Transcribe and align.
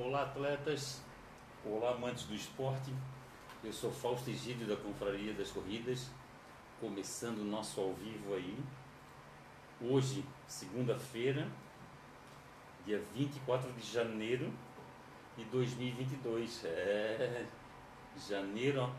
Olá, 0.00 0.22
atletas. 0.22 1.02
Olá, 1.66 1.90
amantes 1.90 2.22
do 2.22 2.32
esporte. 2.32 2.94
Eu 3.64 3.72
sou 3.72 3.90
Fausto 3.90 4.30
Egídio 4.30 4.64
da 4.64 4.76
Confraria 4.76 5.34
das 5.34 5.50
Corridas, 5.50 6.08
começando 6.80 7.40
o 7.40 7.44
nosso 7.44 7.80
ao 7.80 7.92
vivo 7.94 8.32
aí. 8.34 8.56
Hoje, 9.80 10.24
segunda-feira, 10.46 11.48
dia 12.86 13.02
24 13.12 13.72
de 13.72 13.92
janeiro 13.92 14.52
de 15.36 15.44
2022. 15.46 16.64
É, 16.66 17.44
janeiro, 18.28 18.82
ó, 18.82 18.90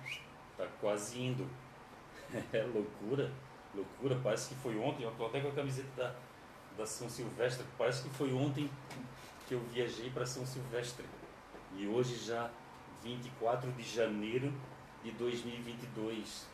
tá 0.57 0.67
quase 0.81 1.17
indo. 1.17 1.49
É 2.51 2.63
loucura, 2.63 3.31
loucura. 3.73 4.19
Parece 4.21 4.49
que 4.49 4.55
foi 4.55 4.77
ontem. 4.77 5.03
Eu 5.03 5.15
tô 5.15 5.27
até 5.27 5.39
com 5.39 5.47
a 5.47 5.53
camiseta 5.53 5.89
da, 5.95 6.15
da 6.77 6.85
São 6.85 7.09
Silvestre. 7.09 7.65
Parece 7.77 8.03
que 8.03 8.09
foi 8.09 8.33
ontem 8.33 8.69
que 9.49 9.55
eu 9.55 9.59
viajei 9.73 10.11
para 10.11 10.27
São 10.27 10.45
Silvestre. 10.45 11.03
E 11.75 11.87
hoje 11.87 12.23
já 12.23 12.51
24 13.03 13.71
de 13.71 13.81
janeiro 13.81 14.53
de 15.03 15.09
2022. 15.11 16.47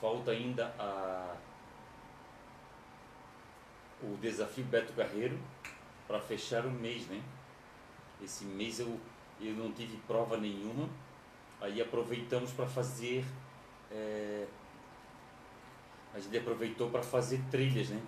Falta 0.00 0.30
ainda 0.30 0.74
a 0.78 1.36
o 4.02 4.16
desafio 4.16 4.64
Beto 4.64 4.92
Carreiro 4.94 5.38
para 6.06 6.18
fechar 6.20 6.64
o 6.64 6.70
mês, 6.70 7.06
né? 7.08 7.20
Esse 8.22 8.44
mês 8.44 8.80
eu, 8.80 8.98
eu 9.40 9.52
não 9.54 9.72
tive 9.72 9.96
prova 10.06 10.38
nenhuma, 10.38 10.88
aí 11.60 11.82
aproveitamos 11.82 12.52
para 12.52 12.66
fazer. 12.66 13.22
É, 13.90 14.46
a 16.14 16.20
gente 16.20 16.38
aproveitou 16.38 16.88
para 16.88 17.02
fazer 17.02 17.42
trilhas, 17.50 17.90
né? 17.90 18.00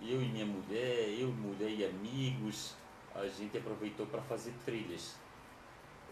Eu 0.00 0.22
e 0.22 0.26
minha 0.26 0.46
mulher, 0.46 1.08
eu, 1.18 1.28
mulher 1.28 1.70
e 1.70 1.84
amigos, 1.84 2.74
a 3.14 3.26
gente 3.26 3.56
aproveitou 3.56 4.06
para 4.06 4.20
fazer 4.22 4.52
trilhas. 4.64 5.16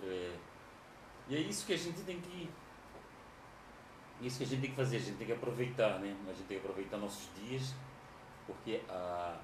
É, 0.02 0.36
e 1.28 1.36
é 1.36 1.40
isso 1.40 1.66
que 1.66 1.72
a 1.72 1.78
gente 1.78 2.02
tem 2.02 2.20
que. 2.20 2.48
Isso 4.20 4.38
que 4.38 4.44
a 4.44 4.46
gente 4.46 4.60
tem 4.60 4.70
que 4.70 4.76
fazer, 4.76 4.96
a 4.96 5.00
gente 5.00 5.16
tem 5.16 5.26
que 5.26 5.32
aproveitar, 5.32 5.98
né? 5.98 6.16
A 6.26 6.32
gente 6.32 6.46
tem 6.46 6.58
que 6.58 6.64
aproveitar 6.64 6.96
nossos 6.96 7.28
dias, 7.34 7.74
porque 8.46 8.80
a, 8.88 9.36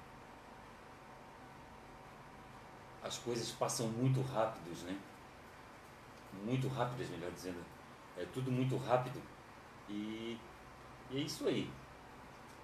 as 3.03 3.17
coisas 3.17 3.51
passam 3.51 3.87
muito 3.87 4.21
rápidos, 4.21 4.83
né? 4.83 4.97
Muito 6.45 6.67
rápidas, 6.69 7.09
melhor 7.09 7.31
dizendo. 7.31 7.61
É 8.17 8.25
tudo 8.33 8.51
muito 8.51 8.77
rápido. 8.77 9.21
E, 9.89 10.37
e 11.11 11.17
é 11.17 11.19
isso 11.19 11.47
aí. 11.47 11.69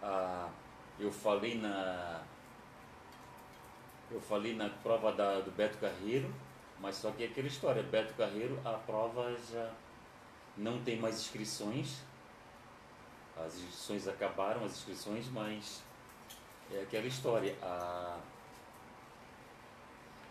Ah, 0.02 0.50
eu 0.98 1.12
falei 1.12 1.60
na 1.60 2.24
eu 4.12 4.22
falei 4.22 4.56
na 4.56 4.70
prova 4.70 5.12
da, 5.12 5.40
do 5.40 5.52
Beto 5.52 5.78
Carreiro, 5.78 6.32
mas 6.80 6.96
só 6.96 7.12
que 7.12 7.24
é 7.24 7.28
aquela 7.28 7.48
história, 7.48 7.82
Beto 7.84 8.14
Carreiro, 8.14 8.60
a 8.64 8.74
prova 8.74 9.36
já 9.52 9.72
não 10.58 10.82
tem 10.84 11.00
mais 11.00 11.16
inscrições. 11.16 12.02
As 13.38 13.56
inscrições 13.56 14.08
acabaram, 14.08 14.64
as 14.64 14.74
inscrições, 14.74 15.28
mas 15.30 15.82
é 16.72 16.82
aquela 16.82 17.08
história. 17.08 17.56
A, 17.62 18.18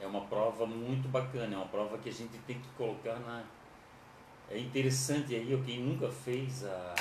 é 0.01 0.07
uma 0.07 0.23
prova 0.23 0.67
muito 0.67 1.09
bacana, 1.09 1.55
é 1.55 1.57
uma 1.57 1.69
prova 1.69 1.99
que 1.99 2.09
a 2.09 2.13
gente 2.13 2.37
tem 2.47 2.59
que 2.59 2.69
colocar 2.77 3.19
na. 3.21 3.45
É 4.51 4.59
interessante 4.59 5.35
aí, 5.35 5.63
quem 5.65 5.81
nunca 5.81 6.11
fez 6.11 6.65
a, 6.65 6.95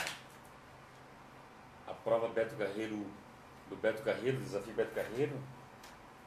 a 1.88 1.94
prova 1.94 2.30
Beto 2.30 2.56
Carreiro, 2.56 3.06
do 3.70 3.76
Beto 3.76 4.02
Carreiro, 4.04 4.38
do 4.38 4.44
desafio 4.44 4.74
Beto 4.74 4.96
Carreiro, 4.96 5.38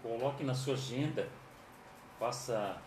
coloque 0.06 0.44
na 0.44 0.54
sua 0.54 0.74
agenda, 0.74 1.28
faça, 2.18 2.80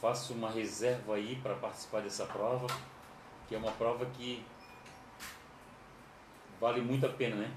faça 0.00 0.32
uma 0.32 0.48
reserva 0.48 1.16
aí 1.16 1.36
para 1.42 1.56
participar 1.56 2.02
dessa 2.02 2.24
prova, 2.26 2.68
que 3.48 3.54
é 3.56 3.58
uma 3.58 3.72
prova 3.72 4.06
que 4.06 4.44
vale 6.60 6.80
muito 6.80 7.04
a 7.04 7.08
pena, 7.08 7.34
né? 7.34 7.52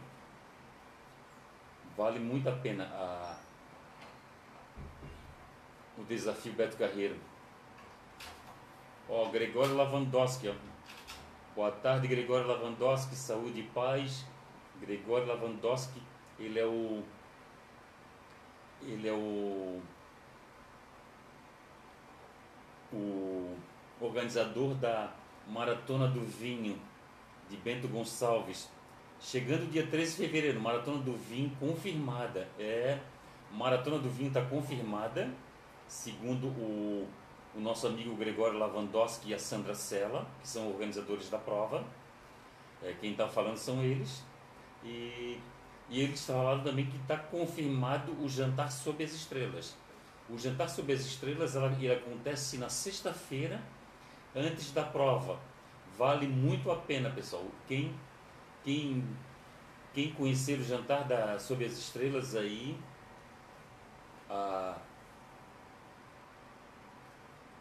Vale 1.96 2.20
muito 2.20 2.50
a 2.50 2.52
pena 2.52 2.86
a, 2.86 3.38
o 5.98 6.04
desafio 6.04 6.54
Beto 6.54 6.78
Carreiro. 6.78 7.16
Ó, 9.08 9.30
Gregório 9.30 9.76
Lavandowski, 9.76 10.50
ó. 10.50 10.54
Boa 11.56 11.72
tarde, 11.72 12.08
Gregório 12.08 12.48
Lavandowski, 12.48 13.16
saúde 13.16 13.62
e 13.62 13.64
paz. 13.64 14.26
Gregório 14.80 15.28
Lavandowski, 15.28 16.02
ele 16.40 16.60
é 16.60 16.66
o 16.66 17.04
ele 18.82 19.08
é 19.08 19.14
o, 19.14 19.82
o 22.94 23.58
organizador 24.00 24.76
da 24.76 25.14
Maratona 25.48 26.08
do 26.08 26.22
Vinho 26.26 26.80
de 27.50 27.58
Bento 27.58 27.88
Gonçalves. 27.88 28.70
Chegando 29.20 29.70
dia 29.72 29.88
13 29.88 30.12
de 30.12 30.18
fevereiro, 30.18 30.60
Maratona 30.60 31.00
do 31.00 31.14
Vinho 31.14 31.52
confirmada. 31.60 32.48
É, 32.60 33.00
Maratona 33.52 33.98
do 33.98 34.10
Vinho 34.10 34.28
está 34.28 34.42
confirmada, 34.42 35.32
segundo 35.88 36.48
o, 36.48 37.08
o 37.56 37.60
nosso 37.60 37.88
amigo 37.88 38.16
Gregório 38.16 38.60
Lavandowski 38.60 39.32
e 39.32 39.34
a 39.34 39.40
Sandra 39.40 39.74
Sela, 39.74 40.28
que 40.42 40.48
são 40.48 40.68
organizadores 40.68 41.30
da 41.30 41.38
prova. 41.38 41.84
É, 42.84 42.94
quem 43.00 43.12
está 43.12 43.28
falando 43.28 43.58
são 43.58 43.82
eles. 43.82 44.24
E 44.84 45.40
e 45.90 46.02
eles 46.02 46.26
falaram 46.26 46.64
também 46.64 46.86
que 46.86 46.98
está 46.98 47.18
confirmado 47.18 48.12
o 48.22 48.28
jantar 48.28 48.72
sob 48.72 49.04
as 49.04 49.14
estrelas. 49.14 49.76
O 50.30 50.38
jantar 50.38 50.70
sob 50.70 50.92
as 50.92 51.02
estrelas 51.02 51.56
ela, 51.56 51.72
ele 51.72 51.92
acontece 51.92 52.58
na 52.58 52.68
sexta-feira, 52.68 53.62
antes 54.36 54.72
da 54.72 54.84
prova. 54.84 55.40
Vale 55.98 56.28
muito 56.28 56.70
a 56.70 56.76
pena, 56.76 57.10
pessoal. 57.10 57.46
Quem, 57.68 57.94
quem, 58.64 59.04
quem 59.94 60.12
conhecer 60.12 60.60
o 60.60 60.64
jantar 60.64 61.06
da, 61.08 61.40
sob 61.40 61.64
as 61.64 61.74
estrelas 61.74 62.36
aí, 62.36 62.78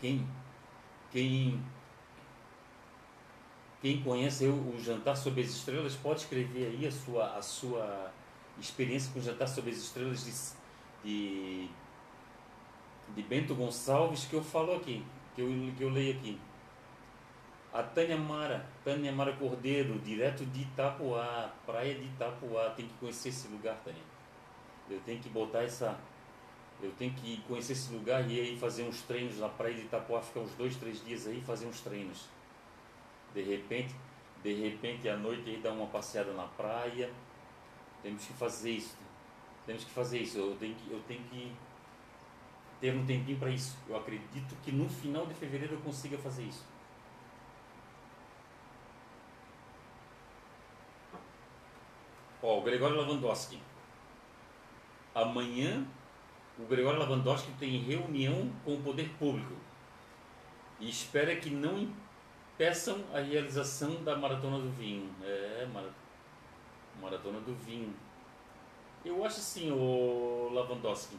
quem, 0.00 0.28
quem, 1.12 1.64
quem 3.81 4.03
conhece 4.03 4.47
o, 4.47 4.75
o 4.75 4.81
jantar 4.81 5.16
sob 5.16 5.41
as 5.41 5.50
estrelas 5.50 5.94
pode 5.94 6.22
escrever 6.22 6.66
aí 6.66 6.87
a 6.87 6.91
sua, 6.91 7.37
a 7.37 7.41
sua 7.41 8.12
experiência 8.61 9.12
com 9.12 9.21
Jantar 9.21 9.49
sobre 9.49 9.71
as 9.71 9.78
Estrelas 9.78 10.25
de, 10.25 11.09
de, 11.09 11.69
de 13.15 13.22
Bento 13.22 13.55
Gonçalves 13.55 14.25
que 14.25 14.34
eu 14.34 14.43
falo 14.43 14.75
aqui, 14.75 15.05
que 15.34 15.43
eu, 15.43 15.49
que 15.77 15.83
eu 15.83 15.91
leio 15.91 16.17
aqui. 16.17 16.39
A 17.72 17.83
Tânia 17.83 18.17
Mara, 18.17 18.67
Tânia 18.83 19.12
Mara 19.12 19.34
Cordeiro, 19.34 19.99
direto 19.99 20.47
de 20.47 20.62
Itapuá, 20.62 21.53
praia 21.67 21.94
de 21.94 22.05
Itapuá, 22.05 22.71
tem 22.71 22.87
que 22.87 22.94
conhecer 22.94 23.28
esse 23.28 23.49
lugar, 23.49 23.77
Tânia. 23.84 24.03
Eu 24.88 25.00
tenho 25.00 25.21
que 25.21 25.28
botar 25.28 25.62
essa. 25.62 25.99
Eu 26.81 26.91
tenho 26.93 27.12
que 27.12 27.43
conhecer 27.49 27.73
esse 27.73 27.93
lugar 27.93 28.31
e 28.31 28.41
aí 28.41 28.59
fazer 28.59 28.84
uns 28.84 29.03
treinos 29.03 29.38
na 29.38 29.49
praia 29.49 29.75
de 29.75 29.83
Itapuá, 29.83 30.23
ficar 30.23 30.41
uns 30.41 30.53
dois, 30.53 30.77
três 30.77 31.05
dias 31.05 31.27
aí 31.27 31.43
fazer 31.43 31.67
uns 31.67 31.81
treinos. 31.81 32.27
De 33.34 33.43
repente, 33.43 33.94
de 34.43 34.55
repente 34.55 35.09
à 35.09 35.17
noite 35.17 35.50
aí 35.50 35.56
dar 35.59 35.73
uma 35.73 35.87
passeada 35.87 36.33
na 36.33 36.44
praia, 36.44 37.11
temos 38.06 38.25
que 38.25 38.33
fazer 38.34 38.71
isso. 38.71 38.97
Temos 39.67 39.83
que 39.83 39.91
fazer 39.91 40.21
isso. 40.21 40.39
Eu 40.39 40.56
tenho 40.61 40.77
que, 40.77 40.93
eu 40.93 41.03
tenho 41.09 41.25
que 41.25 41.53
ter 42.81 42.94
um 42.94 43.05
tempinho 43.05 43.37
para 43.37 43.50
isso. 43.50 43.77
Eu 43.89 43.97
acredito 43.97 44.55
que 44.62 44.71
no 44.71 44.89
final 44.89 45.27
de 45.27 45.34
fevereiro 45.34 45.75
eu 45.75 45.81
consiga 45.81 46.17
fazer 46.17 46.44
isso. 46.44 46.65
Ó, 52.41 52.61
o 52.61 52.62
Gregório 52.62 52.97
Lavandowski. 52.97 53.61
Amanhã 55.12 55.84
o 56.56 56.65
Gregório 56.67 57.00
Lavandowski 57.00 57.50
tem 57.59 57.82
reunião 57.82 58.52
com 58.64 58.76
o 58.76 58.82
poder 58.82 59.09
público 59.19 59.55
e 60.79 60.88
espera 60.88 61.35
que 61.35 61.50
não 61.50 61.76
impeçam 61.76 63.02
a 63.12 63.19
realização 63.19 64.05
da 64.05 64.14
Maratona 64.17 64.61
do 64.61 64.70
Vinho. 64.70 65.12
É, 65.25 65.67
maratona 65.73 66.06
Maratona 67.00 67.40
do 67.40 67.54
Vinho. 67.54 67.94
Eu 69.04 69.25
acho 69.25 69.38
assim, 69.38 69.70
o 69.70 70.50
Lavandowski, 70.52 71.16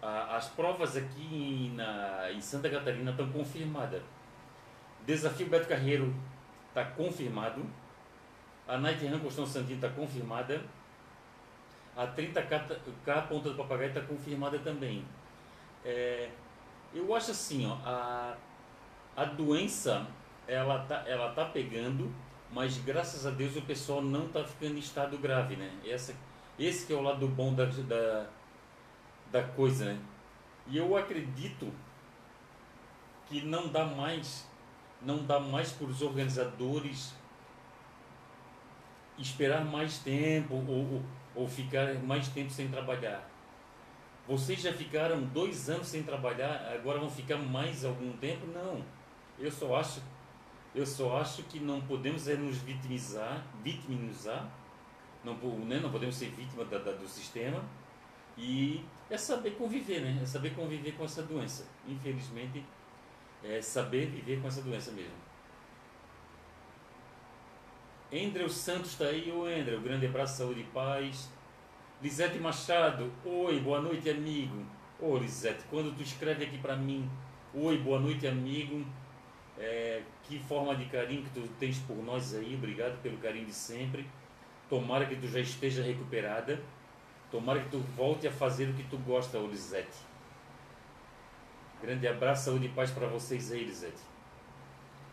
as 0.00 0.48
provas 0.48 0.96
aqui 0.96 1.72
na, 1.76 2.30
em 2.32 2.40
Santa 2.40 2.68
Catarina 2.68 3.10
estão 3.10 3.30
confirmadas. 3.30 4.02
Desafio 5.06 5.48
Beto 5.48 5.68
Carreiro 5.68 6.14
está 6.68 6.84
confirmado. 6.84 7.64
A 8.66 8.78
Night 8.78 9.06
Run 9.06 9.18
Costão 9.20 9.46
Santino 9.46 9.76
está 9.76 9.88
confirmada. 9.88 10.62
A 11.96 12.06
30K 12.06 13.28
Ponta 13.28 13.50
do 13.50 13.56
Papagaio 13.56 13.88
está 13.88 14.00
confirmada 14.00 14.58
também. 14.60 15.04
É, 15.84 16.30
eu 16.94 17.14
acho 17.14 17.32
assim, 17.32 17.66
ó, 17.66 17.74
a, 17.84 18.36
a 19.16 19.24
doença 19.24 20.06
ela 20.46 20.84
tá, 20.84 21.04
ela 21.06 21.32
tá 21.32 21.44
pegando 21.46 22.12
mas 22.52 22.76
graças 22.78 23.26
a 23.26 23.30
Deus 23.30 23.56
o 23.56 23.62
pessoal 23.62 24.02
não 24.02 24.26
está 24.26 24.44
ficando 24.44 24.76
em 24.76 24.78
estado 24.78 25.16
grave, 25.18 25.56
né? 25.56 25.72
Essa, 25.84 26.14
esse 26.58 26.86
que 26.86 26.92
é 26.92 26.96
o 26.96 27.00
lado 27.00 27.26
bom 27.26 27.54
da, 27.54 27.64
da, 27.64 28.26
da 29.30 29.42
coisa, 29.42 29.86
né? 29.86 29.98
E 30.68 30.76
eu 30.76 30.96
acredito 30.96 31.72
que 33.26 33.40
não 33.40 33.68
dá 33.68 33.84
mais, 33.84 34.46
não 35.00 35.24
dá 35.24 35.40
mais 35.40 35.72
para 35.72 35.86
os 35.86 36.02
organizadores 36.02 37.14
esperar 39.18 39.64
mais 39.64 39.98
tempo 39.98 40.54
ou, 40.54 40.68
ou, 40.68 41.02
ou 41.34 41.48
ficar 41.48 41.94
mais 42.02 42.28
tempo 42.28 42.50
sem 42.50 42.68
trabalhar. 42.68 43.28
Vocês 44.26 44.60
já 44.60 44.72
ficaram 44.72 45.22
dois 45.22 45.68
anos 45.68 45.88
sem 45.88 46.02
trabalhar, 46.02 46.70
agora 46.72 46.98
vão 46.98 47.10
ficar 47.10 47.38
mais 47.38 47.84
algum 47.84 48.12
tempo? 48.18 48.46
Não. 48.46 48.84
Eu 49.38 49.50
só 49.50 49.76
acho, 49.76 50.00
eu 50.74 50.86
só 50.86 51.18
acho 51.18 51.42
que 51.44 51.60
não 51.60 51.80
podemos 51.82 52.28
é 52.28 52.34
nos 52.34 52.58
vitimizar, 52.58 53.44
vitimizar, 53.62 54.50
não, 55.22 55.34
né, 55.34 55.78
não 55.80 55.90
podemos 55.90 56.16
ser 56.16 56.30
vítima 56.30 56.64
da, 56.64 56.78
da, 56.78 56.92
do 56.92 57.06
sistema 57.06 57.62
e 58.36 58.84
é 59.10 59.16
saber 59.16 59.52
conviver, 59.52 60.00
né? 60.00 60.18
É 60.22 60.26
saber 60.26 60.54
conviver 60.54 60.92
com 60.92 61.04
essa 61.04 61.22
doença. 61.22 61.66
Infelizmente, 61.86 62.64
é 63.44 63.60
saber 63.60 64.06
viver 64.06 64.40
com 64.40 64.48
essa 64.48 64.62
doença 64.62 64.90
mesmo. 64.92 65.14
André 68.12 68.48
Santos 68.48 68.92
está 68.92 69.06
aí, 69.06 69.30
ô 69.32 69.44
André, 69.44 69.76
um 69.76 69.82
grande 69.82 70.06
abraço, 70.06 70.38
saúde 70.38 70.60
e 70.60 70.64
paz. 70.64 71.30
Lisete 72.02 72.38
Machado, 72.38 73.12
oi, 73.24 73.60
boa 73.60 73.80
noite, 73.80 74.08
amigo. 74.10 74.64
Ô 74.98 75.16
Lisete, 75.16 75.64
quando 75.70 75.94
tu 75.96 76.02
escreve 76.02 76.44
aqui 76.44 76.58
para 76.58 76.76
mim, 76.76 77.08
oi, 77.54 77.78
boa 77.78 78.00
noite, 78.00 78.26
amigo. 78.26 78.84
É, 79.64 80.02
que 80.24 80.40
forma 80.40 80.74
de 80.74 80.86
carinho 80.86 81.22
que 81.22 81.30
tu 81.30 81.48
tens 81.60 81.78
por 81.78 81.96
nós 81.98 82.34
aí, 82.34 82.56
obrigado 82.56 83.00
pelo 83.00 83.16
carinho 83.18 83.46
de 83.46 83.52
sempre. 83.52 84.04
Tomara 84.68 85.06
que 85.06 85.14
tu 85.14 85.28
já 85.28 85.38
esteja 85.38 85.84
recuperada. 85.84 86.60
Tomara 87.30 87.60
que 87.60 87.70
tu 87.70 87.78
volte 87.96 88.26
a 88.26 88.32
fazer 88.32 88.68
o 88.68 88.74
que 88.74 88.82
tu 88.82 88.98
gosta, 88.98 89.38
ô 89.38 89.46
Lisete. 89.46 89.96
Grande 91.80 92.08
abraço, 92.08 92.46
saúde 92.46 92.66
e 92.66 92.70
paz 92.70 92.90
para 92.90 93.06
vocês 93.06 93.52
aí, 93.52 93.64
Lisete. 93.64 94.02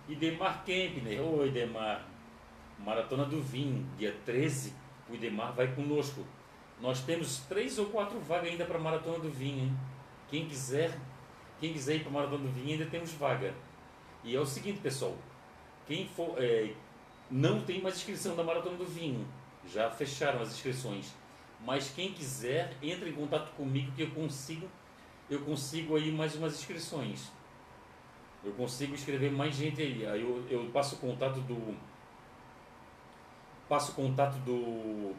E 0.07 0.16
Demar 0.16 0.63
Kempner, 0.66 1.22
oi 1.22 1.52
Demar. 1.52 2.10
Maratona 2.80 3.25
do 3.25 3.42
Vinho, 3.42 3.86
dia 3.98 4.16
13, 4.25 4.74
o 5.10 5.13
Idemar 5.13 5.54
vai 5.54 5.68
conosco. 5.75 6.25
Nós 6.81 7.02
temos 7.02 7.40
três 7.40 7.78
ou 7.78 7.88
quatro 7.88 8.19
vagas 8.19 8.50
ainda 8.50 8.66
para 8.66 8.78
a 8.78 8.81
Maratona 8.81 9.19
do 9.19 9.30
Vinho. 9.30 9.66
Hein? 9.66 9.78
Quem 10.30 10.48
quiser, 10.48 10.98
quem 11.60 11.74
quiser 11.74 11.98
ir 11.98 12.00
para 12.00 12.10
a 12.10 12.13
Maratona 12.13 12.44
do 12.44 12.52
Vinho 12.52 12.80
ainda 12.80 12.86
temos 12.86 13.12
vaga. 13.13 13.54
E 14.24 14.36
é 14.36 14.39
o 14.39 14.45
seguinte, 14.45 14.80
pessoal. 14.80 15.16
Quem 15.88 16.07
for, 16.07 16.36
é, 16.38 16.74
não 17.30 17.62
tem 17.62 17.81
mais 17.81 17.95
inscrição 17.95 18.36
da 18.36 18.44
Maratona 18.44 18.77
do 18.77 18.86
Vinho. 18.86 19.27
Já 19.68 19.89
fecharam 19.89 20.42
as 20.42 20.50
inscrições. 20.50 21.13
Mas 21.66 21.92
quem 21.92 22.13
quiser, 22.13 22.75
entre 22.81 23.10
em 23.10 23.13
contato 23.13 23.51
comigo 23.51 23.92
que 23.92 24.04
eu 24.04 24.12
consigo, 24.12 24.68
eu 25.30 25.42
consigo 25.42 25.95
aí 25.95 26.12
mais 26.12 26.36
umas 26.36 26.54
inscrições. 26.54 27.31
Eu 28.44 28.54
consigo 28.54 28.95
escrever 28.95 29.31
mais 29.31 29.56
gente 29.56 29.81
aí. 29.81 30.06
Aí 30.06 30.21
eu, 30.21 30.45
eu 30.50 30.69
passo 30.71 30.95
o 30.95 31.00
contato 31.00 31.39
do. 31.42 31.75
Passo 33.68 33.92
o 33.92 33.95
contato 33.95 34.38
do 34.39 35.16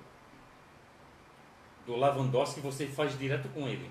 do 1.87 1.97
Lavandowski 1.97 2.61
você 2.61 2.87
faz 2.87 3.19
direto 3.19 3.49
com 3.49 3.67
ele. 3.69 3.91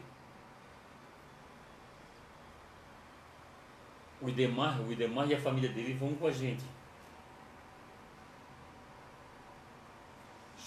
O 4.21 4.27
Idemar, 4.27 4.81
o 4.81 4.91
Idemar 4.91 5.29
e 5.29 5.35
a 5.35 5.39
família 5.39 5.69
dele 5.69 5.93
vão 5.93 6.13
com 6.15 6.27
a 6.27 6.31
gente. 6.31 6.63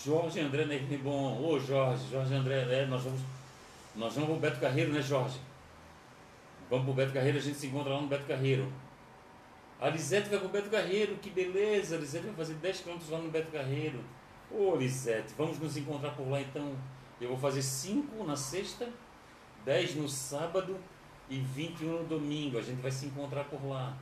Jorge 0.05 0.41
André 0.41 0.65
bom, 1.03 1.41
Ô 1.41 1.61
Jorge, 1.61 2.11
Jorge 2.11 2.35
André, 2.35 2.63
é, 2.69 2.87
nós 2.87 3.03
vamos. 3.03 3.21
Nós 3.95 4.15
vamos 4.15 4.31
pro 4.31 4.39
Beto 4.39 4.59
Carreiro, 4.59 4.93
né, 4.93 5.03
Jorge? 5.03 5.39
Vamos 6.71 6.87
pro 6.87 6.95
Beto 6.95 7.13
Carreiro, 7.13 7.37
a 7.37 7.41
gente 7.41 7.59
se 7.59 7.67
encontra 7.67 7.93
lá 7.93 8.01
no 8.01 8.09
Beto 8.09 8.25
Carreiro. 8.27 8.73
A 9.79 9.91
Lisete 9.91 10.31
vai 10.31 10.39
pro 10.39 10.49
Beto 10.49 10.71
Carreiro, 10.71 11.17
que 11.17 11.29
beleza! 11.29 11.97
A 11.97 11.99
Lisete 11.99 12.25
vai 12.27 12.35
fazer 12.35 12.55
10 12.55 12.81
km 12.81 12.99
lá 13.11 13.19
no 13.19 13.31
Beto 13.31 13.51
Carreiro. 13.53 14.01
Ô 14.51 14.75
Lisete, 14.77 15.35
vamos 15.37 15.59
nos 15.59 15.77
encontrar 15.77 16.11
por 16.13 16.29
lá 16.29 16.41
então. 16.41 16.75
Eu 17.21 17.29
vou 17.29 17.39
fazer 17.39 17.63
5 17.63 18.25
na 18.25 18.35
sexta, 18.35 18.89
10 19.65 19.97
no 19.97 20.09
sábado 20.09 20.79
e 21.29 21.39
21 21.39 22.03
no 22.03 22.05
domingo. 22.05 22.59
A 22.59 22.63
gente 22.63 22.81
vai 22.81 22.91
se 22.91 23.07
encontrar 23.07 23.45
por 23.45 23.65
lá. 23.67 23.97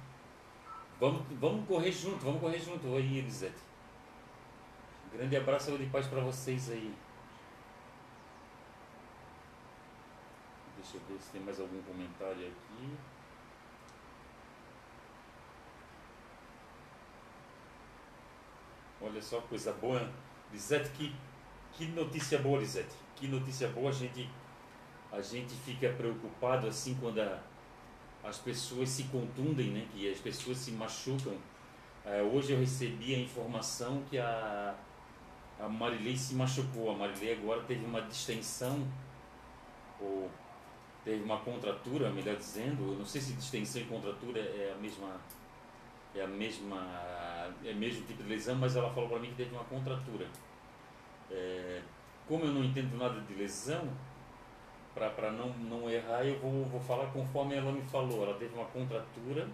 Vamos, 0.98 1.22
vamos 1.40 1.66
correr 1.66 1.92
junto, 1.92 2.24
vamos 2.24 2.40
correr 2.40 2.58
junto. 2.58 2.86
Oi, 2.88 3.02
Elisete. 3.02 3.58
Grande 5.12 5.36
abraço 5.36 5.76
de 5.76 5.86
paz 5.86 6.06
para 6.06 6.20
vocês 6.20 6.70
aí. 6.70 6.94
Deixa 10.76 10.96
eu 10.96 11.00
ver 11.08 11.20
se 11.20 11.30
tem 11.30 11.40
mais 11.40 11.60
algum 11.60 11.82
comentário 11.82 12.46
aqui. 12.46 12.96
Olha 19.00 19.22
só, 19.22 19.40
coisa 19.42 19.72
boa. 19.72 20.10
Lisete, 20.52 20.90
que, 20.90 21.14
que 21.72 21.86
notícia 21.86 22.38
boa, 22.38 22.58
Lisete 22.60 23.00
que 23.20 23.28
notícia 23.28 23.68
boa, 23.68 23.90
a 23.90 23.92
gente, 23.92 24.28
a 25.12 25.20
gente 25.20 25.54
fica 25.54 25.90
preocupado 25.90 26.66
assim 26.66 26.96
quando 27.00 27.20
a, 27.20 27.40
as 28.22 28.38
pessoas 28.38 28.88
se 28.88 29.04
contundem, 29.04 29.70
né? 29.70 29.86
que 29.92 30.10
as 30.10 30.18
pessoas 30.18 30.58
se 30.58 30.70
machucam. 30.72 31.36
É, 32.04 32.22
hoje 32.22 32.52
eu 32.52 32.58
recebi 32.58 33.14
a 33.14 33.18
informação 33.18 34.02
que 34.08 34.18
a, 34.18 34.74
a 35.58 35.68
Marilei 35.68 36.16
se 36.16 36.34
machucou. 36.34 36.90
A 36.90 36.94
Marilei 36.94 37.34
agora 37.34 37.62
teve 37.62 37.84
uma 37.84 38.02
distensão, 38.02 38.86
ou 40.00 40.30
teve 41.04 41.22
uma 41.22 41.38
contratura, 41.38 42.10
melhor 42.10 42.36
dizendo. 42.36 42.92
Eu 42.92 42.98
não 42.98 43.06
sei 43.06 43.20
se 43.20 43.32
distensão 43.34 43.82
e 43.82 43.84
contratura 43.84 44.40
é 44.40 44.74
a 44.76 44.80
mesma 44.80 45.20
é 46.14 46.22
a 46.22 46.26
mesma 46.26 46.76
é 47.64 47.72
o 47.72 47.76
mesmo 47.76 48.06
tipo 48.06 48.22
de 48.22 48.28
lesão, 48.28 48.56
mas 48.56 48.76
ela 48.76 48.92
falou 48.92 49.08
para 49.08 49.18
mim 49.18 49.28
que 49.28 49.36
teve 49.36 49.54
uma 49.54 49.64
contratura. 49.64 50.26
É, 51.30 51.82
como 52.26 52.44
eu 52.44 52.52
não 52.52 52.64
entendo 52.64 52.96
nada 52.96 53.20
de 53.20 53.34
lesão, 53.34 53.88
para 54.94 55.30
não, 55.30 55.48
não 55.48 55.88
errar, 55.88 56.24
eu 56.24 56.38
vou, 56.38 56.64
vou 56.64 56.80
falar 56.80 57.06
conforme 57.12 57.54
ela 57.54 57.72
me 57.72 57.82
falou. 57.82 58.24
Ela 58.24 58.34
teve 58.38 58.54
uma 58.54 58.66
contratura 58.66 59.48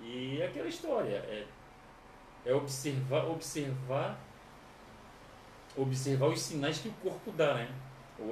e 0.00 0.40
é 0.40 0.46
aquela 0.46 0.68
história 0.68 1.16
é, 1.16 1.46
é 2.44 2.54
observar, 2.54 3.24
observar, 3.26 4.18
observar 5.76 6.26
os 6.26 6.40
sinais 6.40 6.78
que 6.78 6.88
o 6.88 6.92
corpo 6.94 7.30
dá, 7.32 7.54
né? 7.54 7.74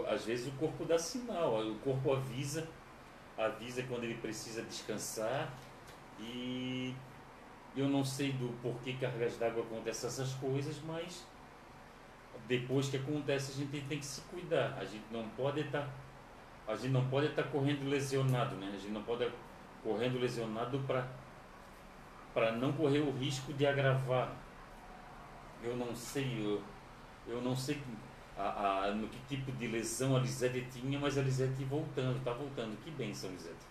Às 0.09 0.25
vezes 0.25 0.49
o 0.49 0.57
corpo 0.57 0.85
dá 0.85 0.99
sinal, 0.99 1.61
o 1.67 1.79
corpo 1.81 2.13
avisa, 2.13 2.69
avisa 3.37 3.83
quando 3.85 4.05
ele 4.05 4.17
precisa 4.17 4.63
descansar 4.63 5.53
e 6.19 6.95
eu 7.77 7.89
não 7.89 8.05
sei 8.05 8.33
do 8.33 8.53
porquê 8.61 8.93
cargas 8.95 9.39
d'água 9.39 9.63
acontecem 9.63 10.09
essas 10.09 10.35
coisas, 10.35 10.81
mas 10.85 11.25
depois 12.47 12.89
que 12.89 12.97
acontece 12.97 13.53
a 13.53 13.55
gente 13.55 13.81
tem 13.87 13.99
que 13.99 14.05
se 14.05 14.21
cuidar. 14.23 14.77
A 14.79 14.85
gente 14.85 15.05
não 15.11 15.29
pode 15.31 15.61
estar 15.61 15.89
a 16.71 16.77
gente 16.77 16.93
não 16.93 17.05
pode 17.09 17.27
estar 17.27 17.43
correndo 17.45 17.89
lesionado, 17.89 18.55
né? 18.57 18.71
A 18.73 18.79
gente 18.79 18.93
não 18.93 19.03
pode 19.03 19.25
estar 19.25 19.37
correndo 19.83 20.21
lesionado 20.21 20.81
para 22.33 22.53
não 22.53 22.73
correr 22.73 23.01
o 23.01 23.11
risco 23.11 23.53
de 23.53 23.67
agravar. 23.67 24.33
Eu 25.63 25.77
não 25.77 25.95
sei, 25.95 26.45
eu, 26.45 26.63
eu 27.27 27.43
não 27.43 27.57
sei 27.57 27.83
a, 28.39 28.85
a, 28.85 28.95
no 28.95 29.09
que 29.09 29.19
tipo 29.29 29.51
de 29.53 29.67
lesão 29.67 30.17
a 30.17 30.21
Lisete 30.21 30.65
tinha, 30.71 30.99
mas 30.99 31.19
a 31.19 31.23
Lisete 31.23 31.65
voltando, 31.65 32.19
está 32.19 32.33
voltando. 32.33 32.81
Que 32.85 32.91
benção, 32.93 33.31
Lisete. 33.31 33.67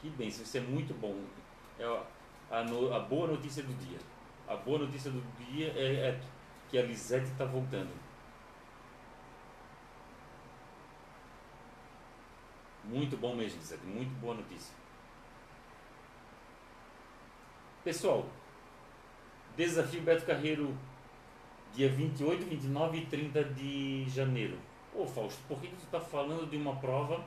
Que 0.00 0.08
benção, 0.08 0.44
isso 0.44 0.56
é 0.58 0.60
muito 0.60 0.94
bom. 0.94 1.20
É 1.76 1.84
a, 1.84 2.58
a, 2.58 2.62
no, 2.62 2.94
a 2.94 3.00
boa 3.00 3.26
notícia 3.26 3.64
do 3.64 3.74
dia. 3.84 3.98
A 4.46 4.54
boa 4.54 4.78
notícia 4.78 5.10
do 5.10 5.20
dia 5.44 5.72
é, 5.76 6.08
é 6.08 6.20
que 6.70 6.78
a 6.78 6.82
Lisete 6.82 7.32
está 7.32 7.44
voltando. 7.44 7.90
Muito 12.88 13.18
bom 13.18 13.36
mesmo, 13.36 13.62
Zé. 13.62 13.76
Muito 13.84 14.18
boa 14.18 14.34
notícia. 14.34 14.74
Pessoal, 17.84 18.26
desafio 19.54 20.00
Beto 20.00 20.24
Carreiro, 20.24 20.74
dia 21.74 21.90
28, 21.90 22.46
29 22.46 22.98
e 22.98 23.06
30 23.06 23.44
de 23.44 24.08
janeiro. 24.08 24.58
Ô 24.94 25.06
Fausto, 25.06 25.38
por 25.46 25.60
que, 25.60 25.68
que 25.68 25.76
tu 25.76 25.84
está 25.84 26.00
falando 26.00 26.48
de 26.48 26.56
uma 26.56 26.76
prova 26.76 27.24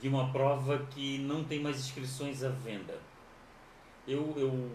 de 0.00 0.08
uma 0.08 0.30
prova 0.32 0.84
que 0.86 1.18
não 1.18 1.44
tem 1.44 1.60
mais 1.60 1.78
inscrições 1.78 2.42
à 2.42 2.48
venda? 2.48 3.00
Eu 4.06 4.34
eu 4.36 4.70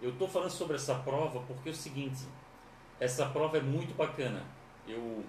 eu 0.00 0.10
estou 0.10 0.28
falando 0.28 0.50
sobre 0.50 0.76
essa 0.76 0.94
prova 0.94 1.40
porque 1.40 1.68
é 1.68 1.72
o 1.72 1.74
seguinte, 1.74 2.26
essa 3.00 3.26
prova 3.26 3.58
é 3.58 3.60
muito 3.60 3.92
bacana. 3.96 4.44
Eu 4.86 5.24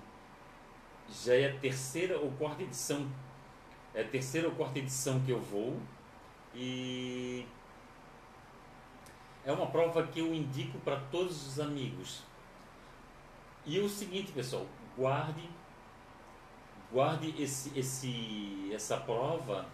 já 1.10 1.36
é 1.36 1.52
a 1.52 1.60
terceira 1.60 2.18
ou 2.20 2.32
quarta 2.32 2.64
edição. 2.64 3.10
É 3.94 4.02
a 4.02 4.08
terceira 4.08 4.48
ou 4.48 4.56
quarta 4.56 4.80
edição 4.80 5.20
que 5.22 5.32
eu 5.32 5.40
vou. 5.40 5.80
E 6.56 7.46
é 9.46 9.52
uma 9.52 9.68
prova 9.68 10.06
que 10.08 10.20
eu 10.20 10.34
indico 10.34 10.78
para 10.80 11.00
todos 11.12 11.48
os 11.48 11.60
amigos. 11.60 12.24
E 13.66 13.80
o 13.80 13.90
seguinte, 13.90 14.32
pessoal, 14.32 14.66
guarde 14.98 15.50
guarde 16.94 17.34
esse, 17.42 17.78
esse, 17.78 18.72
essa 18.72 18.98
prova, 18.98 19.66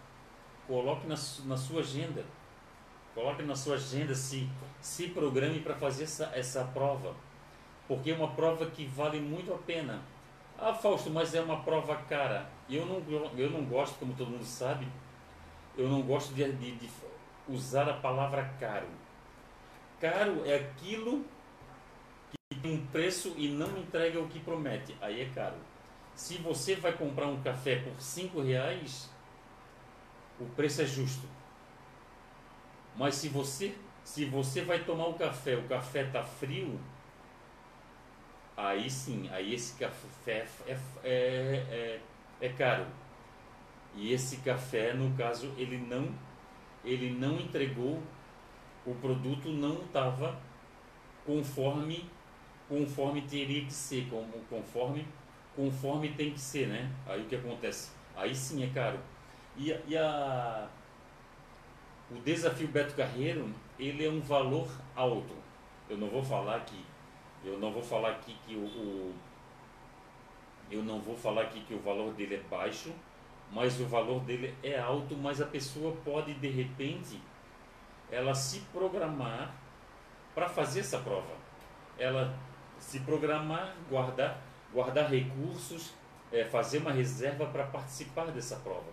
coloque 0.66 1.06
na, 1.06 1.16
na 1.46 1.58
sua 1.58 1.82
agenda. 1.82 2.24
Coloque 3.14 3.44
na 3.44 3.56
sua 3.56 3.76
agenda, 3.76 4.16
se, 4.16 4.50
se 4.80 5.10
programe 5.10 5.60
para 5.60 5.76
fazer 5.76 6.06
essa, 6.06 6.32
essa 6.34 6.64
prova. 6.64 7.14
Porque 7.88 8.12
é 8.12 8.16
uma 8.16 8.30
prova 8.30 8.66
que 8.68 8.86
vale 8.86 9.20
muito 9.20 9.54
a 9.54 9.58
pena. 9.58 10.02
Ah, 10.62 10.74
Fausto, 10.74 11.10
mas 11.10 11.34
é 11.34 11.42
uma 11.42 11.62
prova 11.64 11.96
cara. 11.96 12.50
Eu 12.70 12.86
não, 12.86 13.02
eu 13.38 13.50
não 13.50 13.64
gosto, 13.66 13.98
como 13.98 14.14
todo 14.14 14.30
mundo 14.32 14.44
sabe, 14.44 14.88
eu 15.78 15.88
não 15.88 16.02
gosto 16.02 16.34
de, 16.34 16.52
de, 16.54 16.72
de 16.76 16.90
usar 17.48 17.88
a 17.88 17.94
palavra 17.94 18.54
caro. 18.60 18.88
Caro 20.00 20.46
é 20.46 20.56
aquilo 20.56 21.26
que 22.50 22.60
tem 22.60 22.74
um 22.74 22.86
preço 22.88 23.34
e 23.38 23.48
não 23.48 23.78
entrega 23.78 24.20
o 24.20 24.28
que 24.28 24.40
promete. 24.40 24.96
Aí 25.02 25.22
é 25.22 25.30
caro. 25.30 25.56
Se 26.14 26.38
você 26.38 26.76
vai 26.76 26.94
comprar 26.94 27.28
um 27.28 27.42
café 27.42 27.78
por 27.78 28.00
cinco 28.02 28.42
reais, 28.42 29.10
o 30.40 30.46
preço 30.46 30.82
é 30.82 30.86
justo. 30.86 31.28
Mas 32.98 33.16
se 33.16 33.30
você 33.30 33.74
se 34.04 34.26
você 34.26 34.64
vai 34.64 34.84
tomar 34.84 35.08
o 35.08 35.14
café, 35.14 35.56
o 35.56 35.68
café 35.68 36.02
está 36.02 36.24
frio, 36.24 36.80
aí 38.68 38.90
sim, 38.90 39.30
aí 39.32 39.54
esse 39.54 39.78
café 39.78 40.46
é, 40.68 40.78
é, 41.04 41.10
é, 41.10 42.00
é 42.42 42.50
caro. 42.50 42.86
E 43.96 44.14
esse 44.14 44.38
café, 44.38 44.94
no 44.94 45.16
caso, 45.16 45.54
ele 45.58 45.78
não 45.78 46.10
ele 46.84 47.12
não 47.12 47.38
entregou 47.40 48.02
o 48.86 48.96
produto 48.96 49.50
não 49.50 49.82
estava 49.84 50.40
conforme 51.26 52.10
conforme 52.68 53.22
teria 53.24 53.66
que 53.66 53.74
ser, 53.74 54.08
como, 54.10 54.32
conforme 54.50 55.06
conforme 55.56 56.10
tem 56.14 56.32
que 56.32 56.40
ser, 56.40 56.68
né? 56.68 56.90
Aí 57.06 57.22
o 57.22 57.26
que 57.26 57.36
acontece? 57.36 57.92
Aí 58.16 58.34
sim 58.34 58.64
é 58.64 58.68
caro. 58.68 59.00
E, 59.58 59.76
e 59.88 59.98
a, 59.98 60.70
o 62.12 62.16
desafio 62.22 62.68
Beto 62.68 62.96
Carreiro, 62.96 63.54
ele 63.78 64.06
é 64.06 64.10
um 64.10 64.22
valor 64.22 64.70
alto. 64.96 65.34
Eu 65.90 65.98
não 65.98 66.08
vou 66.08 66.24
falar 66.24 66.58
aqui, 66.58 66.82
eu 67.44 67.58
não 67.60 67.72
vou 67.72 67.82
falar 67.82 68.12
aqui 68.12 68.36
que 68.46 68.56
o, 68.56 68.66
o 68.66 69.16
eu 70.72 70.84
não 70.84 71.00
vou 71.00 71.18
falar 71.18 71.44
aqui 71.44 71.62
que 71.62 71.74
o 71.74 71.80
valor 71.80 72.14
dele 72.14 72.36
é 72.36 72.42
baixo, 72.50 72.94
mas 73.52 73.80
o 73.80 73.86
valor 73.86 74.20
dele 74.22 74.54
é 74.62 74.80
alto, 74.80 75.16
mas 75.18 75.42
a 75.42 75.46
pessoa 75.46 75.96
pode 76.06 76.34
de 76.36 76.48
repente 76.48 77.20
ela 78.12 78.36
se 78.36 78.60
programar 78.72 79.54
para 80.36 80.48
fazer 80.48 80.82
essa 80.82 81.00
prova. 81.00 81.36
Ela 81.98 82.38
se 82.78 83.00
programar, 83.02 83.76
guardar, 83.90 84.40
guardar 84.72 85.10
recursos, 85.10 85.94
é, 86.32 86.46
fazer 86.46 86.78
uma 86.78 86.92
reserva 86.92 87.46
para 87.48 87.66
participar 87.66 88.28
dessa 88.28 88.58
prova. 88.58 88.88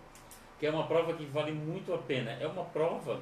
Que 0.59 0.65
é 0.65 0.71
uma 0.71 0.87
prova 0.87 1.13
que 1.13 1.25
vale 1.25 1.51
muito 1.51 1.93
a 1.93 1.97
pena. 1.99 2.31
É 2.31 2.47
uma 2.47 2.65
prova 2.65 3.21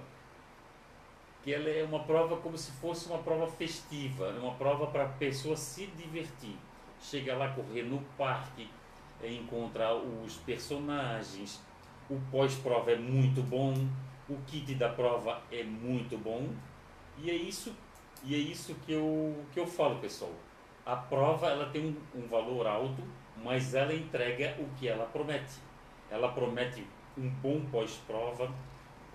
que 1.45 1.53
ela 1.53 1.69
é 1.69 1.83
uma 1.83 1.99
prova 1.99 2.37
como 2.37 2.57
se 2.57 2.71
fosse 2.71 3.07
uma 3.07 3.19
prova 3.19 3.45
festiva, 3.45 4.33
é 4.35 4.39
uma 4.39 4.55
prova 4.55 4.87
para 4.87 5.03
a 5.03 5.09
pessoa 5.09 5.55
se 5.55 5.85
divertir. 5.85 6.57
Chega 6.99 7.37
lá 7.37 7.49
correr 7.49 7.83
no 7.83 8.01
parque, 8.17 8.67
encontrar 9.23 9.93
os 9.93 10.37
personagens. 10.37 11.61
O 12.09 12.19
pós-prova 12.31 12.91
é 12.91 12.97
muito 12.97 13.43
bom, 13.43 13.75
o 14.27 14.37
kit 14.47 14.73
da 14.73 14.89
prova 14.89 15.39
é 15.51 15.63
muito 15.63 16.17
bom. 16.17 16.49
E 17.19 17.29
é 17.29 17.35
isso, 17.35 17.75
e 18.23 18.33
é 18.33 18.39
isso 18.39 18.73
que, 18.83 18.93
eu, 18.93 19.45
que 19.53 19.59
eu 19.59 19.67
falo, 19.67 19.99
pessoal. 19.99 20.31
A 20.83 20.95
prova 20.95 21.49
ela 21.49 21.69
tem 21.69 21.85
um, 21.85 22.23
um 22.23 22.27
valor 22.27 22.65
alto, 22.65 23.03
mas 23.43 23.75
ela 23.75 23.93
entrega 23.93 24.55
o 24.59 24.67
que 24.79 24.87
ela 24.87 25.05
promete. 25.05 25.59
Ela 26.09 26.29
promete 26.29 26.83
um 27.15 27.29
bom 27.29 27.63
pós-prova, 27.71 28.51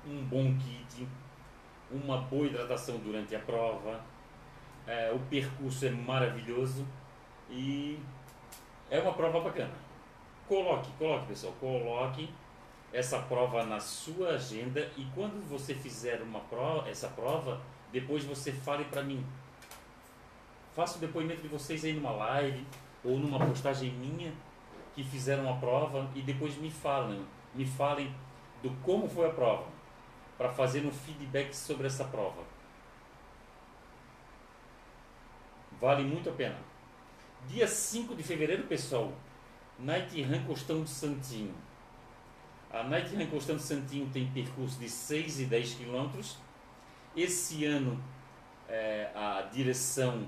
um 0.06 0.24
bom 0.26 0.56
kit, 0.58 1.08
uma 1.90 2.18
boa 2.18 2.46
hidratação 2.46 2.98
durante 2.98 3.34
a 3.34 3.38
prova. 3.38 4.00
É, 4.86 5.12
o 5.12 5.18
percurso 5.18 5.86
é 5.86 5.90
maravilhoso 5.90 6.86
e 7.50 7.98
é 8.90 8.98
uma 8.98 9.12
prova 9.12 9.40
bacana. 9.40 9.72
Coloque, 10.48 10.90
coloque 10.98 11.26
pessoal, 11.26 11.52
coloque 11.60 12.28
essa 12.92 13.20
prova 13.20 13.64
na 13.64 13.78
sua 13.78 14.30
agenda 14.30 14.90
e 14.96 15.04
quando 15.14 15.48
você 15.48 15.74
fizer 15.74 16.20
uma 16.22 16.40
prova, 16.40 16.88
essa 16.88 17.08
prova, 17.08 17.60
depois 17.92 18.24
você 18.24 18.52
fale 18.52 18.84
para 18.84 19.02
mim. 19.02 19.24
Faça 20.74 20.96
o 20.96 21.00
depoimento 21.00 21.42
de 21.42 21.48
vocês 21.48 21.84
aí 21.84 21.92
numa 21.92 22.10
live 22.10 22.66
ou 23.04 23.18
numa 23.18 23.38
postagem 23.38 23.92
minha 23.92 24.32
que 24.94 25.04
fizeram 25.04 25.48
a 25.52 25.56
prova 25.56 26.08
e 26.14 26.22
depois 26.22 26.56
me 26.56 26.70
falem, 26.70 27.24
me 27.54 27.64
falem 27.64 28.12
do 28.62 28.70
como 28.82 29.08
foi 29.08 29.26
a 29.26 29.30
prova, 29.30 29.64
para 30.40 30.48
fazer 30.48 30.86
um 30.86 30.90
feedback 30.90 31.52
sobre 31.52 31.86
essa 31.86 32.02
prova. 32.02 32.42
Vale 35.78 36.02
muito 36.02 36.30
a 36.30 36.32
pena. 36.32 36.56
Dia 37.46 37.68
5 37.68 38.14
de 38.14 38.22
fevereiro, 38.22 38.62
pessoal, 38.62 39.12
Night 39.78 40.22
Run 40.22 40.42
Costão 40.46 40.80
do 40.80 40.88
Santinho. 40.88 41.54
A 42.72 42.82
Night 42.84 43.14
Run 43.14 43.26
Costão 43.26 43.56
do 43.56 43.60
Santinho 43.60 44.08
tem 44.10 44.30
percurso 44.32 44.78
de 44.78 44.88
6 44.88 45.40
e 45.40 45.44
10 45.44 45.74
quilômetros. 45.74 46.38
Esse 47.14 47.66
ano 47.66 48.02
é, 48.66 49.10
a 49.14 49.42
direção 49.52 50.26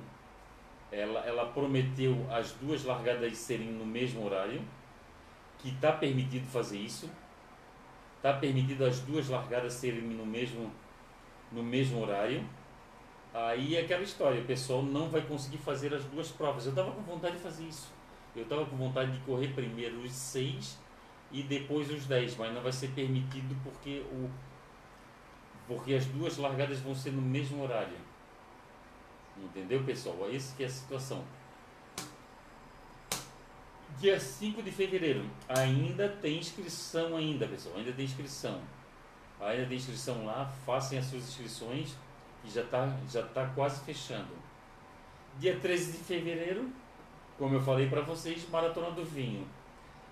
ela, 0.90 1.20
ela 1.20 1.46
prometeu 1.52 2.26
as 2.30 2.52
duas 2.52 2.84
largadas 2.84 3.38
serem 3.38 3.72
no 3.72 3.86
mesmo 3.86 4.22
horário, 4.26 4.62
que 5.58 5.70
está 5.70 5.90
permitido 5.90 6.46
fazer 6.48 6.76
isso. 6.76 7.08
Está 8.22 8.34
permitido 8.34 8.84
as 8.84 9.00
duas 9.00 9.28
largadas 9.28 9.72
serem 9.72 10.02
no 10.02 10.24
mesmo, 10.24 10.70
no 11.50 11.60
mesmo 11.60 12.00
horário. 12.00 12.48
Aí 13.34 13.74
é 13.74 13.80
aquela 13.80 14.04
história, 14.04 14.40
o 14.40 14.44
pessoal 14.44 14.80
não 14.80 15.08
vai 15.08 15.22
conseguir 15.22 15.58
fazer 15.58 15.92
as 15.92 16.04
duas 16.04 16.30
provas. 16.30 16.64
Eu 16.64 16.70
estava 16.70 16.92
com 16.92 17.02
vontade 17.02 17.34
de 17.34 17.42
fazer 17.42 17.64
isso. 17.64 17.90
Eu 18.36 18.44
estava 18.44 18.64
com 18.64 18.76
vontade 18.76 19.10
de 19.10 19.18
correr 19.24 19.48
primeiro 19.48 19.98
os 20.02 20.12
seis 20.12 20.78
e 21.32 21.42
depois 21.42 21.90
os 21.90 22.06
dez, 22.06 22.36
mas 22.36 22.54
não 22.54 22.62
vai 22.62 22.70
ser 22.70 22.90
permitido 22.90 23.56
porque 23.64 24.04
o 24.12 24.30
porque 25.66 25.94
as 25.94 26.06
duas 26.06 26.36
largadas 26.36 26.78
vão 26.78 26.94
ser 26.94 27.10
no 27.10 27.22
mesmo 27.22 27.60
horário. 27.64 27.96
Entendeu, 29.36 29.82
pessoal? 29.82 30.26
É 30.26 30.30
isso 30.30 30.54
que 30.54 30.62
é 30.62 30.66
a 30.66 30.70
situação. 30.70 31.24
Dia 33.98 34.18
5 34.18 34.62
de 34.62 34.70
fevereiro. 34.70 35.24
Ainda 35.48 36.08
tem 36.08 36.38
inscrição 36.38 37.16
ainda, 37.16 37.46
pessoal. 37.46 37.76
Ainda 37.76 37.92
tem 37.92 38.04
inscrição. 38.04 38.60
Ainda 39.40 39.66
tem 39.66 39.76
inscrição 39.76 40.24
lá. 40.24 40.52
Façam 40.66 40.98
as 40.98 41.06
suas 41.06 41.28
inscrições. 41.28 41.96
Que 42.42 42.50
já 42.50 42.62
está 42.62 42.96
já 43.08 43.22
tá 43.22 43.46
quase 43.54 43.84
fechando. 43.84 44.32
Dia 45.38 45.58
13 45.58 45.92
de 45.92 45.98
fevereiro 45.98 46.72
como 47.42 47.56
eu 47.56 47.60
falei 47.60 47.88
para 47.88 48.02
vocês, 48.02 48.48
Maratona 48.48 48.92
do 48.92 49.04
Vinho. 49.04 49.44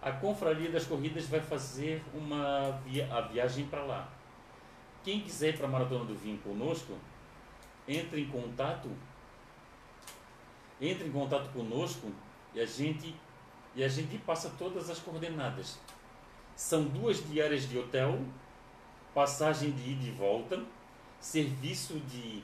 A 0.03 0.11
Confraria 0.11 0.69
das 0.69 0.85
Corridas 0.85 1.27
vai 1.27 1.41
fazer 1.41 2.03
uma 2.15 2.73
via 2.85 3.09
a 3.15 3.21
viagem 3.21 3.67
para 3.67 3.85
lá. 3.85 4.09
Quem 5.05 5.21
quiser 5.21 5.51
ir 5.51 5.57
para 5.57 5.67
a 5.67 5.71
Maratona 5.71 6.05
do 6.05 6.17
Vinho 6.17 6.39
conosco, 6.39 6.99
entre 7.87 8.23
em 8.23 8.27
contato, 8.27 8.89
entre 10.81 11.07
em 11.07 11.13
contato 11.13 11.53
conosco 11.53 12.11
e 12.55 12.61
a 12.61 12.67
gente 12.67 13.15
e 13.75 13.85
a 13.85 13.89
gente 13.89 14.19
passa 14.19 14.51
todas 14.59 14.91
as 14.91 14.99
coordenadas. 14.99 15.79
São 16.57 16.85
duas 16.85 17.27
diárias 17.29 17.69
de 17.69 17.79
hotel, 17.79 18.19
passagem 19.15 19.71
de 19.71 19.91
ida 19.93 20.07
e 20.07 20.11
volta, 20.11 20.63
serviço 21.21 21.99
de 22.01 22.43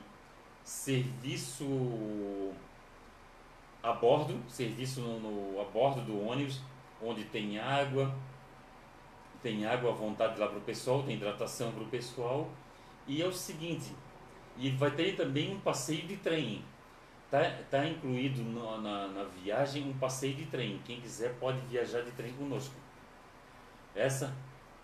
serviço 0.63 1.65
a 3.81 3.93
bordo, 3.93 4.37
serviço 4.49 4.99
no, 4.99 5.19
no, 5.19 5.61
a 5.61 5.63
bordo 5.65 6.01
do 6.01 6.27
ônibus, 6.27 6.61
onde 7.01 7.23
tem 7.25 7.57
água, 7.57 8.13
tem 9.41 9.65
água 9.65 9.91
à 9.91 9.93
vontade 9.93 10.39
lá 10.39 10.47
para 10.47 10.57
o 10.57 10.61
pessoal, 10.61 11.03
tem 11.03 11.15
hidratação 11.15 11.71
para 11.71 11.83
o 11.83 11.87
pessoal. 11.87 12.49
E 13.07 13.21
é 13.21 13.25
o 13.25 13.31
seguinte, 13.31 13.93
e 14.57 14.69
vai 14.71 14.91
ter 14.91 15.15
também 15.15 15.55
um 15.55 15.59
passeio 15.59 16.05
de 16.05 16.17
trem. 16.17 16.63
Tá, 17.29 17.39
tá 17.69 17.85
incluído 17.85 18.41
no, 18.41 18.81
na, 18.81 19.07
na 19.07 19.23
viagem 19.23 19.83
um 19.83 19.97
passeio 19.97 20.33
de 20.35 20.45
trem. 20.45 20.81
Quem 20.85 21.01
quiser 21.01 21.33
pode 21.35 21.59
viajar 21.67 22.01
de 22.01 22.11
trem 22.11 22.31
conosco. 22.33 22.75
Essa 23.93 24.33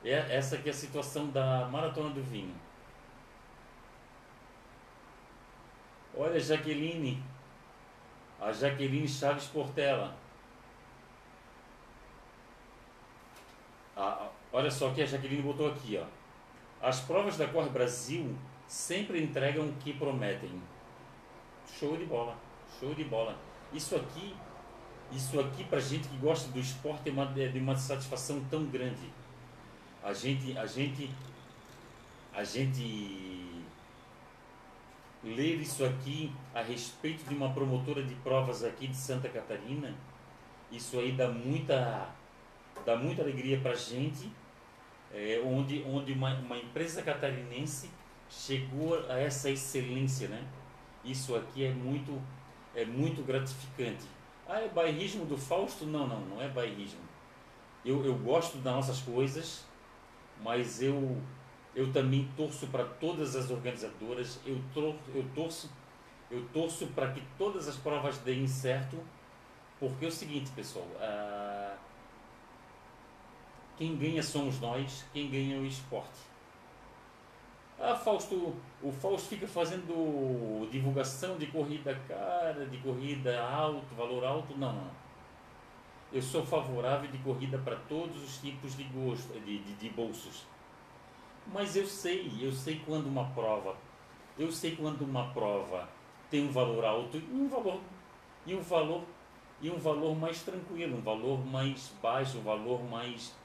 é 0.03 0.35
essa 0.35 0.57
que 0.57 0.67
é 0.67 0.71
a 0.71 0.75
situação 0.75 1.29
da 1.29 1.67
maratona 1.69 2.09
do 2.09 2.21
vinho. 2.21 2.53
Olha, 6.15 6.39
Jaqueline, 6.39 7.23
a 8.39 8.51
Jaqueline 8.51 9.07
Chaves 9.07 9.45
Portela. 9.45 10.15
Ah, 13.95 14.29
olha 14.51 14.69
só 14.69 14.91
que 14.91 15.01
a 15.01 15.05
Jaqueline 15.05 15.41
botou 15.41 15.71
aqui, 15.71 15.97
ó. 15.97 16.05
As 16.85 16.99
provas 16.99 17.37
da 17.37 17.47
Cor 17.47 17.69
Brasil 17.69 18.35
sempre 18.67 19.23
entregam 19.23 19.69
o 19.69 19.73
que 19.73 19.93
prometem. 19.93 20.61
Show 21.79 21.97
de 21.97 22.05
bola, 22.05 22.37
show 22.79 22.93
de 22.93 23.03
bola. 23.03 23.35
Isso 23.71 23.95
aqui, 23.95 24.35
Isso 25.11 25.39
aqui, 25.39 25.63
para 25.63 25.79
gente 25.79 26.07
que 26.07 26.17
gosta 26.17 26.51
do 26.51 26.59
esporte, 26.59 27.09
é, 27.09 27.11
uma, 27.11 27.31
é 27.37 27.47
de 27.47 27.59
uma 27.59 27.75
satisfação 27.75 28.43
tão 28.49 28.65
grande. 28.65 29.11
A 30.03 30.13
gente, 30.13 30.57
a 30.57 30.65
gente, 30.65 31.09
a 32.33 32.43
gente 32.43 33.63
ler 35.23 35.61
isso 35.61 35.85
aqui 35.85 36.31
a 36.53 36.61
respeito 36.61 37.23
de 37.27 37.33
uma 37.33 37.53
promotora 37.53 38.03
de 38.03 38.15
provas 38.15 38.63
aqui 38.63 38.87
de 38.87 38.95
Santa 38.95 39.29
Catarina, 39.29 39.95
isso 40.71 40.99
aí 40.99 41.11
dá 41.11 41.29
muita, 41.29 42.09
dá 42.85 42.95
muita 42.95 43.21
alegria 43.21 43.59
para 43.59 43.75
gente, 43.75 44.31
é, 45.13 45.41
onde, 45.45 45.83
onde 45.83 46.11
uma, 46.11 46.33
uma 46.35 46.57
empresa 46.57 47.03
catarinense 47.03 47.89
chegou 48.29 48.99
a 49.09 49.19
essa 49.19 49.49
excelência, 49.49 50.27
né? 50.27 50.43
Isso 51.03 51.35
aqui 51.35 51.65
é 51.65 51.71
muito, 51.71 52.21
é 52.73 52.85
muito 52.85 53.21
gratificante. 53.23 54.05
Ah, 54.47 54.59
é 54.61 54.69
bairrismo 54.69 55.25
do 55.25 55.37
Fausto? 55.37 55.85
Não, 55.85 56.07
não, 56.07 56.21
não 56.21 56.41
é 56.41 56.47
bairrismo. 56.47 57.01
Eu, 57.83 58.05
eu 58.05 58.15
gosto 58.15 58.57
das 58.57 58.73
nossas 58.73 58.99
coisas, 59.01 59.65
mas 60.41 60.81
eu, 60.81 61.21
eu 61.75 61.91
também 61.91 62.29
torço 62.37 62.67
para 62.67 62.85
todas 62.85 63.35
as 63.35 63.49
organizadoras, 63.51 64.39
eu, 64.45 64.61
tor 64.73 64.95
eu 65.13 65.25
torço, 65.35 65.69
eu 66.31 66.45
torço 66.53 66.87
para 66.87 67.11
que 67.11 67.21
todas 67.37 67.67
as 67.67 67.75
provas 67.75 68.17
deem 68.19 68.47
certo, 68.47 68.97
porque 69.79 70.05
é 70.05 70.07
o 70.07 70.11
seguinte, 70.11 70.51
pessoal, 70.51 70.87
ah, 70.99 71.75
quem 73.77 73.97
ganha 73.97 74.23
somos 74.23 74.59
nós, 74.59 75.05
quem 75.11 75.29
ganha 75.29 75.57
é 75.57 75.59
o 75.59 75.65
esporte. 75.65 76.32
Ah, 77.85 77.97
Fausto, 77.97 78.55
o 78.81 78.91
Fausto 78.93 79.27
fica 79.27 79.45
fazendo 79.45 80.65
divulgação 80.71 81.37
de 81.37 81.47
corrida 81.47 81.93
cara, 82.07 82.65
de 82.65 82.77
corrida 82.77 83.43
alto, 83.43 83.93
valor 83.93 84.23
alto. 84.23 84.57
Não, 84.57 84.71
não. 84.71 84.89
Eu 86.09 86.21
sou 86.21 86.45
favorável 86.45 87.11
de 87.11 87.17
corrida 87.17 87.57
para 87.57 87.75
todos 87.75 88.23
os 88.23 88.37
tipos 88.37 88.77
de 88.77 88.85
gosto, 88.85 89.37
de, 89.41 89.59
de, 89.59 89.73
de 89.73 89.89
bolsos. 89.89 90.45
Mas 91.47 91.75
eu 91.75 91.85
sei, 91.85 92.31
eu 92.39 92.53
sei 92.53 92.81
quando 92.85 93.07
uma 93.07 93.25
prova, 93.31 93.75
eu 94.39 94.49
sei 94.49 94.77
quando 94.77 95.01
uma 95.01 95.33
prova 95.33 95.89
tem 96.31 96.47
um 96.47 96.51
valor 96.51 96.85
alto 96.85 97.17
e 97.17 97.33
um 97.33 97.49
valor 97.49 97.81
e 98.45 98.55
um 98.55 98.61
valor 98.61 99.03
e 99.61 99.69
um 99.69 99.77
valor 99.77 100.15
mais 100.15 100.41
tranquilo, 100.41 100.99
um 100.99 101.01
valor 101.01 101.45
mais 101.45 101.93
baixo, 102.01 102.37
um 102.37 102.43
valor 102.43 102.81
mais 102.89 103.35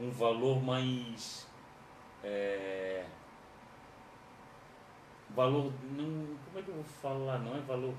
um 0.00 0.10
valor 0.10 0.60
mais 0.60 1.46
é, 2.24 3.04
valor 5.36 5.72
não 5.96 6.26
como 6.44 6.58
é 6.58 6.62
que 6.62 6.68
eu 6.68 6.74
vou 6.74 6.84
falar 6.84 7.38
não 7.38 7.56
é 7.56 7.60
valor 7.60 7.94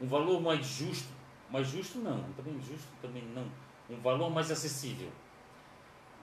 um 0.00 0.06
valor 0.06 0.40
mais 0.40 0.66
justo 0.66 1.12
mais 1.50 1.68
justo 1.68 1.98
não 1.98 2.22
também 2.32 2.58
justo 2.60 2.88
também 3.00 3.22
não 3.34 3.44
um 3.88 4.00
valor 4.00 4.28
mais 4.30 4.50
acessível. 4.50 5.08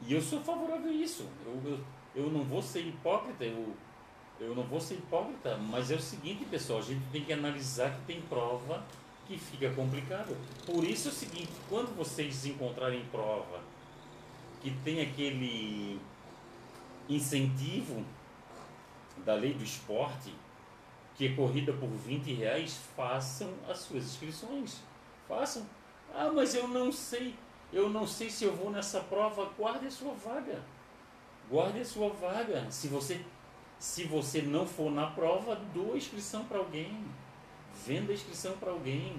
E 0.05 0.13
eu 0.13 0.21
sou 0.21 0.41
favorável 0.41 0.89
a 0.89 0.93
isso 0.93 1.25
eu, 1.45 1.61
eu, 1.63 1.79
eu 2.15 2.29
não 2.31 2.43
vou 2.43 2.61
ser 2.61 2.81
hipócrita 2.81 3.45
eu 3.45 3.73
eu 4.39 4.55
não 4.55 4.63
vou 4.63 4.81
ser 4.81 4.95
hipócrita 4.95 5.55
mas 5.57 5.91
é 5.91 5.95
o 5.95 6.01
seguinte 6.01 6.43
pessoal 6.45 6.79
a 6.79 6.81
gente 6.81 7.05
tem 7.11 7.23
que 7.23 7.31
analisar 7.31 7.91
que 7.91 8.01
tem 8.05 8.21
prova 8.23 8.83
que 9.25 9.37
fica 9.37 9.69
complicado. 9.71 10.35
Por 10.65 10.83
isso 10.83 11.07
é 11.07 11.11
o 11.11 11.13
seguinte 11.13 11.51
quando 11.69 11.95
vocês 11.95 12.45
encontrarem 12.45 13.05
prova 13.11 13.61
que 14.61 14.71
tem 14.83 15.01
aquele 15.01 15.99
incentivo 17.09 18.03
da 19.25 19.33
lei 19.35 19.53
do 19.53 19.63
esporte, 19.63 20.33
que 21.15 21.27
é 21.27 21.33
corrida 21.33 21.73
por 21.73 21.89
20 21.89 22.33
reais, 22.33 22.79
façam 22.95 23.53
as 23.69 23.79
suas 23.79 24.03
inscrições. 24.05 24.79
Façam. 25.27 25.65
Ah, 26.13 26.31
mas 26.33 26.53
eu 26.53 26.67
não 26.67 26.91
sei, 26.91 27.35
eu 27.71 27.89
não 27.89 28.05
sei 28.05 28.29
se 28.29 28.43
eu 28.43 28.55
vou 28.55 28.69
nessa 28.69 28.99
prova. 29.01 29.49
Guarde 29.57 29.87
a 29.87 29.91
sua 29.91 30.13
vaga. 30.13 30.61
Guarde 31.49 31.81
a 31.81 31.85
sua 31.85 32.09
vaga. 32.09 32.69
Se 32.69 32.88
você, 32.88 33.23
se 33.79 34.05
você 34.05 34.41
não 34.41 34.65
for 34.65 34.91
na 34.91 35.07
prova, 35.07 35.55
doa 35.73 35.93
a 35.93 35.97
inscrição 35.97 36.45
para 36.45 36.57
alguém. 36.57 37.03
Venda 37.86 38.12
a 38.12 38.15
inscrição 38.15 38.53
para 38.57 38.71
alguém. 38.71 39.15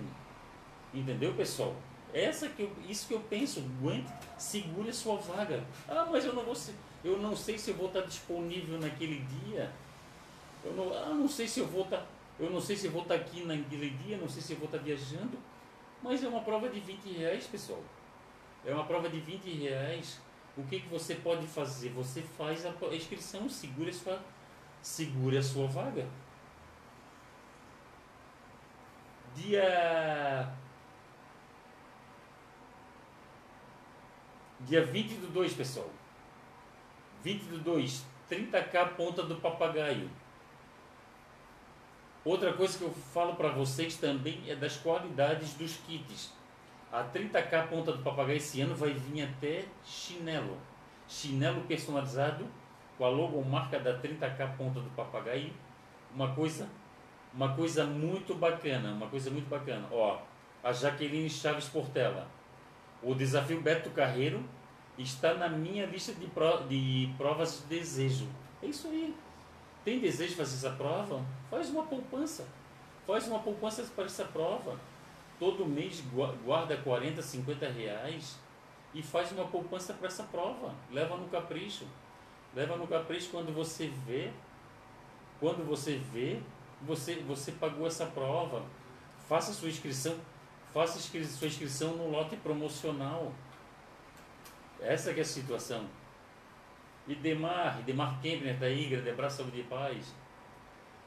Entendeu, 0.92 1.34
pessoal? 1.34 1.74
Essa 2.12 2.48
que 2.48 2.62
eu, 2.62 2.72
isso 2.88 3.08
que 3.08 3.14
eu 3.14 3.20
penso, 3.20 3.58
aguente, 3.60 4.12
segure 4.38 4.90
a 4.90 4.92
sua 4.92 5.16
vaga. 5.16 5.64
Ah, 5.88 6.06
mas 6.10 6.24
eu 6.24 6.32
não 6.32 6.44
vou 6.44 6.54
eu 7.04 7.18
não 7.18 7.36
sei 7.36 7.58
se 7.58 7.70
eu 7.70 7.76
vou 7.76 7.88
estar 7.88 8.00
disponível 8.00 8.78
naquele 8.78 9.20
dia. 9.20 9.70
Eu 10.64 10.72
não, 10.72 10.92
ah, 10.94 11.14
não 11.14 11.28
sei 11.28 11.46
se 11.46 11.60
eu 11.60 11.66
vou 11.66 11.82
estar, 11.84 12.06
eu 12.38 12.50
não 12.50 12.60
sei 12.60 12.76
se 12.76 12.86
eu 12.86 12.92
vou 12.92 13.02
estar 13.02 13.14
aqui 13.14 13.44
naquele 13.44 13.90
dia, 13.90 14.16
não 14.16 14.28
sei 14.28 14.42
se 14.42 14.52
eu 14.52 14.58
vou 14.58 14.66
estar 14.66 14.78
viajando. 14.78 15.38
Mas 16.02 16.22
é 16.22 16.28
uma 16.28 16.42
prova 16.42 16.68
de 16.68 16.80
20 16.80 17.18
reais, 17.18 17.46
pessoal. 17.46 17.82
É 18.64 18.72
uma 18.72 18.84
prova 18.84 19.08
de 19.08 19.20
20 19.20 19.44
reais. 19.62 20.20
O 20.56 20.62
que, 20.64 20.80
que 20.80 20.88
você 20.88 21.16
pode 21.16 21.46
fazer? 21.46 21.90
Você 21.90 22.22
faz 22.22 22.64
a 22.64 22.72
inscrição, 22.94 23.48
segura 23.48 23.90
a 23.90 23.92
sua, 23.92 24.22
segura 24.80 25.38
a 25.38 25.42
sua 25.42 25.66
vaga. 25.66 26.06
Dia 29.34 30.54
Dia 34.60 34.84
20 34.84 35.14
do 35.16 35.26
2, 35.28 35.52
pessoal. 35.52 35.90
20 37.22 37.42
do 37.44 37.58
2, 37.58 38.04
30k 38.30 38.94
ponta 38.96 39.22
do 39.22 39.36
papagaio. 39.36 40.10
Outra 42.24 42.54
coisa 42.54 42.78
que 42.78 42.84
eu 42.84 42.90
falo 42.90 43.34
para 43.34 43.50
vocês 43.50 43.96
também 43.96 44.40
é 44.48 44.56
das 44.56 44.76
qualidades 44.78 45.52
dos 45.54 45.76
kits. 45.86 46.32
A 46.90 47.04
30k 47.04 47.68
ponta 47.68 47.92
do 47.92 48.02
papagaio 48.02 48.38
esse 48.38 48.60
ano 48.62 48.74
vai 48.74 48.94
vir 48.94 49.24
até 49.24 49.64
chinelo. 49.84 50.56
Chinelo 51.06 51.60
personalizado 51.62 52.46
com 52.96 53.04
a 53.04 53.08
logomarca 53.08 53.78
da 53.78 54.00
30k 54.00 54.56
ponta 54.56 54.80
do 54.80 54.88
papagaio. 54.90 55.52
Uma 56.14 56.34
coisa, 56.34 56.68
uma 57.34 57.54
coisa 57.54 57.84
muito 57.84 58.34
bacana, 58.34 58.92
uma 58.92 59.08
coisa 59.08 59.30
muito 59.30 59.48
bacana. 59.50 59.86
Ó, 59.90 60.18
a 60.62 60.72
Jaqueline 60.72 61.28
Chaves 61.28 61.68
Portela. 61.68 62.26
O 63.02 63.14
desafio 63.14 63.60
Beto 63.60 63.90
Carreiro 63.90 64.42
está 64.96 65.34
na 65.34 65.48
minha 65.48 65.84
lista 65.84 66.14
de, 66.14 66.26
pro, 66.28 66.66
de 66.68 67.12
provas 67.18 67.60
de 67.68 67.76
desejo. 67.76 68.26
É 68.62 68.66
isso 68.66 68.88
aí. 68.88 69.14
Tem 69.84 69.98
desejo 69.98 70.30
de 70.30 70.36
fazer 70.36 70.56
essa 70.56 70.76
prova? 70.76 71.24
Faz 71.50 71.68
uma 71.68 71.82
poupança. 71.82 72.46
Faz 73.06 73.28
uma 73.28 73.40
poupança 73.40 73.82
para 73.94 74.06
essa 74.06 74.24
prova. 74.24 74.80
Todo 75.38 75.66
mês 75.66 76.02
guarda 76.44 76.76
40, 76.78 77.20
50 77.20 77.68
reais 77.68 78.38
e 78.94 79.02
faz 79.02 79.30
uma 79.32 79.46
poupança 79.46 79.92
para 79.92 80.06
essa 80.06 80.22
prova. 80.22 80.74
Leva 80.90 81.16
no 81.16 81.28
capricho. 81.28 81.86
Leva 82.54 82.76
no 82.76 82.86
capricho 82.86 83.30
quando 83.30 83.52
você 83.52 83.88
vê, 84.06 84.30
quando 85.40 85.66
você 85.66 85.96
vê, 86.12 86.40
você, 86.80 87.16
você 87.16 87.52
pagou 87.52 87.86
essa 87.86 88.06
prova. 88.06 88.64
Faça 89.28 89.52
sua 89.52 89.68
inscrição, 89.68 90.16
faça 90.72 90.98
sua 90.98 91.48
inscrição 91.48 91.96
no 91.96 92.10
lote 92.10 92.36
promocional. 92.36 93.32
Essa 94.80 95.10
é 95.10 95.20
a 95.20 95.24
situação. 95.24 95.86
E 97.06 97.14
Demar, 97.14 97.82
Demar 97.82 98.20
Kempner 98.20 98.58
da 98.58 98.66
aí, 98.66 98.86
grande 98.88 99.10
abraço, 99.10 99.38
saúde 99.38 99.60
e 99.60 99.64
paz. 99.64 100.14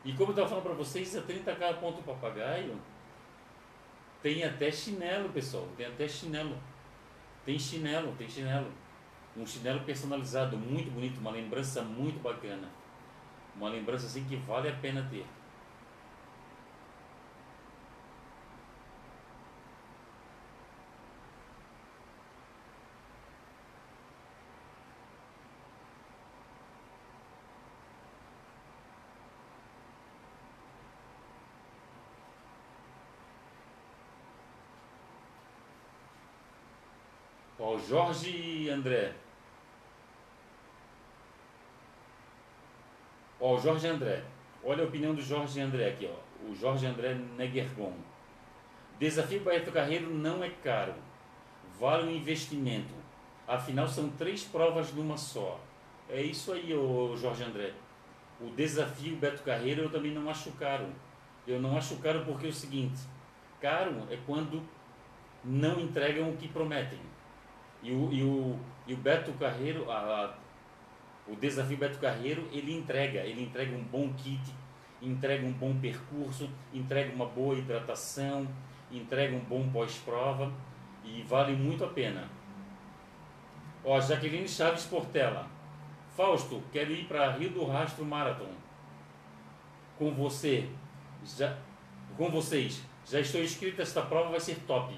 E 0.05 0.13
como 0.13 0.27
eu 0.27 0.29
estava 0.29 0.47
falando 0.47 0.63
para 0.63 0.73
vocês, 0.73 1.15
a 1.15 1.21
30k 1.21 1.79
ponto 1.79 2.03
papagaio 2.03 2.79
tem 4.21 4.43
até 4.43 4.71
chinelo, 4.71 5.29
pessoal. 5.29 5.67
Tem 5.77 5.86
até 5.86 6.07
chinelo. 6.07 6.57
Tem 7.45 7.57
chinelo, 7.57 8.13
tem 8.17 8.27
chinelo. 8.27 8.71
Um 9.36 9.45
chinelo 9.45 9.81
personalizado, 9.81 10.57
muito 10.57 10.91
bonito, 10.91 11.19
uma 11.19 11.31
lembrança 11.31 11.81
muito 11.81 12.21
bacana. 12.21 12.67
Uma 13.55 13.69
lembrança 13.69 14.07
assim 14.07 14.23
que 14.25 14.36
vale 14.36 14.69
a 14.69 14.73
pena 14.73 15.07
ter. 15.10 15.25
Ó, 37.77 37.79
Jorge 37.79 38.69
André. 38.69 39.13
Ó, 43.39 43.55
o 43.55 43.59
Jorge 43.59 43.87
André. 43.87 44.23
Olha 44.63 44.83
a 44.83 44.87
opinião 44.87 45.13
do 45.13 45.21
Jorge 45.21 45.61
André 45.61 45.89
aqui, 45.89 46.09
ó. 46.11 46.49
O 46.49 46.55
Jorge 46.55 46.87
André 46.87 47.13
Negergon. 47.13 47.93
Desafio 48.99 49.41
Baeto 49.41 49.71
Carreiro 49.71 50.09
não 50.09 50.43
é 50.43 50.49
caro. 50.49 50.95
Vale 51.79 52.07
o 52.07 52.11
investimento. 52.11 52.95
Afinal, 53.47 53.87
são 53.87 54.09
três 54.09 54.43
provas 54.43 54.91
numa 54.91 55.15
só. 55.15 55.59
É 56.09 56.21
isso 56.21 56.51
aí, 56.51 56.73
ô 56.73 57.15
Jorge 57.15 57.43
André. 57.43 57.73
O 58.41 58.49
desafio 58.49 59.15
Beto 59.17 59.43
Carreiro 59.43 59.83
eu 59.83 59.91
também 59.91 60.11
não 60.11 60.29
acho 60.29 60.51
caro. 60.53 60.87
Eu 61.45 61.61
não 61.61 61.77
acho 61.77 61.97
caro 61.97 62.25
porque 62.25 62.47
é 62.47 62.49
o 62.49 62.53
seguinte: 62.53 62.99
caro 63.61 64.07
é 64.09 64.17
quando 64.25 64.63
não 65.43 65.79
entregam 65.79 66.29
o 66.29 66.37
que 66.37 66.47
prometem. 66.47 66.99
E 67.88 67.93
o, 67.93 68.12
e 68.12 68.21
o, 68.21 68.60
e 68.86 68.93
o 68.93 68.97
Beto 68.97 69.32
Carreiro, 69.34 69.89
a, 69.89 69.95
a, 69.95 70.34
o 71.26 71.38
desafio 71.38 71.78
Beto 71.78 72.00
Carreiro, 72.00 72.45
ele 72.52 72.76
entrega, 72.76 73.19
ele 73.21 73.41
entrega 73.41 73.73
um 73.73 73.82
bom 73.82 74.13
kit, 74.13 74.54
entrega 75.02 75.47
um 75.47 75.54
bom 75.54 75.73
percurso, 75.80 76.50
entrega 76.73 77.15
uma 77.15 77.26
boa 77.26 77.56
hidratação, 77.56 78.45
entrega 78.91 79.34
um 79.34 79.39
bom 79.39 79.69
pós-prova 79.69 80.52
e 81.06 81.21
vale 81.23 81.56
muito 81.56 81.86
a 81.86 81.88
pena. 81.88 82.30
Ó, 83.86 84.02
Jaqueline 84.02 84.50
Chaves 84.50 84.84
Portela. 84.84 85.47
Fausto, 86.17 86.62
quero 86.73 86.91
ir 86.91 87.06
para 87.06 87.32
Rio 87.32 87.52
do 87.52 87.63
Rastro 87.63 88.04
Marathon. 88.04 88.52
Com 89.97 90.12
você, 90.13 90.67
já, 91.23 91.58
com 92.17 92.30
vocês. 92.30 92.84
Já 93.06 93.21
estou 93.21 93.41
inscrito, 93.41 93.82
esta 93.82 94.02
prova 94.02 94.32
vai 94.32 94.41
ser 94.41 94.56
top. 94.67 94.93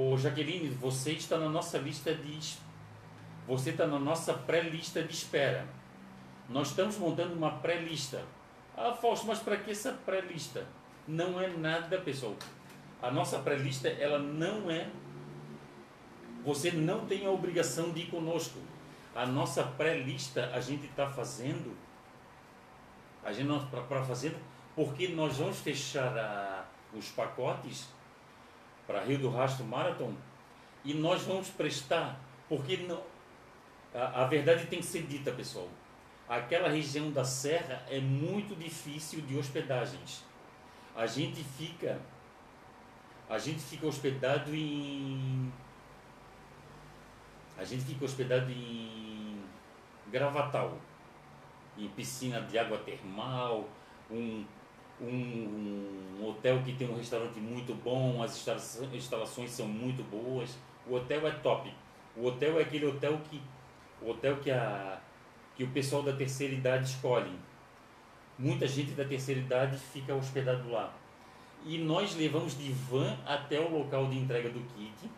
Ô 0.00 0.16
Jaqueline, 0.16 0.68
você 0.68 1.10
está 1.10 1.36
na 1.36 1.48
nossa 1.48 1.76
lista 1.76 2.14
de 2.14 2.38
você 3.48 3.70
está 3.70 3.84
na 3.84 3.98
nossa 3.98 4.32
pré-lista 4.32 5.02
de 5.02 5.12
espera. 5.12 5.66
Nós 6.48 6.68
estamos 6.68 6.96
montando 6.98 7.34
uma 7.34 7.50
pré-lista. 7.58 8.22
Ah, 8.76 8.92
Fausto, 8.94 9.26
mas 9.26 9.40
para 9.40 9.56
que 9.56 9.72
essa 9.72 9.90
pré-lista? 9.90 10.64
Não 11.08 11.40
é 11.40 11.48
nada, 11.48 11.98
pessoal. 11.98 12.36
A 13.02 13.10
nossa 13.10 13.40
pré-lista, 13.40 13.88
ela 13.88 14.20
não 14.20 14.70
é 14.70 14.88
você 16.44 16.70
não 16.70 17.04
tem 17.04 17.26
a 17.26 17.30
obrigação 17.30 17.90
de 17.90 18.02
ir 18.02 18.06
conosco. 18.06 18.60
A 19.16 19.26
nossa 19.26 19.64
pré-lista 19.64 20.52
a 20.54 20.60
gente 20.60 20.86
está 20.86 21.08
fazendo, 21.08 21.76
a 23.24 23.32
gente 23.32 23.50
para 23.66 24.04
fazer, 24.04 24.36
porque 24.76 25.08
nós 25.08 25.38
vamos 25.38 25.58
fechar 25.58 26.16
a, 26.16 26.66
os 26.94 27.08
pacotes 27.08 27.97
para 28.88 29.04
Rio 29.04 29.18
do 29.18 29.28
Rastro 29.28 29.66
Marathon 29.66 30.14
e 30.82 30.94
nós 30.94 31.22
vamos 31.22 31.50
prestar, 31.50 32.18
porque 32.48 32.78
não, 32.78 33.02
a, 33.94 34.22
a 34.22 34.26
verdade 34.26 34.64
tem 34.66 34.78
que 34.80 34.86
ser 34.86 35.02
dita, 35.02 35.30
pessoal. 35.30 35.68
Aquela 36.26 36.70
região 36.70 37.10
da 37.10 37.22
serra 37.22 37.84
é 37.90 38.00
muito 38.00 38.56
difícil 38.56 39.20
de 39.20 39.36
hospedagens. 39.36 40.24
A 40.96 41.06
gente 41.06 41.44
fica 41.44 42.00
a 43.28 43.38
gente 43.38 43.60
fica 43.60 43.86
hospedado 43.86 44.54
em 44.54 45.52
a 47.58 47.64
gente 47.64 47.84
fica 47.84 48.06
hospedado 48.06 48.50
em 48.50 49.42
Gravatal, 50.06 50.78
em 51.76 51.88
piscina 51.88 52.40
de 52.40 52.58
água 52.58 52.78
termal, 52.78 53.68
um, 54.10 54.46
um, 55.00 56.18
um 56.20 56.28
hotel 56.28 56.62
que 56.62 56.72
tem 56.74 56.88
um 56.88 56.96
restaurante 56.96 57.38
muito 57.40 57.74
bom, 57.74 58.22
as 58.22 58.46
instalações 58.92 59.50
são 59.50 59.66
muito 59.66 60.02
boas. 60.04 60.56
O 60.86 60.94
hotel 60.94 61.26
é 61.26 61.30
top. 61.30 61.72
O 62.16 62.26
hotel 62.26 62.58
é 62.58 62.62
aquele 62.62 62.86
hotel 62.86 63.20
que 63.30 63.40
o 64.00 64.10
hotel 64.10 64.36
que 64.36 64.50
a 64.50 65.00
que 65.56 65.64
o 65.64 65.70
pessoal 65.70 66.02
da 66.02 66.12
terceira 66.12 66.54
idade 66.54 66.90
escolhe. 66.90 67.32
Muita 68.38 68.66
gente 68.68 68.92
da 68.92 69.04
terceira 69.04 69.40
idade 69.40 69.76
fica 69.76 70.14
hospedado 70.14 70.70
lá. 70.70 70.94
E 71.64 71.78
nós 71.78 72.14
levamos 72.14 72.56
de 72.56 72.70
van 72.72 73.16
até 73.26 73.58
o 73.58 73.68
local 73.68 74.06
de 74.06 74.16
entrega 74.16 74.48
do 74.48 74.60
kit 74.60 75.10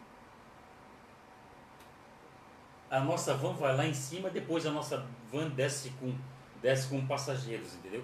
a 2.91 2.99
nossa 2.99 3.35
van 3.35 3.53
vai 3.53 3.77
lá 3.77 3.87
em 3.87 3.95
cima, 3.95 4.29
depois 4.29 4.67
a 4.67 4.73
nossa 4.73 5.07
van 5.31 5.49
desce 5.51 5.91
com, 5.91 6.13
desce 6.61 6.89
com 6.89 7.07
passageiros, 7.07 7.75
entendeu? 7.77 8.03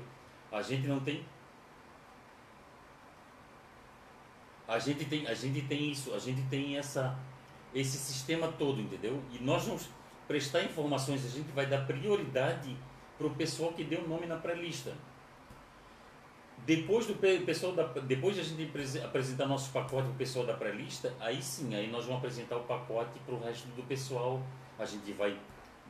A 0.52 0.62
gente 0.62 0.86
não 0.86 1.00
tem. 1.00 1.24
A 4.66 4.78
gente 4.78 5.04
tem, 5.04 5.26
a 5.26 5.34
gente 5.34 5.62
tem 5.62 5.90
isso, 5.90 6.12
a 6.14 6.18
gente 6.18 6.42
tem 6.42 6.76
essa, 6.76 7.16
esse 7.74 7.96
sistema 7.96 8.48
todo, 8.48 8.80
entendeu? 8.80 9.22
E 9.32 9.42
nós 9.42 9.64
vamos 9.64 9.88
prestar 10.26 10.62
informações, 10.62 11.24
a 11.24 11.28
gente 11.28 11.50
vai 11.52 11.66
dar 11.66 11.86
prioridade 11.86 12.76
para 13.16 13.26
o 13.26 13.30
pessoal 13.30 13.72
que 13.72 13.84
deu 13.84 14.02
o 14.02 14.08
nome 14.08 14.26
na 14.26 14.36
pré-lista. 14.36 14.92
Depois 16.66 17.06
do 17.06 17.14
pessoal 17.14 17.72
da, 17.72 17.84
depois 17.84 18.34
de 18.34 18.40
a 18.40 18.44
gente 18.44 18.68
apresentar 19.04 19.46
nossos 19.46 19.68
pacotes 19.68 20.06
para 20.06 20.14
o 20.14 20.16
pessoal 20.16 20.44
da 20.44 20.54
pré-lista, 20.54 21.14
aí 21.20 21.40
sim, 21.40 21.74
aí 21.74 21.88
nós 21.88 22.04
vamos 22.04 22.18
apresentar 22.18 22.56
o 22.56 22.64
pacote 22.64 23.18
para 23.20 23.34
o 23.34 23.40
resto 23.40 23.68
do 23.68 23.84
pessoal 23.84 24.42
a 24.78 24.84
gente 24.84 25.12
vai 25.12 25.38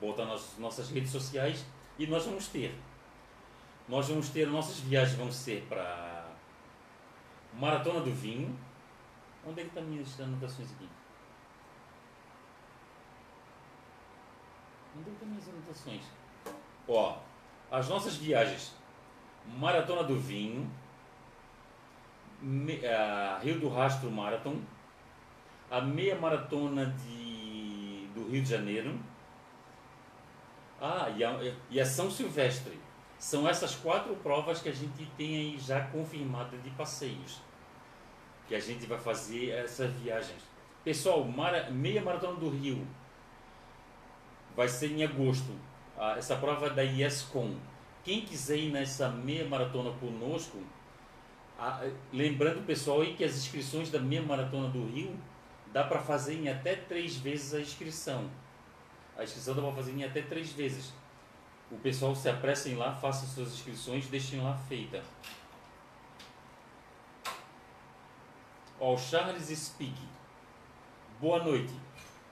botar 0.01 0.25
nas 0.25 0.57
nossas 0.59 0.91
redes 0.91 1.11
sociais 1.11 1.65
e 1.99 2.07
nós 2.07 2.25
vamos 2.25 2.49
ter. 2.49 2.75
Nós 3.89 4.09
vamos 4.09 4.29
ter, 4.29 4.47
nossas 4.47 4.79
viagens 4.81 5.17
vão 5.17 5.31
ser 5.31 5.65
para 5.69 6.29
Maratona 7.55 8.01
do 8.01 8.13
Vinho. 8.13 8.57
Onde 9.47 9.61
é 9.61 9.63
que 9.63 9.69
estão 9.69 9.85
minhas 9.85 10.21
anotações 10.21 10.73
aqui? 10.73 10.89
Onde 14.99 15.03
é 15.03 15.05
que 15.05 15.11
estão 15.11 15.29
minhas 15.29 15.49
anotações? 15.49 16.03
Ó, 16.89 17.19
as 17.71 17.89
nossas 17.89 18.17
viagens. 18.17 18.75
Maratona 19.59 20.03
do 20.03 20.19
Vinho, 20.19 20.69
Rio 23.41 23.61
do 23.61 23.69
Rastro 23.69 24.11
Marathon, 24.11 24.61
a 25.71 25.81
meia 25.81 26.17
maratona 26.17 26.87
de 26.87 28.09
do 28.13 28.29
Rio 28.29 28.43
de 28.43 28.49
Janeiro. 28.49 28.99
Ah, 30.81 31.09
e 31.17 31.23
a, 31.23 31.55
e 31.71 31.81
a 31.81 31.87
São 31.87 32.11
Silvestre. 32.11 32.81
São 33.19 33.49
essas 33.49 33.75
quatro 33.77 34.15
provas 34.17 34.61
que 34.61 34.69
a 34.69 34.73
gente 34.73 35.07
tem 35.17 35.37
aí 35.37 35.59
já 35.59 35.87
confirmada 35.87 36.57
de 36.59 36.71
passeios. 36.71 37.41
Que 38.49 38.55
a 38.55 38.61
gente 38.61 38.87
vai 38.87 38.99
fazer 38.99 39.51
essas 39.51 39.93
viagens. 39.95 40.43
Pessoal, 40.85 41.25
mara, 41.25 41.71
meia 41.71 42.01
maratona 42.01 42.39
do 42.39 42.49
Rio 42.49 42.87
vai 44.55 44.69
ser 44.69 44.93
em 44.93 45.05
agosto. 45.05 45.53
Ah, 45.99 46.15
essa 46.17 46.37
prova 46.37 46.67
é 46.67 46.71
da 46.71 46.83
IESCOM. 46.83 47.57
Quem 48.05 48.23
quiser 48.23 48.57
ir 48.57 48.71
nessa 48.71 49.09
meia 49.09 49.47
maratona 49.49 49.91
conosco, 49.99 50.59
ah, 51.59 51.85
lembrando 52.13 52.65
pessoal 52.65 53.01
aí 53.01 53.15
que 53.15 53.25
as 53.25 53.37
inscrições 53.37 53.91
da 53.91 53.99
meia 53.99 54.23
maratona 54.23 54.69
do 54.69 54.87
Rio 54.87 55.19
dá 55.73 55.85
para 55.85 56.01
fazer 56.01 56.35
em 56.35 56.49
até 56.49 56.77
três 56.77 57.17
vezes 57.17 57.53
a 57.53 57.61
inscrição. 57.61 58.31
A 59.17 59.25
inscrição 59.25 59.55
dá 59.55 59.63
para 59.63 59.73
fazer 59.73 59.93
em 59.93 60.05
até 60.05 60.23
três 60.23 60.53
vezes. 60.53 60.93
O 61.71 61.77
pessoal 61.79 62.15
se 62.15 62.29
apressem 62.29 62.77
lá, 62.77 62.95
façam 62.95 63.29
suas 63.29 63.53
inscrições, 63.53 64.07
deixem 64.07 64.41
lá 64.41 64.57
feita. 64.69 65.03
Ó, 68.79 68.93
o 68.93 68.99
Charles 68.99 69.47
Speak. 69.59 69.95
Boa 71.19 71.43
noite. 71.43 71.73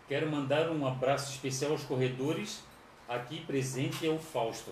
Quero 0.07 0.30
mandar 0.30 0.68
um 0.68 0.87
abraço 0.87 1.33
especial 1.33 1.72
aos 1.72 1.85
corredores. 1.85 2.62
Aqui 3.09 3.40
presente 3.46 4.07
é 4.07 4.11
o 4.11 4.18
Fausto. 4.18 4.70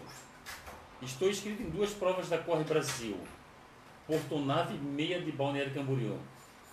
Estou 1.00 1.30
inscrito 1.30 1.62
em 1.62 1.70
duas 1.70 1.90
provas 1.90 2.28
da 2.28 2.36
Corre 2.36 2.64
Brasil. 2.64 3.16
Portonave 4.06 4.74
meia 4.74 5.22
de 5.22 5.32
Balneário 5.32 5.72
Camboriú. 5.72 6.18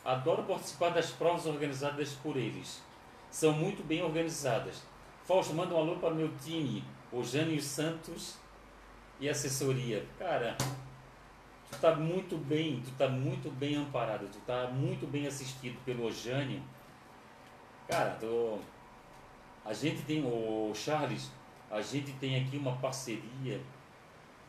Adoro 0.04 0.44
participar 0.44 0.90
das 0.90 1.12
provas 1.12 1.46
organizadas 1.46 2.12
por 2.22 2.36
eles. 2.36 2.82
São 3.32 3.54
muito 3.54 3.82
bem 3.82 4.04
organizadas. 4.04 4.84
Fausto, 5.24 5.54
manda 5.54 5.74
um 5.76 5.78
alô 5.78 5.96
para 5.96 6.14
o 6.14 6.16
meu 6.16 6.32
time, 6.44 6.84
o 7.10 7.24
Jânio 7.24 7.62
Santos 7.62 8.36
e 9.18 9.30
assessoria. 9.30 10.06
Cara, 10.18 10.58
tu 11.72 11.80
tá 11.80 11.96
muito 11.96 12.38
bem, 12.38 12.82
tu 12.82 12.92
tá 12.98 13.08
muito 13.08 13.50
bem 13.52 13.76
amparado, 13.76 14.28
tu 14.28 14.40
tá 14.40 14.68
muito 14.68 15.08
bem 15.08 15.28
assistido 15.28 15.78
pelo 15.84 16.12
Jânio. 16.12 16.62
Cara, 17.88 18.12
tô... 18.20 18.60
a 19.66 19.74
gente 19.74 20.02
tem, 20.04 20.24
o 20.24 20.72
Charles, 20.76 21.32
a 21.70 21.82
gente 21.82 22.12
tem 22.14 22.42
aqui 22.42 22.58
uma 22.58 22.76
parceria 22.78 23.62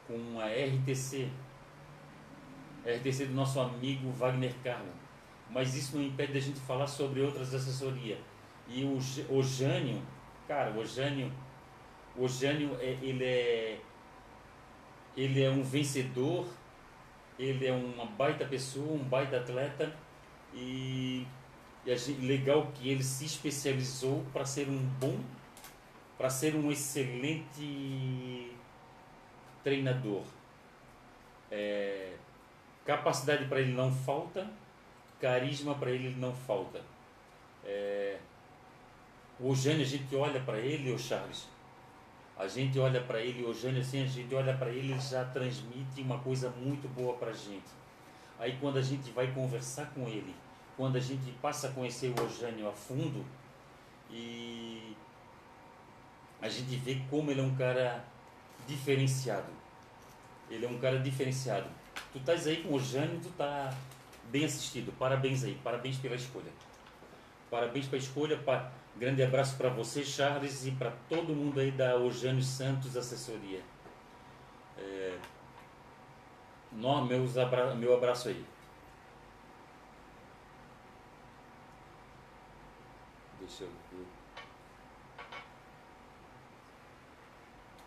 com 0.06 0.40
a 0.40 0.46
RTC, 0.46 1.28
a 2.84 2.90
RTC 2.90 3.26
do 3.26 3.34
nosso 3.34 3.60
amigo 3.60 4.10
Wagner 4.12 4.54
Carmo 4.62 5.00
mas 5.50 5.74
isso 5.74 5.96
não 5.96 6.04
impede 6.04 6.38
a 6.38 6.40
gente 6.40 6.60
falar 6.60 6.86
sobre 6.86 7.20
outras 7.20 7.52
assessorias. 7.52 8.18
E 8.68 8.84
o, 8.84 8.98
o 9.34 9.42
Jânio, 9.42 10.00
cara, 10.46 10.70
o 10.78 10.86
Jânio, 10.86 11.32
o 12.16 12.28
Jânio 12.28 12.76
é, 12.80 12.96
ele 13.02 13.24
é 13.24 13.80
ele 15.16 15.42
é 15.42 15.50
um 15.50 15.62
vencedor, 15.62 16.46
ele 17.40 17.66
é 17.66 17.72
uma 17.72 18.04
baita 18.04 18.44
pessoa, 18.44 18.92
um 18.92 19.02
baita 19.02 19.38
atleta 19.38 19.92
e, 20.52 21.26
e 21.86 21.96
gente, 21.96 22.20
legal 22.20 22.70
que 22.74 22.90
ele 22.90 23.02
se 23.02 23.24
especializou 23.24 24.24
para 24.32 24.44
ser 24.44 24.68
um 24.68 24.78
bom, 25.00 25.18
para 26.18 26.28
ser 26.28 26.54
um 26.54 26.70
excelente 26.70 28.52
treinador. 29.64 30.22
É, 31.50 32.12
capacidade 32.84 33.46
para 33.46 33.60
ele 33.60 33.72
não 33.72 33.90
falta, 33.90 34.46
carisma 35.18 35.74
para 35.74 35.90
ele 35.90 36.14
não 36.18 36.34
falta. 36.34 36.82
É, 37.64 38.18
o 39.38 39.54
Jânio, 39.54 39.80
a 39.80 39.86
gente 39.86 40.14
olha 40.14 40.40
para 40.40 40.58
ele, 40.58 40.92
o 40.92 40.98
Charles, 40.98 41.48
a 42.40 42.48
gente 42.48 42.78
olha 42.78 43.02
para 43.02 43.20
ele, 43.20 43.44
o 43.44 43.52
Jânio, 43.52 43.82
assim, 43.82 44.02
a 44.02 44.06
gente 44.06 44.34
olha 44.34 44.56
para 44.56 44.70
ele, 44.70 44.92
ele 44.92 45.00
já 45.00 45.26
transmite 45.26 46.00
uma 46.00 46.18
coisa 46.20 46.48
muito 46.48 46.88
boa 46.88 47.12
para 47.18 47.32
a 47.32 47.34
gente. 47.34 47.68
Aí 48.38 48.56
quando 48.58 48.78
a 48.78 48.82
gente 48.82 49.10
vai 49.10 49.30
conversar 49.30 49.90
com 49.90 50.08
ele, 50.08 50.34
quando 50.74 50.96
a 50.96 51.00
gente 51.00 51.30
passa 51.42 51.68
a 51.68 51.70
conhecer 51.70 52.14
o 52.18 52.22
Eugênio 52.22 52.66
a 52.66 52.72
fundo 52.72 53.26
e 54.10 54.96
a 56.40 56.48
gente 56.48 56.74
vê 56.76 57.02
como 57.10 57.30
ele 57.30 57.42
é 57.42 57.44
um 57.44 57.54
cara 57.54 58.02
diferenciado. 58.66 59.52
Ele 60.50 60.64
é 60.64 60.68
um 60.68 60.78
cara 60.78 60.98
diferenciado. 60.98 61.68
Tu 62.10 62.20
estás 62.20 62.46
aí 62.46 62.62
com 62.62 62.70
o 62.70 62.76
Eugênio, 62.76 63.20
tu 63.22 63.28
tá 63.36 63.76
bem 64.30 64.46
assistido. 64.46 64.96
Parabéns 64.98 65.44
aí, 65.44 65.60
parabéns 65.62 65.98
pela 65.98 66.16
escolha. 66.16 66.50
Parabéns 67.50 67.84
pela 67.84 68.02
escolha. 68.02 68.42
Grande 69.00 69.22
abraço 69.22 69.56
para 69.56 69.70
você, 69.70 70.04
Charles, 70.04 70.66
e 70.66 70.72
para 70.72 70.90
todo 71.08 71.34
mundo 71.34 71.58
aí 71.58 71.70
da 71.70 71.92
Eugênio 71.92 72.42
Santos 72.42 72.98
Assessoria. 72.98 73.62
É... 74.76 75.18
Meus 76.70 77.38
abra... 77.38 77.74
Meu 77.74 77.96
abraço 77.96 78.28
aí. 78.28 78.44
Deixa 83.38 83.64
eu 83.64 83.70
ver. 83.90 84.06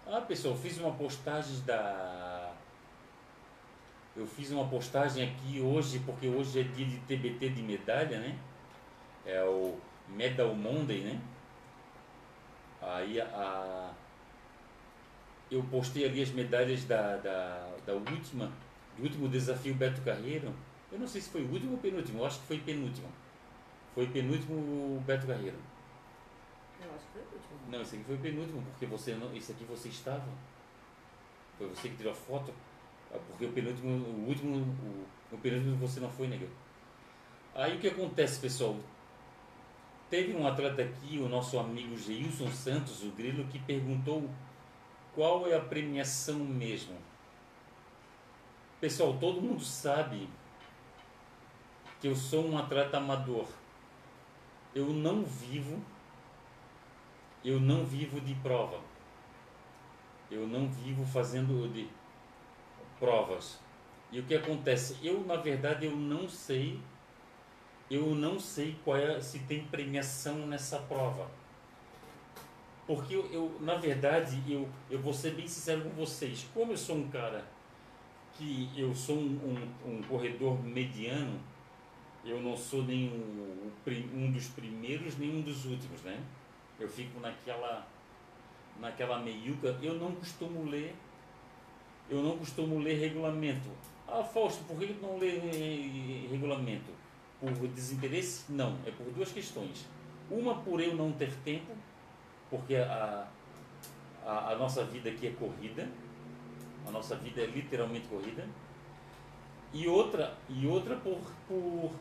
Ah, 0.08 0.22
pessoal, 0.22 0.56
fiz 0.56 0.80
uma 0.80 0.94
postagem 0.94 1.64
da. 1.64 2.56
Eu 4.16 4.26
fiz 4.26 4.50
uma 4.50 4.68
postagem 4.68 5.30
aqui 5.30 5.62
hoje, 5.62 6.00
porque 6.00 6.28
hoje 6.28 6.60
é 6.60 6.64
dia 6.64 6.88
de 6.88 6.98
TBT 7.02 7.50
de 7.50 7.62
medalha, 7.62 8.20
né? 8.20 8.36
É 9.24 9.44
o 9.44 9.80
Medal 10.10 10.54
Monday, 10.56 11.02
né? 11.02 11.22
Aí 12.82 13.20
a. 13.20 13.94
Eu 15.52 15.64
postei 15.64 16.06
ali 16.06 16.22
as 16.22 16.30
medalhas 16.30 16.84
da, 16.86 17.18
da, 17.18 17.70
da 17.86 17.94
última, 17.94 18.52
do 18.98 19.04
último 19.04 19.28
desafio 19.28 19.76
Beto 19.76 20.02
Carreiro. 20.02 20.54
Eu 20.92 21.00
não 21.00 21.08
sei 21.08 21.22
se 21.22 21.30
foi 21.30 21.44
o 21.44 21.52
último 21.52 21.74
ou 21.74 21.78
penúltimo, 21.78 22.20
eu 22.20 22.26
acho 22.26 22.40
que 22.40 22.48
foi 22.48 22.60
penúltimo 22.60 23.08
foi 23.94 24.08
penúltimo 24.08 24.56
o 24.56 25.04
Beto 25.06 25.28
Carreiro. 25.28 25.58
Eu 26.82 26.90
acho 26.96 27.06
que 27.06 27.12
foi 27.14 27.22
o 27.22 27.26
último. 27.26 27.60
Não, 27.70 27.82
esse 27.82 27.96
aqui 27.96 28.04
foi 28.06 28.16
o 28.16 28.20
penúltimo, 28.20 28.62
porque 28.64 28.86
você 28.86 29.16
não. 29.16 29.36
Esse 29.36 29.52
aqui 29.52 29.64
você 29.66 29.90
estava. 29.90 30.28
Foi 31.58 31.68
você 31.68 31.90
que 31.90 31.98
tirou 31.98 32.12
a 32.12 32.16
foto. 32.16 32.54
Ah, 33.14 33.20
porque 33.28 33.46
o 33.46 33.52
penúltimo, 33.52 33.90
o 33.90 34.28
último, 34.28 34.58
o, 34.58 35.36
o 35.36 35.38
penúltimo 35.38 35.78
você 35.78 36.00
não 36.00 36.10
foi, 36.10 36.28
negão. 36.28 36.50
Aí 37.54 37.78
o 37.78 37.80
que 37.80 37.88
acontece, 37.88 38.40
pessoal? 38.40 38.76
Teve 40.14 40.36
um 40.36 40.46
atleta 40.46 40.84
aqui, 40.84 41.18
o 41.18 41.28
nosso 41.28 41.58
amigo 41.58 41.98
Geilson 41.98 42.52
Santos, 42.52 43.02
o 43.02 43.10
Grilo, 43.10 43.46
que 43.46 43.58
perguntou 43.58 44.30
qual 45.16 45.48
é 45.48 45.56
a 45.56 45.60
premiação 45.60 46.38
mesmo. 46.38 46.96
Pessoal, 48.80 49.18
todo 49.18 49.42
mundo 49.42 49.64
sabe 49.64 50.30
que 52.00 52.08
eu 52.08 52.16
sou 52.16 52.48
um 52.48 52.60
atleta 52.60 52.98
amador 52.98 53.48
eu 54.76 54.86
não 54.86 55.24
vivo, 55.24 55.82
eu 57.44 57.60
não 57.60 57.84
vivo 57.84 58.22
de 58.22 58.36
prova. 58.36 58.80
Eu 60.30 60.48
não 60.48 60.70
vivo 60.70 61.04
fazendo 61.08 61.68
de 61.74 61.90
provas. 63.00 63.60
E 64.12 64.20
o 64.20 64.24
que 64.26 64.36
acontece? 64.36 64.96
Eu, 65.02 65.24
na 65.26 65.38
verdade, 65.38 65.88
eu 65.88 65.96
não 65.96 66.30
sei, 66.30 66.80
eu 67.90 68.16
não 68.16 68.40
sei 68.40 68.76
qual 68.84 68.98
é, 68.98 69.20
se 69.22 69.40
tem 69.40 69.66
premiação 69.66 70.48
nessa 70.48 70.80
prova. 70.80 71.30
Porque 72.86 73.16
eu, 73.16 73.26
eu 73.32 73.58
na 73.62 73.76
verdade, 73.76 74.42
eu, 74.48 74.68
eu 74.90 75.00
vou 75.00 75.14
ser 75.14 75.36
bem 75.36 75.48
sincero 75.48 75.82
com 75.82 75.90
vocês. 75.90 76.46
Como 76.54 76.74
eu 76.74 76.78
sou 76.78 76.98
um 76.98 77.10
cara 77.10 77.46
que 78.34 78.70
eu 78.76 78.94
sou 78.94 79.18
um, 79.18 79.70
um, 79.86 79.98
um 79.98 80.04
corredor 80.04 80.62
mediano, 80.64 81.40
eu 82.26 82.42
não 82.42 82.58
sou 82.58 82.84
nem 82.84 83.10
um, 83.10 83.72
um 84.16 84.32
dos 84.32 84.48
primeiros 84.48 85.18
nem 85.18 85.36
um 85.36 85.42
dos 85.42 85.66
últimos, 85.66 86.02
né? 86.02 86.20
Eu 86.80 86.90
fico 86.90 87.20
naquela 87.20 87.88
naquela 88.80 89.20
meiuca, 89.20 89.78
eu 89.82 89.94
não 89.94 90.14
costumo 90.14 90.68
ler 90.68 90.96
eu 92.10 92.22
não 92.22 92.38
costumo 92.38 92.80
ler 92.80 93.00
regulamento. 93.00 93.70
Ah, 94.08 94.24
Fausto, 94.24 94.64
por 94.66 94.78
que 94.78 94.94
não 95.02 95.18
lê 95.18 95.32
regulamento? 96.30 96.92
Por 97.52 97.68
desinteresse? 97.68 98.46
Não, 98.50 98.78
é 98.86 98.92
por 98.92 99.06
duas 99.14 99.32
questões. 99.32 99.86
Uma 100.32 100.56
por 100.56 100.80
eu 100.80 100.96
não 100.96 101.12
ter 101.12 101.34
tempo, 101.44 101.74
porque 102.50 102.76
a, 102.76 103.28
a, 104.26 104.52
a 104.52 104.56
nossa 104.56 104.86
vida 104.86 105.10
aqui 105.10 105.28
é 105.28 105.32
corrida, 105.32 105.90
a 106.88 106.92
nossa 106.92 107.16
vida 107.18 107.42
é 107.42 107.46
literalmente 107.46 108.08
corrida 108.08 108.48
e 109.74 109.88
outra 109.88 110.38
e 110.48 110.68
outra 110.68 110.96
por, 110.96 111.20
por, 111.48 111.92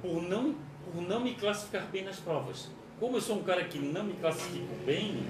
por, 0.00 0.22
não, 0.22 0.54
por 0.84 1.02
não 1.02 1.20
me 1.20 1.34
classificar 1.34 1.86
bem 1.88 2.04
nas 2.04 2.20
provas. 2.20 2.70
Como 2.98 3.16
eu 3.16 3.20
sou 3.20 3.38
um 3.38 3.42
cara 3.42 3.64
que 3.64 3.78
não 3.78 4.04
me 4.04 4.14
classifico 4.14 4.74
bem, 4.86 5.22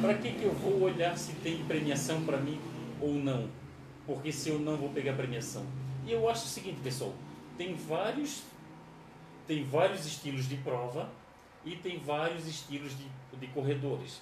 para 0.00 0.14
que, 0.14 0.32
que 0.32 0.44
eu 0.44 0.52
vou 0.52 0.82
olhar 0.82 1.16
se 1.16 1.32
tem 1.34 1.62
premiação 1.64 2.24
para 2.24 2.38
mim 2.38 2.58
ou 3.00 3.12
não? 3.12 3.48
Porque 4.06 4.32
se 4.32 4.48
eu 4.48 4.58
não 4.58 4.76
vou 4.76 4.88
pegar 4.88 5.12
premiação. 5.12 5.64
E 6.06 6.12
eu 6.12 6.28
acho 6.28 6.44
o 6.46 6.48
seguinte, 6.48 6.80
pessoal, 6.82 7.12
tem 7.56 7.74
vários 7.74 8.42
tem 9.46 9.62
vários 9.64 10.06
estilos 10.06 10.48
de 10.48 10.56
prova 10.56 11.10
e 11.64 11.76
tem 11.76 11.98
vários 11.98 12.46
estilos 12.46 12.92
de, 12.96 13.06
de 13.38 13.46
corredores. 13.48 14.20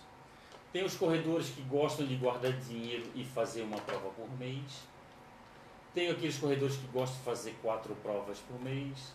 Tem 0.72 0.84
os 0.84 0.96
corredores 0.96 1.50
que 1.50 1.62
gostam 1.62 2.06
de 2.06 2.16
guardar 2.16 2.52
dinheiro 2.52 3.04
e 3.14 3.24
fazer 3.24 3.62
uma 3.62 3.78
prova 3.78 4.08
por 4.10 4.28
mês. 4.38 4.82
Tem 5.94 6.10
aqueles 6.10 6.38
corredores 6.38 6.76
que 6.76 6.86
gostam 6.86 7.18
de 7.18 7.24
fazer 7.24 7.54
quatro 7.62 7.94
provas 7.96 8.38
por 8.38 8.60
mês. 8.62 9.12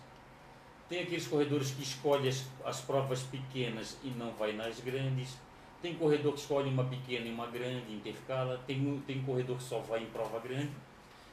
Tem 0.87 1.01
aqueles 1.01 1.27
corredores 1.27 1.71
que 1.71 1.81
escolhem 1.81 2.29
as, 2.29 2.45
as 2.63 2.79
provas 2.79 3.23
pequenas 3.23 3.97
e 4.03 4.09
não 4.09 4.31
vai 4.33 4.53
nas 4.53 4.79
grandes. 4.79 5.35
Tem 5.81 5.95
corredor 5.95 6.33
que 6.33 6.39
escolhe 6.39 6.69
uma 6.69 6.85
pequena 6.85 7.25
e 7.25 7.31
uma 7.31 7.47
grande, 7.47 7.91
intercala. 7.91 8.61
Tem, 8.65 9.03
tem 9.05 9.21
corredor 9.23 9.57
que 9.57 9.63
só 9.63 9.79
vai 9.79 10.03
em 10.03 10.07
prova 10.07 10.39
grande. 10.39 10.71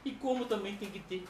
E 0.03 0.11
como 0.11 0.45
também 0.45 0.75
tem 0.75 0.89
que 0.89 0.99
ter, 0.99 1.25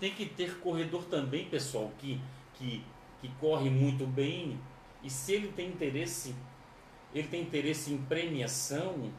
tem 0.00 0.12
que 0.12 0.26
ter 0.26 0.58
corredor 0.58 1.04
também, 1.04 1.46
pessoal, 1.46 1.90
que, 1.98 2.20
que, 2.54 2.82
que 3.20 3.28
corre 3.40 3.70
muito 3.70 4.06
bem. 4.06 4.58
E 5.02 5.10
se 5.10 5.32
ele 5.34 5.48
tem 5.48 5.68
interesse, 5.68 6.34
ele 7.14 7.28
tem 7.28 7.42
interesse 7.42 7.92
em 7.92 7.98
premiação, 7.98 9.10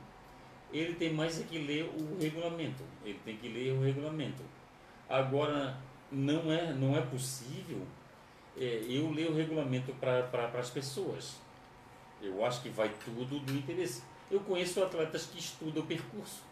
ele 0.72 0.94
tem 0.96 1.14
mais 1.14 1.40
é 1.40 1.44
que 1.44 1.58
ler 1.58 1.84
o 1.84 2.22
regulamento. 2.22 2.84
Ele 3.04 3.20
tem 3.24 3.38
que 3.38 3.48
ler 3.48 3.74
o 3.74 3.82
regulamento. 3.82 4.44
Agora, 5.10 5.78
não 6.12 6.52
é, 6.52 6.74
não 6.74 6.96
é 6.96 7.02
possível 7.02 7.86
é, 8.58 8.84
eu 8.88 9.12
ler 9.12 9.30
o 9.30 9.36
regulamento 9.36 9.94
para 9.94 10.24
pra, 10.24 10.48
as 10.60 10.70
pessoas. 10.70 11.38
Eu 12.22 12.44
acho 12.46 12.62
que 12.62 12.70
vai 12.70 12.90
tudo 13.06 13.40
do 13.40 13.54
interesse. 13.54 14.04
Eu 14.30 14.40
conheço 14.42 14.84
atletas 14.84 15.28
que 15.28 15.40
estudam 15.40 15.84
o 15.84 15.86
percurso. 15.86 16.44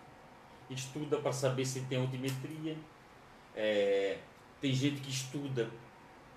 Estuda 0.69 1.17
para 1.17 1.33
saber 1.33 1.65
se 1.65 1.81
tem 1.81 1.99
altimetria. 1.99 2.77
É, 3.55 4.17
tem 4.59 4.73
gente 4.73 5.01
que 5.01 5.09
estuda 5.09 5.69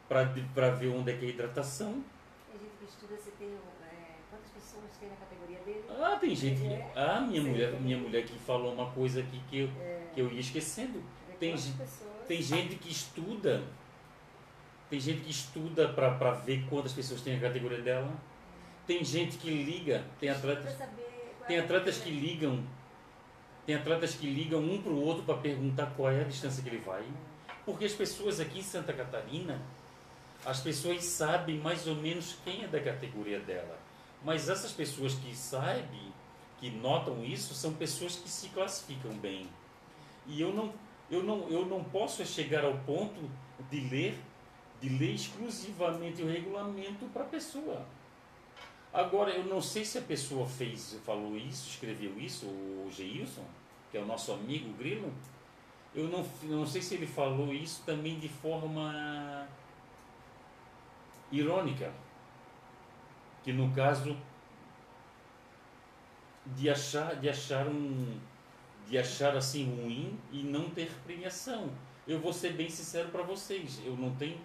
para 0.08 0.70
ver 0.70 0.88
onde 0.88 1.12
é 1.12 1.16
que 1.16 1.24
é 1.24 1.28
a 1.28 1.30
hidratação. 1.30 2.04
Tem 2.50 2.60
gente 2.60 2.76
que 2.78 2.84
estuda 2.84 3.16
se 3.16 3.30
tem 3.32 3.50
pessoas 4.58 4.96
tem 4.98 5.08
na 5.08 5.16
categoria 5.16 5.58
dele. 5.60 5.84
Ah, 5.88 6.16
tem 6.20 6.34
gente. 6.34 6.64
É, 6.66 6.92
ah, 6.94 7.20
minha 7.20 7.42
mulher, 7.42 7.72
minha 7.80 7.98
mulher 7.98 8.24
que 8.24 8.38
falou 8.38 8.72
uma 8.72 8.90
coisa 8.90 9.20
aqui 9.20 9.40
que 9.48 9.58
eu, 9.60 9.70
é, 9.80 10.02
que 10.14 10.20
eu 10.20 10.30
ia 10.30 10.40
esquecendo. 10.40 11.02
Tem, 11.38 11.54
tem 12.26 12.42
gente 12.42 12.76
que 12.76 12.90
estuda. 12.90 13.62
Tem 14.90 14.98
gente 14.98 15.20
que 15.20 15.30
estuda 15.30 15.88
para 15.88 16.30
ver 16.32 16.64
quantas 16.68 16.92
pessoas 16.92 17.20
tem 17.20 17.34
na 17.34 17.40
categoria 17.40 17.80
dela. 17.80 18.10
Tem 18.86 19.04
gente 19.04 19.36
que 19.36 19.50
liga, 19.50 20.04
tem 20.18 20.30
atletas, 20.30 20.74
tem 21.46 21.58
é 21.58 21.60
atletas 21.60 21.98
que 21.98 22.10
ligam, 22.10 22.64
tem 23.68 23.76
atletas 23.76 24.14
que 24.14 24.26
ligam 24.26 24.60
um 24.60 24.80
para 24.80 24.90
o 24.90 25.04
outro 25.04 25.24
para 25.24 25.36
perguntar 25.36 25.92
qual 25.94 26.10
é 26.10 26.22
a 26.22 26.24
distância 26.24 26.62
que 26.62 26.70
ele 26.70 26.78
vai. 26.78 27.04
Porque 27.66 27.84
as 27.84 27.92
pessoas 27.92 28.40
aqui 28.40 28.60
em 28.60 28.62
Santa 28.62 28.94
Catarina, 28.94 29.60
as 30.42 30.58
pessoas 30.60 31.04
sabem 31.04 31.58
mais 31.58 31.86
ou 31.86 31.94
menos 31.94 32.38
quem 32.42 32.64
é 32.64 32.66
da 32.66 32.80
categoria 32.80 33.38
dela. 33.40 33.78
Mas 34.24 34.48
essas 34.48 34.72
pessoas 34.72 35.16
que 35.16 35.36
sabem, 35.36 36.14
que 36.58 36.70
notam 36.70 37.22
isso, 37.22 37.52
são 37.52 37.74
pessoas 37.74 38.16
que 38.16 38.26
se 38.26 38.48
classificam 38.48 39.12
bem. 39.18 39.46
E 40.26 40.40
eu 40.40 40.50
não, 40.50 40.72
eu 41.10 41.22
não, 41.22 41.46
eu 41.50 41.66
não 41.66 41.84
posso 41.84 42.24
chegar 42.24 42.64
ao 42.64 42.78
ponto 42.78 43.20
de 43.70 43.80
ler, 43.80 44.18
de 44.80 44.88
ler 44.88 45.12
exclusivamente 45.12 46.22
o 46.22 46.26
regulamento 46.26 47.04
para 47.12 47.24
a 47.24 47.28
pessoa. 47.28 47.84
Agora, 48.94 49.30
eu 49.30 49.44
não 49.44 49.60
sei 49.60 49.84
se 49.84 49.98
a 49.98 50.02
pessoa 50.02 50.46
fez, 50.46 50.98
falou 51.04 51.36
isso, 51.36 51.68
escreveu 51.68 52.18
isso, 52.18 52.46
o 52.46 52.88
Geilson, 52.90 53.44
que 53.90 53.96
é 53.96 54.00
o 54.00 54.06
nosso 54.06 54.32
amigo 54.32 54.72
Grilo. 54.74 55.12
Eu 55.94 56.08
não, 56.08 56.24
não 56.42 56.66
sei 56.66 56.82
se 56.82 56.94
ele 56.94 57.06
falou 57.06 57.52
isso 57.52 57.82
também 57.84 58.18
de 58.18 58.28
forma 58.28 59.48
irônica 61.30 61.92
que 63.42 63.52
no 63.52 63.70
caso 63.72 64.16
de 66.46 66.68
achar 66.68 67.16
de 67.16 67.28
achar 67.28 67.66
um 67.66 68.18
de 68.86 68.96
achar 68.96 69.36
assim 69.36 69.64
ruim 69.64 70.18
e 70.32 70.42
não 70.42 70.70
ter 70.70 70.90
premiação. 71.04 71.70
Eu 72.06 72.20
vou 72.20 72.32
ser 72.32 72.54
bem 72.54 72.70
sincero 72.70 73.10
para 73.10 73.22
vocês, 73.22 73.80
eu 73.84 73.96
não 73.96 74.14
tenho 74.16 74.38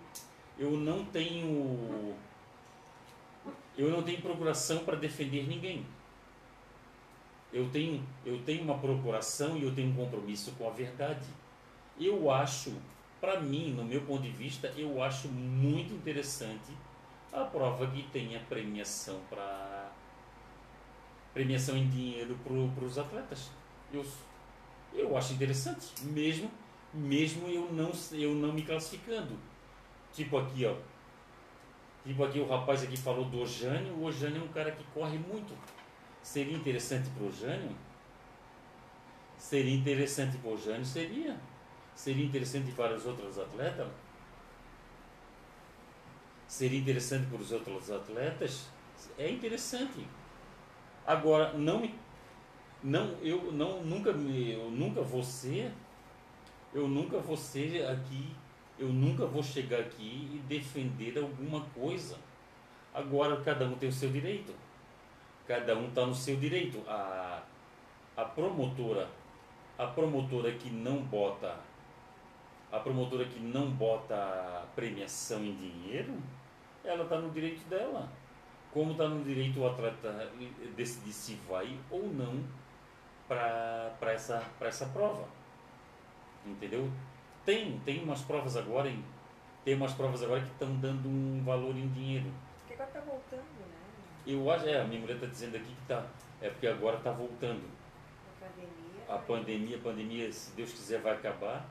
eu 0.58 0.72
não 0.72 1.06
tenho 1.06 2.16
eu 3.78 3.90
não 3.90 4.04
tenho 4.04 4.22
procuração 4.22 4.86
para 4.86 4.96
defender 4.98 5.48
ninguém. 5.48 5.86
Eu 7.54 7.70
tenho, 7.70 8.04
eu 8.26 8.42
tenho 8.44 8.64
uma 8.64 8.78
procuração 8.78 9.56
e 9.56 9.64
eu 9.64 9.74
tenho 9.74 9.92
um 9.92 9.96
compromisso 9.96 10.52
com 10.54 10.68
a 10.68 10.72
verdade. 10.72 11.26
Eu 12.00 12.32
acho, 12.32 12.74
para 13.22 13.40
mim, 13.40 13.72
no 13.72 13.86
meu 13.86 14.02
ponto 14.02 14.24
de 14.24 14.32
vista, 14.32 14.74
eu 14.76 15.02
acho 15.04 15.28
muito 15.28 15.94
interessante 15.94 16.74
a 17.32 17.44
prova 17.44 17.86
que 17.88 18.04
tenha 18.12 18.40
premiação 18.50 19.20
para 19.30 19.92
premiação 21.34 21.76
em 21.78 21.90
dinheiro 21.90 22.38
para 22.44 22.84
os 22.86 22.98
atletas. 22.98 23.52
Eu, 23.92 24.06
eu 24.94 25.18
acho 25.18 25.34
interessante, 25.34 25.88
mesmo 26.04 26.50
mesmo 26.94 27.48
eu 27.48 27.72
não 27.72 27.92
eu 28.12 28.36
não 28.36 28.54
me 28.54 28.62
classificando. 28.62 29.38
Tipo 30.14 30.38
aqui, 30.38 30.66
ó. 30.66 30.76
Tipo 32.06 32.24
aqui 32.24 32.40
o 32.40 32.48
rapaz 32.48 32.84
aqui 32.84 32.96
falou 32.96 33.26
do 33.26 33.40
Ojânio, 33.40 33.94
o 33.94 34.04
Ojânio 34.04 34.42
é 34.42 34.44
um 34.44 34.50
cara 34.50 34.72
que 34.72 34.84
corre 34.94 35.18
muito. 35.18 35.58
Seria 36.24 36.56
interessante 36.56 37.10
para 37.10 37.24
o 37.24 37.28
Ojânio? 37.28 37.76
Seria 39.38 39.76
interessante 39.76 40.38
para 40.38 40.50
o 40.50 40.54
Ojânio? 40.54 40.86
Seria. 40.86 41.38
Seria 41.94 42.26
interessante 42.26 42.72
para 42.72 42.96
os 42.96 43.06
outros 43.06 43.38
atletas? 43.38 43.88
Seria 46.48 46.80
interessante 46.80 47.28
para 47.28 47.42
os 47.42 47.52
outros 47.52 47.92
atletas? 47.92 48.70
É 49.18 49.30
interessante. 49.30 50.08
Agora, 51.06 51.54
não 51.54 51.92
não 52.82 53.18
eu 53.22 53.52
não 53.52 53.84
nunca 53.84 54.10
eu 54.10 54.72
nunca 54.72 55.02
vou 55.02 55.24
ser 55.24 55.72
eu 56.74 56.88
nunca 56.88 57.18
vou 57.20 57.38
ser 57.38 57.86
aqui 57.88 58.36
eu 58.78 58.90
nunca 58.90 59.26
vou 59.26 59.44
chegar 59.44 59.80
aqui 59.80 60.30
e 60.34 60.42
defender 60.48 61.18
alguma 61.18 61.62
coisa. 61.76 62.18
Agora 62.94 63.42
cada 63.42 63.66
um 63.66 63.76
tem 63.76 63.90
o 63.90 63.94
seu 63.94 64.10
direito. 64.10 64.54
Cada 65.48 65.76
um 65.76 65.88
está 65.88 66.06
no 66.06 66.16
seu 66.16 66.38
direito. 66.38 66.82
A, 66.88 67.44
a 68.16 68.26
promotora, 68.26 69.10
a 69.78 69.88
promotora 69.88 70.52
que 70.54 70.70
não 70.70 70.98
bota, 71.04 71.58
a 72.72 72.80
promotora 72.80 73.26
que 73.26 73.40
não 73.40 73.72
bota 73.72 74.64
premiação 74.76 75.44
em 75.44 75.56
dinheiro, 75.56 76.16
ela 76.84 77.04
está 77.04 77.20
no 77.20 77.32
direito 77.32 77.68
dela. 77.68 78.10
Como 78.72 78.92
está 78.94 79.08
no 79.08 79.24
direito 79.24 79.60
o 79.60 79.68
atleta 79.68 80.32
decidir 80.76 81.14
se 81.14 81.36
vai 81.48 81.78
ou 81.92 82.08
não 82.08 82.44
para 83.28 84.12
essa, 84.12 84.44
essa 84.62 84.86
prova. 84.88 85.28
Entendeu? 86.46 86.90
Tem, 87.46 87.80
tem 87.80 88.04
umas 88.04 88.22
provas 88.22 88.58
agora, 88.58 88.90
em, 88.90 89.04
tem 89.64 89.76
umas 89.76 89.94
provas 89.94 90.24
agora 90.24 90.42
que 90.42 90.52
estão 90.52 90.76
dando 90.78 91.08
um 91.08 91.42
valor 91.44 91.76
em 91.76 91.88
dinheiro. 91.90 92.32
Porque 92.60 92.74
agora 92.74 92.90
está 92.90 93.02
voltando? 93.02 93.33
Eu 94.26 94.50
acho, 94.52 94.66
é, 94.66 94.80
a 94.80 94.84
minha 94.86 95.02
mulher 95.02 95.16
está 95.16 95.28
dizendo 95.28 95.58
aqui 95.58 95.66
que 95.66 95.82
está, 95.82 96.06
é 96.42 96.50
porque 96.50 96.68
agora 96.68 96.98
está 96.98 97.12
voltando. 97.12 97.64
A 98.42 98.46
pandemia. 98.46 99.16
A 99.16 99.18
pandemia, 99.18 99.78
a 99.78 99.80
pandemia, 99.80 100.32
se 100.32 100.52
Deus 100.56 100.72
quiser, 100.72 101.02
vai 101.02 101.14
acabar. 101.14 101.66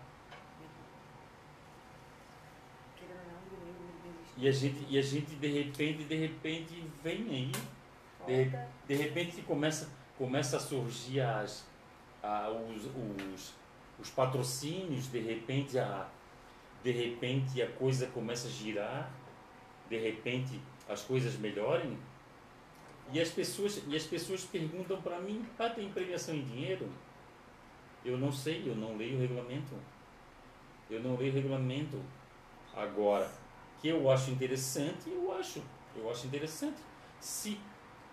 E 4.36 4.48
a 4.48 4.52
gente, 4.52 4.86
e 4.88 4.98
a 4.98 5.02
gente 5.02 5.34
de 5.34 5.46
repente, 5.46 6.04
de 6.04 6.14
repente 6.14 6.84
vem 7.02 7.28
aí, 7.28 7.52
de, 8.26 8.50
de 8.88 8.94
repente 9.02 9.42
começa, 9.42 9.90
começa 10.16 10.56
a 10.56 10.60
surgir 10.60 11.20
as, 11.20 11.66
a, 12.22 12.48
os, 12.48 12.86
os 12.86 13.52
os 14.02 14.10
patrocínios, 14.10 15.06
de 15.08 15.20
repente 15.20 15.78
a 15.78 16.08
de 16.82 16.90
repente 16.90 17.62
a 17.62 17.70
coisa 17.70 18.08
começa 18.08 18.48
a 18.48 18.50
girar, 18.50 19.08
de 19.88 19.96
repente 19.96 20.60
as 20.88 21.02
coisas 21.02 21.36
melhorem. 21.36 21.96
E 23.10 23.20
as 23.20 23.30
pessoas, 23.30 23.82
e 23.88 23.96
as 23.96 24.04
pessoas 24.04 24.44
perguntam 24.44 25.00
para 25.02 25.18
mim, 25.20 25.44
ah, 25.58 25.68
tem 25.68 25.90
premiação 25.90 26.34
em 26.34 26.44
dinheiro? 26.44 26.88
Eu 28.04 28.18
não 28.18 28.30
sei, 28.30 28.62
eu 28.66 28.74
não 28.74 28.96
leio 28.96 29.16
o 29.16 29.20
regulamento. 29.20 29.74
Eu 30.90 31.00
não 31.00 31.16
leio 31.16 31.32
o 31.32 31.34
regulamento. 31.34 32.00
Agora, 32.74 33.30
que 33.80 33.88
eu 33.88 34.10
acho 34.10 34.30
interessante, 34.30 35.10
eu 35.10 35.32
acho. 35.34 35.62
Eu 35.96 36.10
acho 36.10 36.26
interessante. 36.26 36.78
Se, 37.20 37.58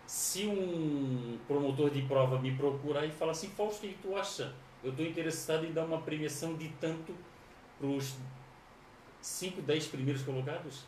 se 0.05 0.45
um 0.45 1.37
promotor 1.47 1.89
de 1.89 2.01
prova 2.03 2.39
me 2.39 2.55
procurar 2.55 3.05
e 3.05 3.11
falar 3.11 3.31
assim, 3.31 3.49
Fausto, 3.49 3.85
o 3.85 3.89
que 3.89 3.97
tu 4.01 4.15
acha? 4.15 4.53
eu 4.83 4.91
estou 4.91 5.05
interessado 5.05 5.65
em 5.65 5.73
dar 5.73 5.85
uma 5.85 6.01
premiação 6.01 6.55
de 6.55 6.69
tanto 6.79 7.13
para 7.77 7.87
os 7.87 8.15
5, 9.21 9.61
10 9.61 9.87
primeiros 9.87 10.23
colocados. 10.23 10.83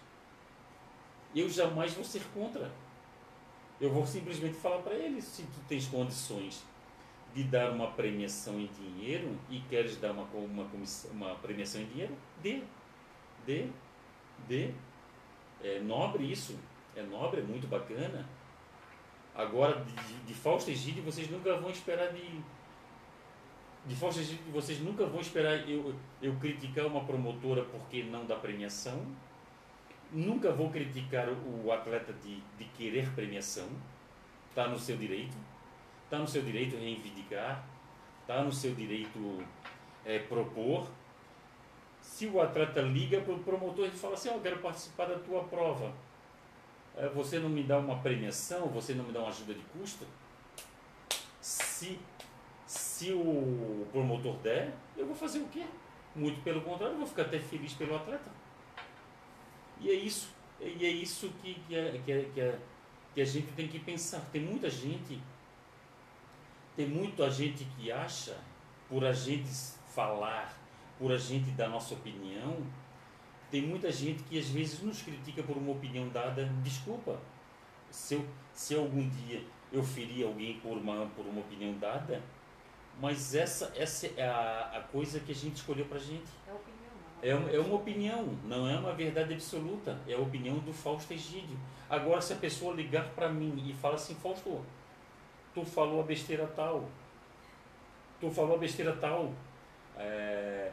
Eu 1.35 1.49
jamais 1.49 1.93
vou 1.93 2.03
ser 2.03 2.23
contra. 2.33 2.71
Eu 3.81 3.89
vou 3.89 4.05
simplesmente 4.05 4.53
falar 4.53 4.83
para 4.83 4.93
eles: 4.93 5.25
se 5.25 5.43
tu 5.43 5.59
tens 5.67 5.87
condições 5.87 6.63
de 7.33 7.43
dar 7.43 7.71
uma 7.71 7.87
premiação 7.87 8.59
em 8.59 8.67
dinheiro 8.67 9.35
e 9.49 9.59
queres 9.61 9.97
dar 9.97 10.11
uma, 10.11 10.23
uma, 10.33 10.67
uma 11.11 11.35
premiação 11.35 11.81
em 11.81 11.85
dinheiro, 11.85 12.15
dê. 12.41 12.61
Dê. 13.45 13.67
Dê. 14.47 14.69
É 15.63 15.79
nobre 15.79 16.31
isso. 16.31 16.57
É 16.95 17.01
nobre, 17.01 17.41
é 17.41 17.43
muito 17.43 17.67
bacana. 17.67 18.29
Agora, 19.33 19.83
de, 19.83 20.13
de 20.25 20.33
Fausto 20.33 20.69
Egídio, 20.69 21.03
vocês 21.03 21.29
nunca 21.29 21.57
vão 21.57 21.71
esperar 21.71 22.13
de 22.13 22.41
de 23.85 23.95
forma 23.95 24.13
que 24.13 24.51
vocês 24.51 24.79
nunca 24.79 25.05
vão 25.05 25.19
esperar 25.19 25.67
eu, 25.67 25.95
eu 26.21 26.35
criticar 26.35 26.85
uma 26.85 27.03
promotora 27.03 27.63
porque 27.63 28.03
não 28.03 28.25
dá 28.25 28.35
premiação. 28.35 29.03
Nunca 30.11 30.51
vou 30.51 30.69
criticar 30.69 31.29
o 31.29 31.71
atleta 31.71 32.13
de, 32.13 32.41
de 32.57 32.65
querer 32.75 33.09
premiação. 33.11 33.67
Está 34.49 34.67
no 34.67 34.77
seu 34.77 34.97
direito. 34.97 35.35
Está 36.03 36.19
no 36.19 36.27
seu 36.27 36.41
direito 36.41 36.75
reivindicar. 36.75 37.63
Está 38.21 38.43
no 38.43 38.51
seu 38.51 38.75
direito 38.75 39.43
é, 40.05 40.19
propor. 40.19 40.89
Se 42.01 42.27
o 42.27 42.41
atleta 42.41 42.81
liga 42.81 43.21
para 43.21 43.33
o 43.33 43.39
promotor 43.39 43.87
e 43.87 43.91
fala 43.91 44.15
assim: 44.15 44.29
oh, 44.29 44.33
Eu 44.33 44.41
quero 44.41 44.59
participar 44.59 45.05
da 45.05 45.19
tua 45.19 45.43
prova. 45.45 45.93
É, 46.97 47.07
você 47.07 47.39
não 47.39 47.49
me 47.49 47.63
dá 47.63 47.79
uma 47.79 47.99
premiação? 47.99 48.67
Você 48.67 48.93
não 48.93 49.05
me 49.05 49.13
dá 49.13 49.19
uma 49.19 49.29
ajuda 49.29 49.53
de 49.53 49.61
custo? 49.61 50.05
Se 51.39 51.97
se 52.71 53.11
o 53.11 53.85
promotor 53.91 54.37
der, 54.37 54.73
eu 54.95 55.05
vou 55.05 55.15
fazer 55.15 55.39
o 55.39 55.47
quê? 55.47 55.65
Muito 56.15 56.41
pelo 56.41 56.61
contrário, 56.61 56.93
eu 56.93 56.99
vou 56.99 57.07
ficar 57.07 57.23
até 57.23 57.37
feliz 57.37 57.73
pelo 57.73 57.95
atleta. 57.95 58.31
E 59.81 59.89
é 59.89 59.93
isso, 59.93 60.29
e 60.59 60.85
é 60.85 60.89
isso 60.89 61.29
que, 61.41 61.55
que, 61.67 61.75
é, 61.75 61.99
que, 62.05 62.11
é, 62.11 62.29
que, 62.33 62.39
é, 62.39 62.59
que 63.15 63.21
a 63.21 63.25
gente 63.25 63.51
tem 63.53 63.67
que 63.67 63.79
pensar. 63.79 64.19
Tem 64.31 64.41
muita 64.41 64.69
gente, 64.69 65.19
tem 66.75 66.87
muita 66.87 67.29
gente 67.31 67.65
que 67.65 67.91
acha, 67.91 68.37
por 68.87 69.03
a 69.03 69.11
gente 69.11 69.49
falar, 69.93 70.55
por 70.99 71.11
a 71.11 71.17
gente 71.17 71.49
dar 71.51 71.67
nossa 71.67 71.95
opinião, 71.95 72.57
tem 73.49 73.63
muita 73.63 73.91
gente 73.91 74.23
que 74.23 74.37
às 74.37 74.47
vezes 74.47 74.81
nos 74.81 75.01
critica 75.01 75.41
por 75.41 75.57
uma 75.57 75.71
opinião 75.71 76.07
dada. 76.09 76.45
Desculpa, 76.63 77.19
se, 77.89 78.13
eu, 78.13 78.25
se 78.53 78.75
algum 78.75 79.09
dia 79.09 79.43
eu 79.73 79.83
ferir 79.83 80.25
alguém 80.25 80.59
por 80.59 80.77
uma, 80.77 81.07
por 81.07 81.25
uma 81.25 81.41
opinião 81.41 81.77
dada, 81.79 82.21
mas 82.99 83.33
essa, 83.33 83.73
essa 83.75 84.07
é 84.15 84.27
a, 84.27 84.77
a 84.77 84.81
coisa 84.83 85.19
que 85.19 85.31
a 85.31 85.35
gente 85.35 85.55
escolheu 85.55 85.85
para 85.85 85.97
gente. 85.97 86.29
É 86.47 86.51
É, 87.21 87.29
é 87.29 87.59
uma 87.59 87.75
opinião, 87.75 88.37
não 88.45 88.67
é 88.67 88.77
uma 88.77 88.93
verdade 88.93 89.33
absoluta. 89.33 89.97
É 90.07 90.13
a 90.13 90.19
opinião 90.19 90.57
do 90.59 90.73
Fausto 90.73 91.13
Egídio. 91.13 91.57
Agora, 91.89 92.21
se 92.21 92.33
a 92.33 92.37
pessoa 92.37 92.73
ligar 92.73 93.09
para 93.09 93.29
mim 93.29 93.63
e 93.67 93.73
falar 93.73 93.95
assim, 93.95 94.15
Fausto, 94.15 94.61
tu 95.53 95.63
falou 95.63 96.01
a 96.01 96.03
besteira 96.03 96.47
tal, 96.47 96.89
tu 98.19 98.31
falou 98.31 98.55
a 98.55 98.59
besteira 98.59 98.93
tal, 98.93 99.33
é, 99.97 100.71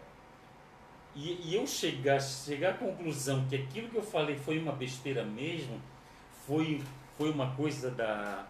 e, 1.15 1.49
e, 1.49 1.55
eu 1.55 1.67
chegar, 1.67 2.21
chegar 2.21 2.71
à 2.71 2.75
conclusão 2.75 3.45
que 3.49 3.57
aquilo 3.57 3.89
que 3.89 3.97
eu 3.97 4.03
falei 4.03 4.37
foi 4.37 4.59
uma 4.59 4.73
besteira 4.73 5.25
mesmo, 5.25 5.81
foi, 6.47 6.81
foi 7.17 7.31
uma 7.31 7.55
coisa 7.57 7.91
da, 7.91 8.47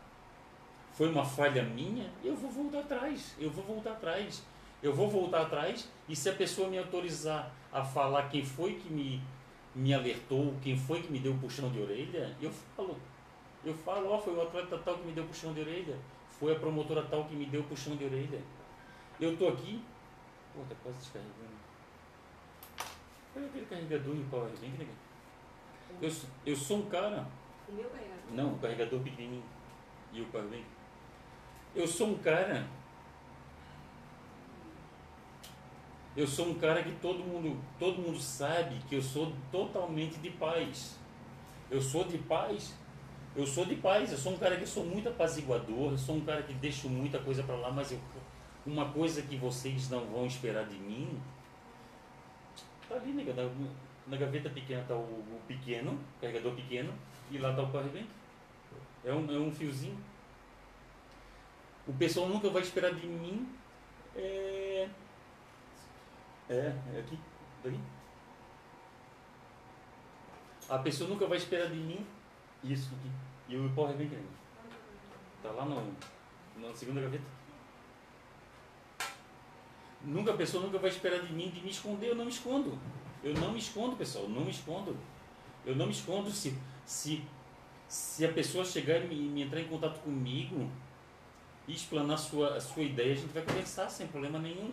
foi 0.93 1.09
uma 1.09 1.25
falha 1.25 1.63
minha, 1.63 2.11
eu 2.23 2.37
vou 2.37 2.51
voltar 2.51 2.81
atrás, 2.81 3.35
eu 3.39 3.51
vou 3.51 3.65
voltar 3.65 3.93
atrás. 3.93 4.43
Eu 4.83 4.95
vou 4.95 5.09
voltar 5.09 5.43
atrás 5.43 5.89
e 6.09 6.15
se 6.15 6.29
a 6.29 6.35
pessoa 6.35 6.69
me 6.69 6.79
autorizar 6.79 7.53
a 7.73 7.85
falar 7.85 8.29
quem 8.29 8.45
foi 8.45 8.75
que 8.75 8.91
me, 8.93 9.21
me 9.75 9.93
alertou, 9.93 10.55
quem 10.63 10.77
foi 10.77 11.03
que 11.03 11.11
me 11.11 11.19
deu 11.19 11.33
o 11.33 11.39
puxão 11.39 11.71
de 11.71 11.81
orelha, 11.81 12.35
eu 12.41 12.51
falo. 12.77 12.97
Eu 13.65 13.75
falo, 13.75 14.11
ó, 14.11 14.17
oh, 14.17 14.21
foi 14.21 14.35
o 14.35 14.43
atleta 14.43 14.79
tal 14.79 14.97
que 14.99 15.07
me 15.07 15.13
deu 15.13 15.25
o 15.25 15.27
puxão 15.27 15.53
de 15.53 15.61
orelha, 15.61 15.99
foi 16.31 16.55
a 16.55 16.59
promotora 16.59 17.03
tal 17.03 17.25
que 17.25 17.35
me 17.35 17.47
deu 17.47 17.61
o 17.61 17.65
puxão 17.65 17.97
de 17.97 18.05
orelha. 18.05 18.41
Eu 19.21 19.37
tô 19.37 19.49
aqui, 19.49 19.83
pô, 20.55 20.61
tá 20.69 20.77
quase 20.83 20.99
descarregando. 20.99 21.59
Olha 23.37 23.47
aquele 23.47 23.67
carregador 23.67 24.15
em 24.15 24.25
power 24.25 24.51
bank, 24.51 24.79
né? 24.79 24.87
Eu, 26.01 26.13
eu 26.47 26.57
sou 26.57 26.79
um 26.79 26.89
cara. 26.89 27.27
O 27.69 27.73
meu 27.73 27.91
carregador? 27.91 28.33
Não, 28.33 28.53
o 28.53 28.59
carregador 28.59 29.01
pequenininho. 29.01 29.43
E 30.13 30.21
o 30.21 30.27
power 30.27 30.47
bank. 30.47 30.65
Eu 31.75 31.87
sou 31.87 32.09
um 32.09 32.19
cara. 32.19 32.67
Eu 36.19 36.27
sou 36.27 36.49
um 36.49 36.55
cara 36.55 36.83
que 36.83 36.91
todo 36.97 37.21
mundo, 37.21 37.57
todo 37.79 38.03
mundo 38.03 38.19
sabe 38.19 38.75
que 38.89 38.97
eu 38.97 39.01
sou 39.01 39.33
totalmente 39.53 40.19
de 40.19 40.31
paz. 40.31 40.99
Eu 41.71 41.81
sou 41.81 42.03
de 42.03 42.19
paz. 42.19 42.75
Eu 43.37 43.47
sou 43.47 43.65
de 43.65 43.77
paz. 43.77 44.11
Eu 44.11 44.19
sou 44.19 44.33
um 44.33 44.37
cara 44.37 44.57
que 44.57 44.67
sou 44.67 44.85
muito 44.85 45.09
apaziguador. 45.09 45.93
Eu 45.93 45.97
sou 45.97 46.17
um 46.17 46.21
cara 46.23 46.43
que 46.43 46.53
deixo 46.55 46.89
muita 46.89 47.21
coisa 47.21 47.45
para 47.45 47.55
lá, 47.55 47.71
mas 47.71 47.93
eu, 47.93 48.01
uma 48.67 48.91
coisa 48.91 49.23
que 49.23 49.37
vocês 49.37 49.89
não 49.91 50.07
vão 50.07 50.27
esperar 50.27 50.67
de 50.67 50.75
mim. 50.75 51.21
Tá 52.89 52.97
ali, 52.97 53.13
nega, 53.13 53.33
na, 53.35 53.49
na 54.09 54.17
gaveta 54.17 54.51
pequena 54.51 54.85
tá 54.89 54.97
o, 54.97 54.99
o 54.99 55.41
pequeno, 55.47 55.97
carregador 56.21 56.53
pequeno, 56.53 56.93
e 57.31 57.39
lá 57.39 57.55
tá 57.55 57.63
o 57.63 57.67
bank. 57.67 58.05
É 59.05 59.13
um, 59.13 59.33
é 59.33 59.39
um 59.39 59.53
fiozinho. 59.53 59.97
O 61.87 61.93
pessoal 61.93 62.29
nunca 62.29 62.51
vai 62.51 62.63
esperar 62.63 62.93
de 62.93 63.07
mim. 63.07 63.49
É, 64.17 64.89
é, 66.49 66.75
é 66.95 67.01
aqui, 67.01 67.19
daqui. 67.63 67.81
A 70.69 70.79
pessoa 70.79 71.09
nunca 71.09 71.27
vai 71.27 71.39
esperar 71.39 71.69
de 71.69 71.77
mim 71.77 72.07
isso 72.63 72.95
aqui. 72.95 73.11
E 73.49 73.57
o 73.57 73.71
power 73.71 73.97
bank 73.97 74.15
ainda. 74.15 74.39
Tá 75.43 75.51
lá 75.51 75.65
no, 75.65 75.95
na 76.57 76.75
segunda 76.75 77.01
gaveta. 77.01 77.25
Nunca 80.03 80.33
a 80.33 80.37
pessoa 80.37 80.63
nunca 80.63 80.79
vai 80.79 80.91
esperar 80.91 81.21
de 81.21 81.33
mim 81.33 81.51
de 81.51 81.61
me 81.61 81.71
esconder, 81.71 82.09
eu 82.09 82.15
não 82.15 82.25
me 82.25 82.31
escondo. 82.31 82.79
Eu 83.23 83.35
não 83.35 83.53
me 83.53 83.59
escondo, 83.59 83.97
pessoal, 83.97 84.25
eu 84.25 84.31
não 84.31 84.45
me 84.45 84.51
escondo. 84.51 84.97
Eu 85.65 85.75
não 85.75 85.87
me 85.87 85.93
escondo 85.93 86.31
se 86.31 86.57
se 86.87 87.25
se 87.89 88.25
a 88.27 88.33
pessoa 88.33 88.65
chegar 88.65 89.03
e 89.03 89.09
me, 89.09 89.17
me 89.17 89.43
entrar 89.43 89.61
em 89.61 89.67
contato 89.69 90.01
comigo 90.01 90.71
e 91.67 91.73
explanar 91.73 92.19
sua, 92.19 92.57
a 92.57 92.61
sua 92.61 92.83
ideia, 92.83 93.13
a 93.13 93.17
gente 93.17 93.33
vai 93.33 93.43
conversar 93.43 93.89
sem 93.89 94.07
problema 94.07 94.39
nenhum. 94.39 94.73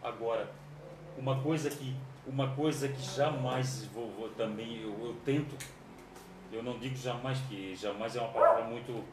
Agora, 0.00 0.52
uma 1.16 1.40
coisa 1.40 1.70
que, 1.70 1.96
uma 2.26 2.54
coisa 2.54 2.88
que 2.88 3.02
jamais 3.02 3.86
vou, 3.86 4.10
vou 4.10 4.28
também, 4.30 4.80
eu, 4.82 4.90
eu, 5.06 5.16
tento, 5.24 5.56
eu 6.52 6.62
não 6.62 6.78
digo 6.78 6.96
jamais, 6.96 7.38
que 7.48 7.74
jamais 7.76 8.16
é 8.16 8.20
uma 8.20 8.30
palavra 8.30 8.64
muito, 8.64 9.04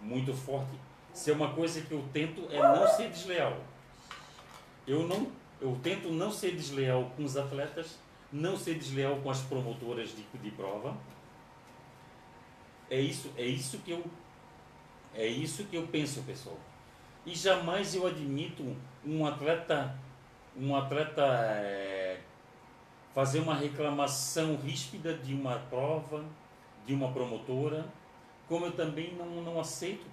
muito 0.00 0.34
forte. 0.34 0.78
Se 1.12 1.30
é 1.30 1.34
uma 1.34 1.52
coisa 1.52 1.82
que 1.82 1.92
eu 1.92 2.04
tento 2.12 2.48
é 2.50 2.58
não 2.58 2.86
ser 2.88 3.10
desleal. 3.10 3.58
Eu 4.86 5.06
não, 5.06 5.30
eu 5.60 5.78
tento 5.82 6.10
não 6.10 6.30
ser 6.30 6.56
desleal 6.56 7.12
com 7.16 7.24
os 7.24 7.36
atletas, 7.36 7.98
não 8.32 8.56
ser 8.56 8.74
desleal 8.74 9.16
com 9.16 9.30
as 9.30 9.42
promotoras 9.42 10.10
de, 10.10 10.22
de 10.38 10.50
prova, 10.52 10.96
é 12.90 13.00
isso, 13.00 13.30
é 13.36 13.44
isso 13.44 13.78
que 13.78 13.90
eu 13.90 14.04
é 15.14 15.26
isso 15.26 15.64
que 15.64 15.76
eu 15.76 15.86
penso, 15.86 16.22
pessoal. 16.22 16.58
E 17.24 17.34
jamais 17.34 17.94
eu 17.94 18.06
admito 18.06 18.76
um 19.04 19.26
atleta 19.26 19.96
um 20.56 20.76
atleta 20.76 21.22
é, 21.22 22.20
fazer 23.14 23.40
uma 23.40 23.54
reclamação 23.54 24.56
ríspida 24.56 25.14
de 25.14 25.34
uma 25.34 25.58
prova, 25.58 26.24
de 26.86 26.94
uma 26.94 27.12
promotora, 27.12 27.86
como 28.48 28.66
eu 28.66 28.72
também 28.72 29.14
não, 29.14 29.42
não 29.42 29.60
aceito. 29.60 30.06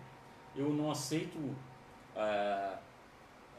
Eu 0.56 0.70
não 0.70 0.92
aceito 0.92 1.38
é, 2.16 2.78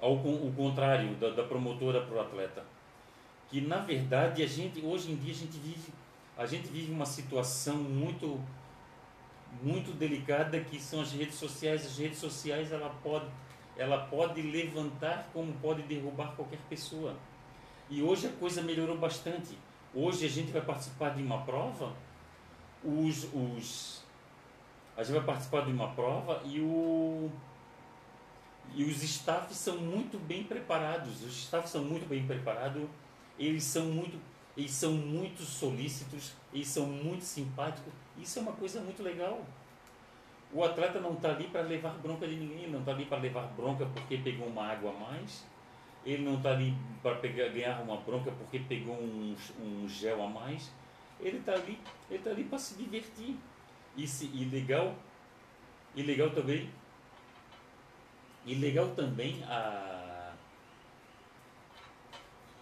ao, 0.00 0.14
o 0.14 0.52
contrário 0.56 1.14
da, 1.16 1.30
da 1.30 1.42
promotora 1.44 2.00
para 2.02 2.16
o 2.16 2.20
atleta. 2.20 2.64
Que 3.48 3.60
na 3.60 3.78
verdade 3.78 4.42
a 4.42 4.46
gente 4.46 4.84
hoje 4.84 5.12
em 5.12 5.16
dia 5.16 5.32
a 5.32 5.36
gente 5.36 5.58
vive 5.58 5.92
a 6.36 6.46
gente 6.46 6.68
vive 6.68 6.90
uma 6.90 7.04
situação 7.04 7.76
muito 7.76 8.40
muito 9.62 9.92
delicada 9.92 10.58
que 10.60 10.80
são 10.80 11.02
as 11.02 11.12
redes 11.12 11.34
sociais. 11.34 11.84
As 11.84 11.98
redes 11.98 12.18
sociais 12.18 12.72
ela 12.72 12.88
pode, 13.02 13.26
ela 13.80 14.06
pode 14.06 14.42
levantar 14.42 15.30
como 15.32 15.52
pode 15.54 15.82
derrubar 15.82 16.34
qualquer 16.36 16.58
pessoa. 16.68 17.16
E 17.88 18.02
hoje 18.02 18.26
a 18.26 18.32
coisa 18.32 18.60
melhorou 18.60 18.98
bastante. 18.98 19.56
Hoje 19.94 20.26
a 20.26 20.28
gente 20.28 20.52
vai 20.52 20.60
participar 20.60 21.14
de 21.14 21.22
uma 21.22 21.42
prova, 21.42 21.94
os, 22.84 23.24
os, 23.32 24.04
a 24.96 25.02
gente 25.02 25.16
vai 25.16 25.24
participar 25.24 25.64
de 25.64 25.72
uma 25.72 25.88
prova 25.88 26.42
e, 26.44 26.60
o, 26.60 27.30
e 28.74 28.84
os 28.84 29.02
staffs 29.02 29.56
são 29.56 29.78
muito 29.78 30.18
bem 30.18 30.44
preparados. 30.44 31.22
Os 31.22 31.36
staffs 31.44 31.70
são 31.70 31.82
muito 31.82 32.06
bem 32.06 32.26
preparados, 32.26 32.82
eles 33.38 33.64
são 33.64 33.86
muito, 33.86 34.20
eles 34.56 34.72
são 34.72 34.92
muito 34.92 35.42
solícitos, 35.42 36.32
eles 36.52 36.68
são 36.68 36.86
muito 36.86 37.24
simpáticos 37.24 37.92
isso 38.20 38.38
é 38.38 38.42
uma 38.42 38.52
coisa 38.52 38.80
muito 38.80 39.02
legal. 39.02 39.42
O 40.52 40.64
atleta 40.64 40.98
não 41.00 41.14
está 41.14 41.30
ali 41.30 41.44
para 41.48 41.60
levar 41.62 41.96
bronca 41.98 42.26
de 42.26 42.34
ninguém, 42.34 42.64
ele 42.64 42.72
não 42.72 42.80
está 42.80 42.92
ali 42.92 43.04
para 43.04 43.18
levar 43.18 43.46
bronca 43.56 43.86
porque 43.86 44.18
pegou 44.18 44.48
uma 44.48 44.66
água 44.66 44.90
a 44.90 44.94
mais, 44.94 45.46
ele 46.04 46.24
não 46.24 46.36
está 46.36 46.50
ali 46.50 46.74
para 47.02 47.14
ganhar 47.28 47.80
uma 47.82 47.98
bronca 47.98 48.32
porque 48.32 48.58
pegou 48.58 48.94
um, 48.94 49.36
um 49.62 49.88
gel 49.88 50.22
a 50.24 50.28
mais, 50.28 50.72
ele 51.20 51.38
está 51.38 51.52
ali, 51.52 51.78
ele 52.10 52.22
tá 52.22 52.30
ali 52.30 52.44
para 52.44 52.58
se 52.58 52.74
divertir. 52.74 53.36
E, 53.96 54.06
se, 54.06 54.26
e 54.26 54.44
legal, 54.44 54.94
e 55.94 56.02
legal 56.02 56.30
também, 56.30 56.70
e 58.46 58.54
legal 58.54 58.88
também 58.94 59.42
a 59.44 60.00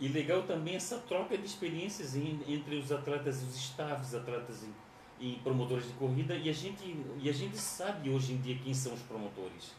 e 0.00 0.06
legal 0.08 0.42
também 0.44 0.76
essa 0.76 0.98
troca 0.98 1.36
de 1.36 1.44
experiências 1.44 2.14
entre 2.14 2.76
os 2.76 2.92
atletas, 2.92 3.42
os 3.42 3.56
staffs, 3.56 4.14
atletas 4.14 4.64
e 5.20 5.40
promotores 5.42 5.86
de 5.86 5.92
corrida 5.94 6.34
e 6.34 6.48
a 6.48 6.52
gente 6.52 6.96
e 7.20 7.28
a 7.28 7.32
gente 7.32 7.58
sabe 7.58 8.10
hoje 8.10 8.32
em 8.32 8.40
dia 8.40 8.58
quem 8.62 8.72
são 8.72 8.94
os 8.94 9.02
promotores. 9.02 9.74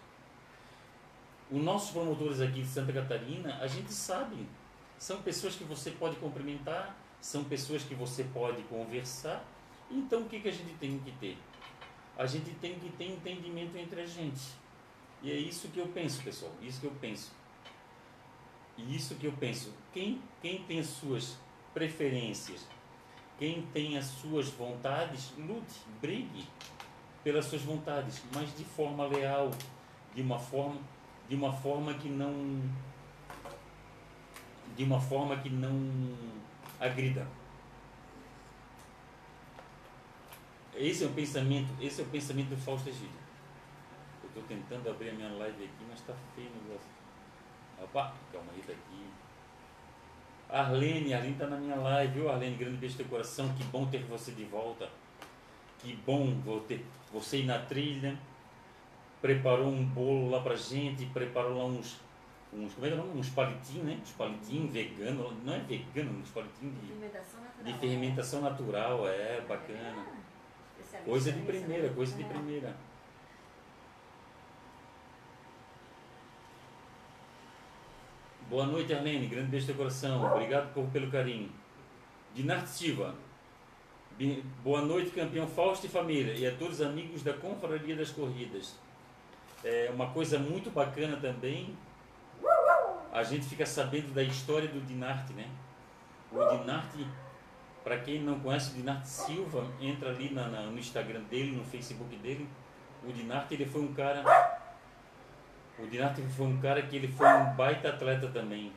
Os 1.52 1.62
nossos 1.62 1.92
promotores 1.92 2.42
aqui 2.42 2.62
de 2.62 2.68
Santa 2.68 2.94
Catarina, 2.94 3.58
a 3.60 3.68
gente 3.68 3.92
sabe, 3.92 4.46
são 4.98 5.22
pessoas 5.22 5.56
que 5.56 5.64
você 5.64 5.92
pode 5.92 6.18
cumprimentar, 6.18 6.96
são 7.20 7.44
pessoas 7.44 7.84
que 7.84 7.96
você 7.96 8.24
pode 8.26 8.62
conversar. 8.64 9.44
Então 9.90 10.22
o 10.22 10.30
que, 10.30 10.40
que 10.40 10.50
a 10.50 10.52
gente 10.52 10.74
tem 10.76 11.00
que 11.00 11.12
ter? 11.14 11.38
A 12.18 12.26
gente 12.26 12.52
tem 12.56 12.78
que 12.78 12.90
ter 12.92 13.06
entendimento 13.06 13.76
entre 13.78 14.02
a 14.02 14.06
gente. 14.06 14.42
E 15.24 15.32
é 15.32 15.36
isso 15.36 15.70
que 15.70 15.80
eu 15.80 15.88
penso, 15.88 16.22
pessoal. 16.22 16.52
Isso 16.62 16.80
que 16.80 16.88
eu 16.88 16.94
penso. 17.02 17.32
E 18.78 18.96
isso 18.96 19.16
que 19.16 19.26
eu 19.26 19.34
penso. 19.34 19.74
Quem, 19.92 20.22
quem 20.42 20.64
tem 20.64 20.84
suas 20.84 21.38
preferências, 21.74 22.66
quem 23.40 23.62
tem 23.74 23.98
as 23.98 24.06
suas 24.06 24.50
vontades, 24.50 25.34
lute, 25.38 25.80
brigue 26.02 26.46
pelas 27.24 27.46
suas 27.46 27.62
vontades, 27.62 28.22
mas 28.36 28.54
de 28.56 28.66
forma 28.66 29.08
leal, 29.08 29.50
de 30.14 30.22
uma 30.22 30.38
forma, 30.38 30.82
de 31.30 31.36
uma 31.36 31.54
forma 31.54 31.94
que 31.94 32.10
não 32.10 32.62
de 34.76 34.84
uma 34.84 35.00
forma 35.00 35.38
que 35.38 35.50
não 35.50 35.74
agrida. 36.80 37.28
Esse 40.74 41.04
é 41.04 41.08
o 41.08 41.12
pensamento, 41.12 41.74
esse 41.82 42.02
é 42.02 42.04
o 42.04 42.08
pensamento 42.08 42.50
do 42.50 42.58
Fausto 42.58 42.88
Egídio. 42.88 43.10
Eu 44.24 44.30
estou 44.30 44.44
tentando 44.44 44.90
abrir 44.90 45.10
a 45.10 45.14
minha 45.14 45.30
live 45.30 45.64
aqui, 45.66 45.86
mas 45.90 46.00
está 46.00 46.14
feio 46.34 46.50
o 46.50 46.64
negócio. 46.64 46.90
Opa, 47.82 48.14
calma 48.32 48.52
aí, 48.54 48.62
tá 48.62 48.72
aqui. 48.72 49.06
Arlene, 50.50 51.14
Arlene 51.14 51.34
está 51.34 51.46
na 51.46 51.58
minha 51.58 51.76
live, 51.76 52.14
viu 52.14 52.30
Arlene? 52.30 52.56
Grande 52.56 52.78
beijo 52.78 52.98
no 52.98 53.04
teu 53.04 53.10
coração, 53.10 53.54
que 53.54 53.64
bom 53.66 53.86
ter 53.86 54.04
você 54.06 54.32
de 54.32 54.44
volta. 54.46 54.90
Que 55.78 55.96
bom 56.06 56.34
vou 56.44 56.62
ter 56.62 56.84
você 57.14 57.38
ir 57.38 57.46
na 57.46 57.60
trilha. 57.60 58.18
Preparou 59.22 59.68
um 59.68 59.86
bolo 59.86 60.30
lá 60.32 60.42
pra 60.42 60.56
gente, 60.56 61.06
preparou 61.08 61.58
lá 61.58 61.66
uns, 61.66 62.00
uns 62.52 62.74
como 62.74 62.86
é 62.86 62.90
que 62.90 62.96
é 62.96 63.00
o 63.00 63.06
nome? 63.06 63.20
Uns 63.20 63.30
palitinhos, 63.30 63.86
né? 63.86 64.00
Uns 64.02 64.12
palitinhos 64.12 64.74
veganos, 64.74 65.34
não 65.44 65.54
é 65.54 65.60
vegano, 65.60 66.20
uns 66.20 66.30
palitinhos 66.30 66.74
de 66.82 66.88
fermentação 66.88 67.42
natural. 67.42 67.64
De 67.64 67.80
fermentação 67.80 68.42
natural, 68.42 69.08
é 69.08 69.42
bacana. 69.42 70.06
Coisa 71.06 71.32
de 71.32 71.42
primeira, 71.42 71.90
coisa 71.90 72.16
de 72.16 72.24
primeira. 72.24 72.76
Boa 78.50 78.66
noite, 78.66 78.92
Arlene. 78.92 79.28
Grande 79.28 79.48
beijo 79.48 79.68
teu 79.68 79.76
coração. 79.76 80.26
Obrigado 80.26 80.74
por, 80.74 80.88
pelo 80.88 81.12
carinho. 81.12 81.52
Dinarte 82.34 82.70
Silva. 82.70 83.14
Boa 84.64 84.82
noite, 84.82 85.12
campeão 85.12 85.46
Fausto 85.46 85.86
e 85.86 85.90
família. 85.90 86.34
E 86.34 86.48
a 86.48 86.56
todos 86.56 86.80
os 86.80 86.86
amigos 86.86 87.22
da 87.22 87.32
Confraria 87.34 87.96
das 87.96 88.10
Corridas. 88.10 88.76
É 89.64 89.92
uma 89.94 90.08
coisa 90.08 90.40
muito 90.40 90.72
bacana 90.72 91.18
também. 91.18 91.78
A 93.14 93.22
gente 93.22 93.46
fica 93.46 93.68
sabendo 93.68 94.16
da 94.16 94.24
história 94.24 94.68
do 94.68 94.82
Dinarte, 94.82 95.32
né? 95.34 95.48
O 96.32 96.44
Dinarte, 96.58 97.06
para 97.84 98.00
quem 98.00 98.20
não 98.20 98.40
conhece 98.40 98.72
o 98.72 98.74
Dinarte 98.74 99.10
Silva, 99.10 99.68
entra 99.80 100.10
ali 100.10 100.34
na, 100.34 100.48
na, 100.48 100.62
no 100.64 100.80
Instagram 100.80 101.22
dele, 101.30 101.56
no 101.56 101.64
Facebook 101.66 102.16
dele. 102.16 102.50
O 103.08 103.14
Dinarte, 103.14 103.54
ele 103.54 103.68
foi 103.68 103.82
um 103.84 103.94
cara 103.94 104.59
o 105.82 105.88
Dinarte 105.88 106.22
foi 106.36 106.46
um 106.46 106.60
cara 106.60 106.82
que 106.82 106.96
ele 106.96 107.08
foi 107.08 107.28
um 107.28 107.54
baita 107.56 107.90
atleta 107.90 108.28
também. 108.28 108.72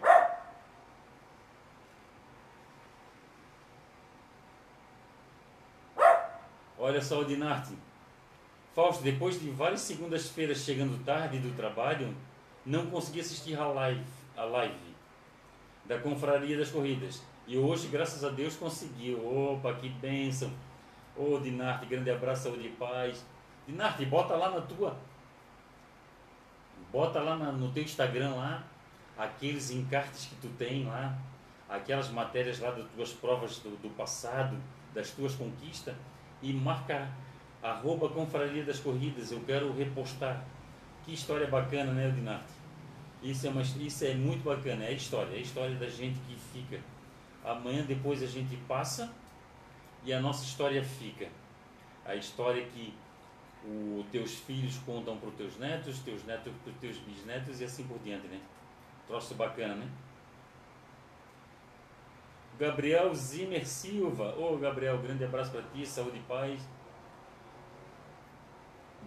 Olha 6.78 7.00
só 7.00 7.20
o 7.20 7.24
Dinarte. 7.24 7.76
Fausto, 8.74 9.04
depois 9.04 9.40
de 9.40 9.50
várias 9.50 9.82
segundas-feiras 9.82 10.58
chegando 10.58 11.04
tarde 11.04 11.38
do 11.38 11.54
trabalho, 11.54 12.16
não 12.64 12.86
consegui 12.86 13.20
assistir 13.20 13.56
a 13.58 13.66
live. 13.66 14.04
A 14.36 14.44
live. 14.44 14.94
da 15.84 15.98
Confraria 15.98 16.56
das 16.56 16.70
Corridas. 16.70 17.22
E 17.46 17.58
hoje, 17.58 17.88
graças 17.88 18.24
a 18.24 18.30
Deus, 18.30 18.56
conseguiu. 18.56 19.18
Opa, 19.24 19.74
que 19.74 19.88
bênção! 19.88 20.50
Ô, 21.16 21.34
oh, 21.34 21.38
Dinarte, 21.40 21.86
grande 21.86 22.10
abraço, 22.10 22.44
saúde 22.44 22.66
e 22.66 22.70
paz. 22.70 23.24
Dinarte, 23.66 24.06
bota 24.06 24.34
lá 24.34 24.50
na 24.50 24.60
tua. 24.62 24.96
Bota 26.92 27.20
lá 27.20 27.36
na, 27.36 27.50
no 27.50 27.72
teu 27.72 27.82
Instagram 27.82 28.34
lá, 28.34 28.62
aqueles 29.16 29.70
encartes 29.70 30.26
que 30.26 30.34
tu 30.36 30.48
tem 30.58 30.84
lá, 30.84 31.16
aquelas 31.68 32.10
matérias 32.10 32.60
lá 32.60 32.70
das 32.70 32.86
tuas 32.94 33.12
provas 33.12 33.58
do, 33.58 33.70
do 33.82 33.88
passado, 33.96 34.56
das 34.94 35.10
tuas 35.10 35.34
conquistas, 35.34 35.94
e 36.42 36.52
marca 36.52 37.08
arroba 37.62 38.08
Confraria 38.08 38.64
das 38.64 38.78
Corridas. 38.78 39.32
Eu 39.32 39.40
quero 39.40 39.72
repostar. 39.72 40.44
Que 41.04 41.14
história 41.14 41.46
bacana, 41.46 41.92
né, 41.92 42.10
Dinarte? 42.10 42.52
Isso 43.22 43.46
é, 43.46 43.50
uma, 43.50 43.62
isso 43.62 44.04
é 44.04 44.14
muito 44.14 44.42
bacana, 44.42 44.84
é 44.84 44.92
história, 44.92 45.34
é 45.34 45.38
a 45.38 45.40
história 45.40 45.76
da 45.76 45.88
gente 45.88 46.18
que 46.26 46.36
fica. 46.52 46.80
Amanhã 47.44 47.84
depois 47.84 48.22
a 48.22 48.26
gente 48.26 48.56
passa 48.68 49.12
e 50.04 50.12
a 50.12 50.20
nossa 50.20 50.44
história 50.44 50.82
fica. 50.82 51.28
A 52.04 52.16
história 52.16 52.64
que 52.66 52.92
os 53.64 54.06
teus 54.10 54.34
filhos 54.34 54.76
contam 54.78 55.16
para 55.16 55.28
os 55.28 55.34
teus 55.36 55.56
netos, 55.58 56.00
teus 56.00 56.24
netos 56.24 56.52
para 56.62 56.72
os 56.72 56.78
teus 56.78 56.96
bisnetos 56.98 57.60
e 57.60 57.64
assim 57.64 57.84
por 57.86 57.98
diante, 58.00 58.26
né? 58.26 58.40
Troço 59.06 59.34
bacana, 59.34 59.76
né? 59.76 59.88
Gabriel 62.58 63.14
Zimmer 63.14 63.66
Silva. 63.66 64.34
Ô, 64.36 64.54
oh, 64.54 64.58
Gabriel, 64.58 64.98
grande 64.98 65.24
abraço 65.24 65.52
para 65.52 65.62
ti, 65.62 65.86
saúde 65.86 66.18
e 66.18 66.22
paz. 66.22 66.60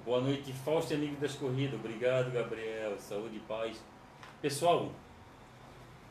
Boa 0.05 0.21
noite, 0.21 0.53
Fausto 0.53 0.93
amigo 0.93 1.15
das 1.17 1.35
corridas. 1.35 1.79
Obrigado, 1.79 2.31
Gabriel. 2.31 2.97
Saúde 2.99 3.37
e 3.37 3.39
paz. 3.39 3.83
Pessoal, 4.41 4.91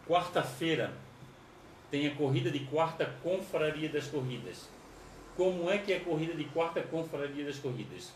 quarta-feira 0.07 0.93
tem 1.91 2.09
a 2.09 2.15
corrida 2.15 2.51
de 2.51 2.61
quarta 2.61 3.07
Confraria 3.23 3.89
das 3.89 4.07
Corridas. 4.09 4.69
Como 5.37 5.71
é 5.71 5.79
que 5.79 5.93
é 5.93 5.99
a 5.99 6.01
corrida 6.01 6.35
de 6.35 6.45
quarta 6.45 6.83
Confraria 6.83 7.45
das 7.45 7.59
Corridas? 7.59 8.13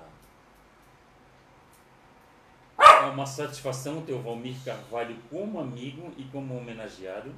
É 3.01 3.05
uma 3.05 3.25
satisfação 3.25 4.01
ter 4.03 4.13
o 4.13 4.21
Valmir 4.21 4.55
Carvalho 4.63 5.17
como 5.29 5.59
amigo 5.59 6.13
e 6.17 6.23
como 6.25 6.55
homenageado. 6.55 7.33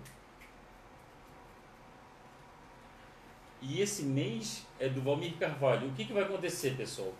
E 3.62 3.80
esse 3.80 4.04
mês 4.04 4.68
é 4.78 4.90
do 4.90 5.02
Valmir 5.02 5.38
Carvalho. 5.38 5.88
O 5.88 5.94
que, 5.94 6.04
que 6.04 6.12
vai 6.12 6.24
acontecer, 6.24 6.76
pessoal? 6.76 7.14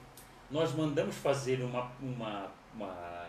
Nós 0.52 0.74
mandamos 0.74 1.16
fazer 1.16 1.62
uma, 1.62 1.90
uma, 2.02 2.52
uma, 2.76 3.26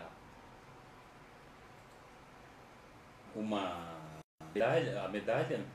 uma 3.33 3.87
medalha, 4.53 5.01
a 5.01 5.07
medalha 5.07 5.65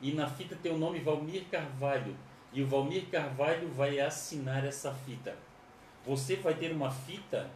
e 0.00 0.12
na 0.12 0.26
fita 0.26 0.56
tem 0.56 0.72
o 0.72 0.78
nome 0.78 1.00
Valmir 1.00 1.44
Carvalho. 1.50 2.16
E 2.50 2.62
o 2.62 2.66
Valmir 2.66 3.10
Carvalho 3.10 3.68
vai 3.68 4.00
assinar 4.00 4.64
essa 4.64 4.92
fita. 4.92 5.36
Você 6.06 6.36
vai 6.36 6.54
ter 6.54 6.72
uma 6.72 6.90
fita 6.90 7.50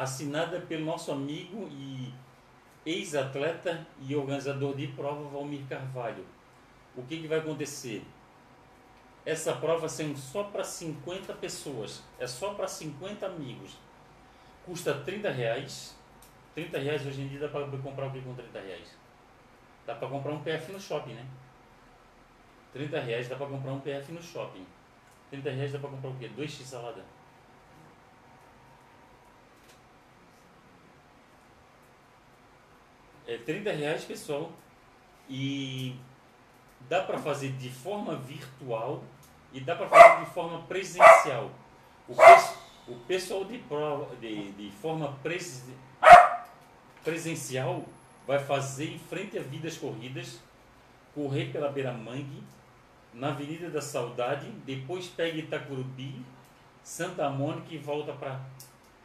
assinada 0.00 0.60
pelo 0.62 0.86
nosso 0.86 1.12
amigo 1.12 1.68
e 1.70 2.12
ex-atleta 2.86 3.86
e 4.00 4.16
organizador 4.16 4.74
de 4.74 4.86
prova 4.88 5.28
Valmir 5.28 5.66
Carvalho. 5.68 6.24
O 6.96 7.02
que, 7.02 7.20
que 7.20 7.28
vai 7.28 7.38
acontecer? 7.38 8.02
Essa 9.26 9.54
prova 9.54 9.88
sendo 9.88 10.16
só 10.16 10.44
para 10.44 10.64
50 10.64 11.34
pessoas, 11.34 12.02
é 12.18 12.26
só 12.26 12.54
para 12.54 12.66
50 12.66 13.26
amigos. 13.26 13.76
Custa 14.64 14.94
30 14.94 15.30
reais. 15.30 15.94
30 16.54 16.78
reais 16.78 17.06
hoje 17.06 17.20
em 17.20 17.28
dia 17.28 17.38
dá 17.38 17.48
para 17.48 17.66
comprar 17.66 18.06
o 18.06 18.10
que 18.10 18.22
com 18.22 18.34
30 18.34 18.58
reais? 18.58 18.96
Dá 19.86 19.94
para 19.94 20.08
comprar 20.08 20.32
um 20.32 20.42
PF 20.42 20.72
no 20.72 20.80
shopping, 20.80 21.12
né? 21.12 21.26
30 22.72 23.00
reais 23.00 23.28
dá 23.28 23.36
para 23.36 23.46
comprar 23.46 23.72
um 23.72 23.80
PF 23.80 24.12
no 24.12 24.22
shopping. 24.22 24.64
30 25.30 25.50
reais 25.50 25.72
dá 25.72 25.78
para 25.78 25.90
comprar 25.90 26.08
o 26.08 26.16
quê? 26.16 26.28
2 26.28 26.50
x 26.50 26.66
salada. 26.66 27.04
É 33.30 33.38
30 33.38 33.70
reais, 33.70 34.04
pessoal. 34.04 34.50
E 35.28 35.94
dá 36.88 37.00
para 37.02 37.16
fazer 37.16 37.52
de 37.52 37.70
forma 37.70 38.16
virtual 38.16 39.04
e 39.52 39.60
dá 39.60 39.76
para 39.76 39.88
fazer 39.88 40.24
de 40.24 40.30
forma 40.32 40.62
presencial. 40.62 41.48
O, 42.08 42.14
o 42.88 42.96
pessoal 43.06 43.44
de, 43.44 43.58
prova, 43.58 44.16
de, 44.16 44.50
de 44.50 44.72
forma 44.72 45.16
pres, 45.22 45.64
presencial 47.04 47.84
vai 48.26 48.40
fazer 48.40 48.92
em 48.94 48.98
frente 48.98 49.38
a 49.38 49.42
Vidas 49.42 49.78
Corridas, 49.78 50.40
correr 51.14 51.52
pela 51.52 51.70
Beira 51.70 51.92
Mangue, 51.92 52.42
na 53.14 53.28
Avenida 53.28 53.70
da 53.70 53.80
Saudade, 53.80 54.50
depois 54.66 55.06
pega 55.06 55.38
Itacurubi, 55.38 56.20
Santa 56.82 57.30
Mônica 57.30 57.72
e 57.72 57.78
volta 57.78 58.12
para 58.12 58.40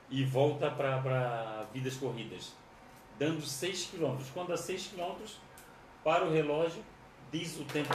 e 0.09 0.23
volta 0.23 0.71
para 0.71 1.67
Vidas 1.71 1.95
Corridas, 1.97 2.53
dando 3.18 3.41
6 3.41 3.91
km. 3.91 4.18
Quando 4.34 4.49
dá 4.49 4.57
6 4.57 4.88
km, 4.88 5.26
para 6.03 6.26
o 6.26 6.32
relógio, 6.32 6.84
diz 7.32 7.59
o 7.59 7.66
tempo, 7.66 7.89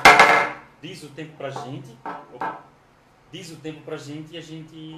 diz 0.83 1.03
o 1.03 1.09
tempo 1.11 1.37
para 1.37 1.51
gente, 1.51 1.97
opa, 2.35 2.65
diz 3.31 3.51
o 3.51 3.57
tempo 3.57 3.83
para 3.83 3.97
gente 3.97 4.35
e 4.35 4.37
a 4.37 4.41
gente 4.41 4.97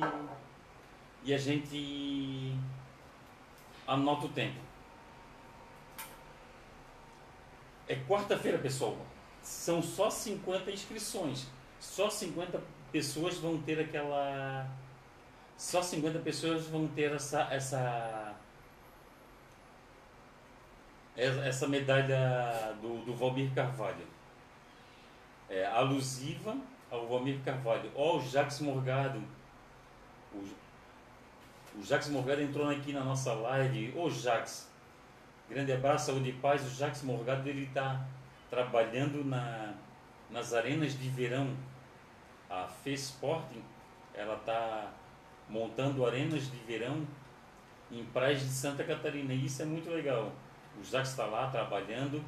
e 1.25 1.33
a 1.33 1.39
gente 1.39 2.57
anota 3.87 4.27
o 4.27 4.29
tempo. 4.29 4.59
É 7.89 7.97
quarta-feira, 7.97 8.59
pessoal. 8.59 8.97
São 9.43 9.83
só 9.83 10.11
50 10.11 10.71
inscrições. 10.71 11.47
Só 11.79 12.09
50 12.09 12.61
pessoas 12.91 13.39
vão 13.39 13.61
ter 13.61 13.79
aquela. 13.79 14.67
Só 15.57 15.83
50 15.83 16.19
pessoas 16.21 16.67
vão 16.67 16.89
ter 16.89 17.13
essa. 17.13 17.43
essa 17.53 18.35
essa 21.17 21.69
medalha 21.69 22.75
do, 22.81 23.05
do 23.05 23.15
Valmir 23.15 23.53
Carvalho. 23.55 24.07
É, 25.49 25.67
alusiva 25.67 26.57
ao 26.91 27.07
Valmir 27.07 27.39
Carvalho. 27.45 27.91
Ó, 27.95 28.15
oh, 28.15 28.19
o 28.19 28.23
Jacques 28.23 28.61
Morgado. 28.61 29.23
O, 30.33 30.39
o 31.79 31.83
Jacques 31.85 32.09
Morgado 32.09 32.41
entrou 32.41 32.69
aqui 32.69 32.93
na 32.93 33.05
nossa 33.05 33.33
live. 33.35 33.93
Ô, 33.97 34.05
oh, 34.05 34.11
Jacques, 34.11 34.73
Grande 35.53 35.71
abraço, 35.71 36.07
saúde 36.07 36.31
e 36.31 36.33
paz. 36.33 36.65
O 36.67 36.75
Jacques 36.75 37.03
Morgado 37.03 37.47
ele 37.47 37.65
está 37.65 38.03
trabalhando 38.49 39.23
na, 39.23 39.75
nas 40.31 40.55
arenas 40.55 40.99
de 40.99 41.11
verão. 41.11 41.55
A 42.49 42.67
Fê 42.67 42.93
Sporting 42.93 43.63
ela 44.15 44.37
está 44.37 44.91
montando 45.51 46.07
arenas 46.07 46.51
de 46.51 46.57
verão 46.59 47.07
em 47.91 48.03
praias 48.03 48.41
de 48.41 48.49
Santa 48.49 48.83
Catarina. 48.83 49.35
E 49.35 49.45
isso 49.45 49.61
é 49.61 49.67
muito 49.67 49.91
legal. 49.91 50.33
O 50.81 50.85
Jacques 50.85 51.11
está 51.11 51.27
lá 51.27 51.49
trabalhando, 51.51 52.25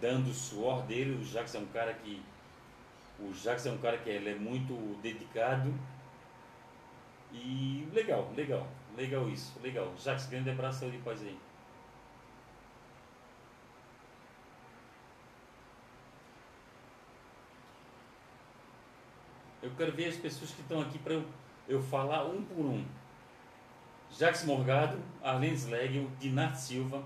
dando 0.00 0.30
o 0.30 0.34
suor 0.34 0.82
dele. 0.82 1.20
O 1.20 1.24
Jacques 1.24 1.54
é 1.54 1.58
um 1.58 1.66
cara 1.66 1.94
que 1.94 2.22
o 3.18 3.34
Jacques 3.34 3.66
é 3.66 3.70
um 3.70 3.78
cara 3.78 3.98
que 3.98 4.08
ele 4.08 4.30
é 4.30 4.34
muito 4.34 4.98
dedicado. 5.02 5.72
E 7.32 7.86
legal, 7.92 8.32
legal, 8.34 8.66
legal 8.96 9.28
isso, 9.28 9.58
legal. 9.62 9.92
Jacques, 9.98 10.26
grande 10.26 10.50
abraço, 10.50 10.80
saúde 10.80 10.96
e 10.96 11.00
paz 11.00 11.20
aí. 11.22 11.38
Eu 19.62 19.70
quero 19.76 19.92
ver 19.92 20.06
as 20.08 20.16
pessoas 20.16 20.50
que 20.52 20.62
estão 20.62 20.80
aqui 20.80 20.98
para 20.98 21.12
eu, 21.12 21.24
eu 21.68 21.82
falar 21.82 22.24
um 22.24 22.42
por 22.42 22.64
um. 22.64 22.84
Jacques 24.10 24.44
Morgado, 24.44 24.98
Arlene 25.22 25.54
Slegel, 25.54 26.10
Dinart 26.18 26.56
Silva, 26.56 27.04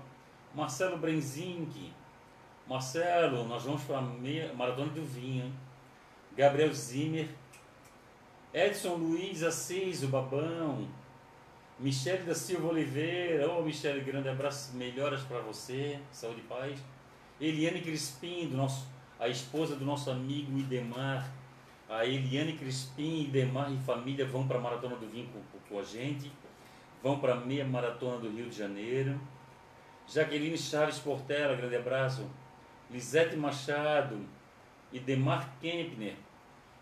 Marcelo 0.55 0.97
Brenzinck. 0.97 1.91
Marcelo, 2.67 3.43
nós 3.45 3.63
vamos 3.63 3.83
para 3.83 3.97
a 3.97 4.01
Maratona 4.01 4.91
do 4.91 5.05
Vinho. 5.05 5.53
Gabriel 6.35 6.73
Zimmer. 6.73 7.29
Edson 8.53 8.95
Luiz 8.95 9.43
Assis, 9.43 10.01
o 10.03 10.07
Babão. 10.07 10.87
Michele 11.77 12.23
da 12.23 12.33
Silva 12.33 12.69
Oliveira. 12.69 13.49
Ô, 13.49 13.59
oh, 13.59 13.63
Michele, 13.63 13.99
grande 13.99 14.29
abraço, 14.29 14.75
melhoras 14.77 15.21
para 15.23 15.39
você. 15.39 15.99
Saúde 16.11 16.39
e 16.39 16.43
paz. 16.43 16.79
Eliane 17.39 17.81
Crispim, 17.81 18.47
do 18.47 18.55
nosso, 18.55 18.87
a 19.19 19.27
esposa 19.27 19.75
do 19.75 19.83
nosso 19.83 20.09
amigo 20.09 20.57
Idemar. 20.57 21.29
A 21.89 22.05
Eliane 22.05 22.53
Crispim, 22.53 23.23
Idemar 23.23 23.71
e 23.73 23.77
família 23.79 24.25
vão 24.25 24.47
para 24.47 24.57
a 24.57 24.61
Maratona 24.61 24.95
do 24.95 25.05
Vinho 25.05 25.27
com, 25.27 25.59
com 25.67 25.79
a 25.79 25.83
gente. 25.83 26.31
Vão 27.03 27.19
para 27.19 27.33
a 27.33 27.41
meia 27.41 27.65
maratona 27.65 28.19
do 28.19 28.29
Rio 28.29 28.49
de 28.49 28.57
Janeiro. 28.57 29.19
Jaqueline 30.07 30.57
Chaves 30.57 30.99
Portela, 30.99 31.55
grande 31.55 31.75
abraço. 31.75 32.29
Lisete 32.91 33.35
Machado, 33.35 34.25
Idemar 34.91 35.55
Kempner 35.59 36.15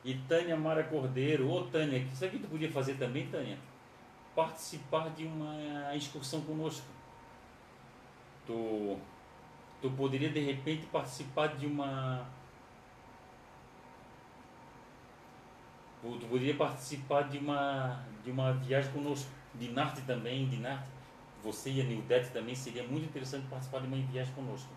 e 0.03 0.15
Tânia 0.28 0.55
Mara 0.55 0.84
Cordeiro. 0.84 1.49
Ô 1.49 1.63
Tânia, 1.63 1.97
isso 1.97 2.26
aqui 2.26 2.38
tu 2.38 2.47
podia 2.47 2.71
fazer 2.71 2.95
também, 2.95 3.28
Tânia? 3.28 3.57
Participar 4.36 5.09
de 5.11 5.26
uma 5.26 5.95
excursão 5.95 6.41
conosco. 6.41 6.86
Tu, 8.45 8.97
tu 9.82 9.89
poderia 9.91 10.30
de 10.30 10.39
repente 10.41 10.86
participar 10.88 11.55
de 11.55 11.65
uma. 11.65 12.28
Tu 16.01 16.28
poderia 16.28 16.55
participar 16.55 17.30
de 17.30 17.38
uma, 17.38 18.03
de 18.24 18.32
uma 18.32 18.51
viagem 18.53 18.91
conosco. 18.91 19.32
Dinarte 19.55 20.01
também, 20.01 20.49
Dinarte. 20.49 20.89
Você 21.44 21.70
e 21.72 21.82
a 21.82 21.84
Nildete 21.84 22.32
também 22.32 22.56
seria 22.56 22.84
muito 22.84 23.06
interessante 23.06 23.48
participar 23.48 23.82
de 23.82 23.88
uma 23.88 23.98
viagem 23.98 24.34
conosco. 24.34 24.70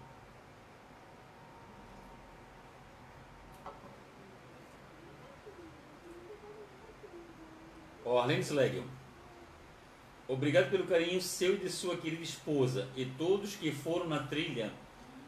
Arlene 8.27 8.43
Slegel. 8.43 8.83
Obrigado 10.27 10.69
pelo 10.69 10.85
carinho 10.85 11.23
seu 11.23 11.55
e 11.55 11.59
de 11.59 11.71
sua 11.71 11.97
querida 11.97 12.25
esposa 12.25 12.89
e 12.97 13.05
todos 13.05 13.55
que 13.55 13.71
foram 13.71 14.09
na 14.09 14.19
trilha. 14.19 14.73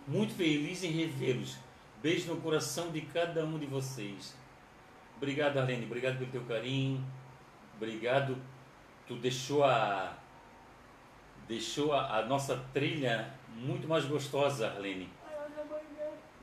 Muito 0.09 0.35
feliz 0.35 0.83
em 0.83 0.91
revê-los. 0.91 1.57
Beijo 2.03 2.35
no 2.35 2.41
coração 2.41 2.91
de 2.91 3.03
cada 3.03 3.45
um 3.45 3.57
de 3.57 3.67
vocês. 3.67 4.35
Obrigado, 5.17 5.59
Arlene. 5.59 5.85
Obrigado 5.85 6.19
pelo 6.19 6.31
teu 6.33 6.45
carinho. 6.45 7.05
Obrigado. 7.77 8.37
Tu 9.07 9.15
deixou 9.15 9.63
a 9.63 10.17
deixou 11.49 11.93
a, 11.93 12.19
a 12.19 12.27
nossa 12.27 12.57
trilha 12.73 13.33
muito 13.57 13.89
mais 13.89 14.05
gostosa, 14.05 14.69
Arlene. 14.69 15.09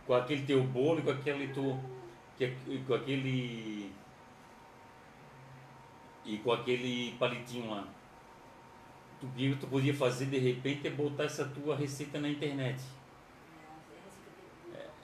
Com 0.05 0.13
aquele 0.13 0.45
teu 0.45 0.63
bolo 0.63 0.99
e 0.99 1.03
com 1.03 1.11
aquele 1.11 1.47
tu, 1.53 1.79
que, 2.37 2.53
com 2.85 2.93
aquele 2.93 3.91
e 6.25 6.37
com 6.39 6.51
aquele 6.51 7.15
palitinho 7.19 7.69
lá 7.69 7.87
tu, 9.19 9.27
que 9.35 9.55
tu 9.55 9.67
podia 9.67 9.93
fazer 9.93 10.25
de 10.25 10.37
repente 10.37 10.87
é 10.87 10.91
botar 10.91 11.23
essa 11.23 11.45
tua 11.45 11.75
receita 11.75 12.19
na 12.19 12.29
internet. 12.29 12.81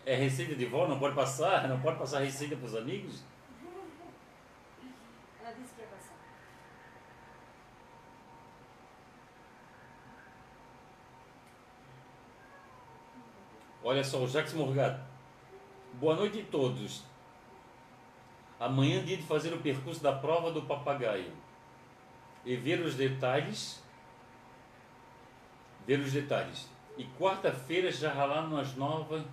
É, 0.06 0.14
é 0.14 0.16
receita 0.16 0.56
de 0.56 0.66
vó, 0.66 0.88
não 0.88 1.00
pode 1.00 1.16
passar, 1.16 1.68
não 1.68 1.80
pode 1.80 1.98
passar 1.98 2.20
receita 2.20 2.56
para 2.56 2.66
os 2.66 2.76
amigos? 2.76 3.24
Ela 5.42 5.54
disse 5.54 5.74
que 5.74 5.82
ia 5.82 5.88
passar. 5.88 6.16
Olha 13.92 14.06
só, 14.06 14.20
o 14.20 14.26
Jacques 14.26 14.54
Morgado. 14.54 15.04
Boa 15.96 16.16
noite 16.16 16.40
a 16.40 16.46
todos. 16.50 17.04
Amanhã 18.58 19.04
dia 19.04 19.18
de 19.18 19.24
fazer 19.24 19.54
o 19.54 19.60
percurso 19.60 20.02
da 20.02 20.14
prova 20.14 20.50
do 20.50 20.62
papagaio 20.62 21.34
e 22.46 22.56
ver 22.56 22.80
os 22.80 22.96
detalhes 22.96 23.84
ver 25.86 26.00
os 26.00 26.14
detalhes. 26.14 26.70
E 26.98 27.04
quarta-feira 27.20 27.92
já 27.92 28.14
lá 28.14 28.48
nas 28.48 28.78
novas, 28.78 29.26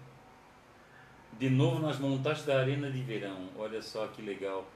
de 1.34 1.48
novo 1.48 1.78
nas 1.78 2.00
montagens 2.00 2.44
da 2.44 2.58
Arena 2.58 2.90
de 2.90 3.00
Verão. 3.00 3.50
Olha 3.56 3.80
só 3.80 4.08
que 4.08 4.20
legal. 4.20 4.66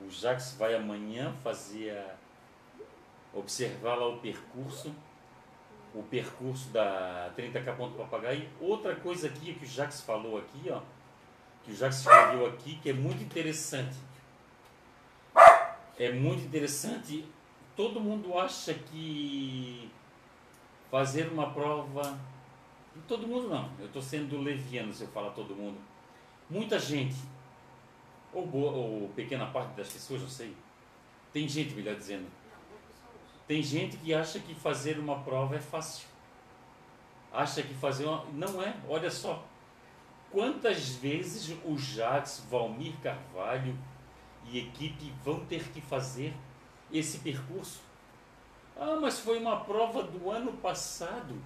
O 0.00 0.10
Jax 0.10 0.56
vai 0.58 0.74
amanhã 0.74 1.32
fazer 1.44 1.96
a, 1.96 2.16
observar 3.32 3.94
lá 3.94 4.08
o 4.08 4.18
percurso, 4.18 4.92
o 5.94 6.02
percurso 6.02 6.68
da 6.70 7.30
30K 7.36 7.76
Ponto 7.76 7.96
Papagaio. 7.96 8.48
Outra 8.60 8.94
coisa 8.96 9.26
aqui 9.28 9.54
que 9.54 9.64
o 9.64 9.68
Jax 9.68 10.00
falou 10.00 10.38
aqui, 10.38 10.70
ó, 10.70 10.80
que 11.64 11.72
o 11.72 11.76
Jax 11.76 11.98
escreveu 12.00 12.46
aqui, 12.46 12.76
que 12.76 12.90
é 12.90 12.92
muito 12.92 13.22
interessante. 13.22 13.96
É 15.98 16.12
muito 16.12 16.44
interessante. 16.44 17.24
Todo 17.76 18.00
mundo 18.00 18.38
acha 18.38 18.74
que 18.74 19.90
fazer 20.90 21.28
uma 21.28 21.50
prova. 21.50 22.18
Todo 23.08 23.26
mundo 23.26 23.48
não, 23.48 23.70
eu 23.78 23.86
estou 23.86 24.02
sendo 24.02 24.40
leviano 24.40 24.92
se 24.92 25.02
eu 25.02 25.08
falar 25.08 25.30
todo 25.30 25.54
mundo. 25.54 25.78
Muita 26.50 26.78
gente, 26.78 27.16
ou, 28.32 28.46
boa, 28.46 28.72
ou 28.72 29.08
pequena 29.16 29.46
parte 29.46 29.74
das 29.74 29.88
pessoas, 29.90 30.20
não 30.20 30.28
sei. 30.28 30.54
Tem 31.32 31.48
gente, 31.48 31.74
melhor 31.74 31.94
dizendo. 31.94 32.26
Tem 33.52 33.62
gente 33.62 33.98
que 33.98 34.14
acha 34.14 34.38
que 34.38 34.54
fazer 34.54 34.98
uma 34.98 35.18
prova 35.18 35.56
é 35.56 35.58
fácil. 35.58 36.08
Acha 37.30 37.62
que 37.62 37.74
fazer 37.74 38.06
uma. 38.06 38.24
Não 38.32 38.62
é, 38.62 38.74
olha 38.88 39.10
só. 39.10 39.44
Quantas 40.30 40.94
vezes 40.94 41.54
o 41.62 41.76
Jax, 41.76 42.46
Valmir 42.50 42.94
Carvalho 43.02 43.76
e 44.46 44.58
equipe 44.58 45.12
vão 45.22 45.44
ter 45.44 45.64
que 45.64 45.82
fazer 45.82 46.32
esse 46.90 47.18
percurso? 47.18 47.82
Ah, 48.74 48.96
mas 48.98 49.20
foi 49.20 49.38
uma 49.38 49.60
prova 49.60 50.02
do 50.02 50.30
ano 50.30 50.54
passado. 50.54 51.36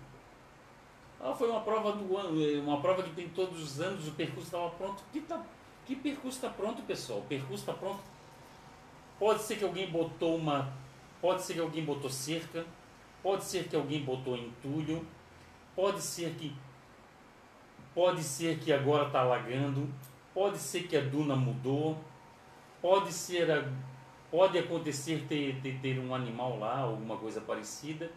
Ah, 1.20 1.34
foi 1.34 1.50
uma 1.50 1.62
prova 1.62 1.90
do 1.90 2.16
ano, 2.16 2.40
é, 2.40 2.61
uma 2.61 2.80
prova 2.80 3.02
que 3.02 3.11
tem 3.16 3.28
todos 3.30 3.61
os 3.61 3.80
anos, 3.80 4.07
o 4.07 4.12
percurso 4.12 4.46
estava 4.46 4.70
pronto. 4.70 5.02
Que, 5.12 5.22
tá, 5.22 5.42
que 5.84 5.96
percurso 5.96 6.36
está 6.36 6.50
pronto, 6.50 6.82
pessoal? 6.82 7.18
O 7.18 7.24
percurso 7.24 7.68
está 7.68 7.72
pronto. 7.72 8.04
Pode 9.18 9.42
ser 9.42 9.57
que 9.57 9.64
alguém 9.64 9.90
botou 9.90 10.36
uma. 10.36 10.86
Pode 11.21 11.43
ser 11.43 11.55
que 11.55 11.61
alguém 11.61 11.85
botou 11.85 12.11
cerca. 12.11 12.64
Pode 13.23 13.45
ser 13.45 13.69
que 13.69 13.77
alguém 13.77 14.03
botou 14.05 14.37
entulho. 14.37 15.07
Pode 15.75 16.01
ser 16.01 16.35
que. 16.35 16.55
Pode 17.95 18.23
ser 18.23 18.59
que 18.59 18.73
agora 18.73 19.07
está 19.07 19.21
alagando. 19.21 19.89
Pode 20.35 20.59
ser 20.59 20.87
que 20.87 20.97
a 20.97 21.01
duna 21.01 21.35
mudou. 21.35 21.99
Pode 22.81 23.12
ser 23.12 23.49
Pode 24.31 24.59
acontecer 24.59 25.25
ter, 25.29 25.61
ter, 25.62 25.79
ter 25.79 25.99
um 25.99 26.14
animal 26.14 26.59
lá, 26.59 26.81
alguma 26.81 27.17
coisa 27.17 27.41
parecida. 27.41 28.11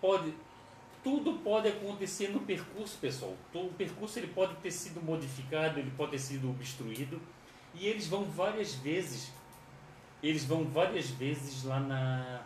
Pode, 0.00 0.34
tudo 1.04 1.38
pode 1.38 1.68
acontecer 1.68 2.28
no 2.28 2.40
percurso, 2.40 2.98
pessoal. 2.98 3.34
O 3.54 3.68
percurso 3.68 4.18
ele 4.18 4.26
pode 4.28 4.56
ter 4.56 4.70
sido 4.70 5.00
modificado, 5.00 5.78
ele 5.78 5.92
pode 5.92 6.12
ter 6.12 6.18
sido 6.18 6.50
obstruído 6.50 7.20
e 7.74 7.86
eles 7.86 8.08
vão 8.08 8.24
várias 8.24 8.74
vezes, 8.74 9.32
eles 10.22 10.44
vão 10.44 10.64
várias 10.64 11.10
vezes 11.10 11.64
lá 11.64 11.80
na, 11.80 12.42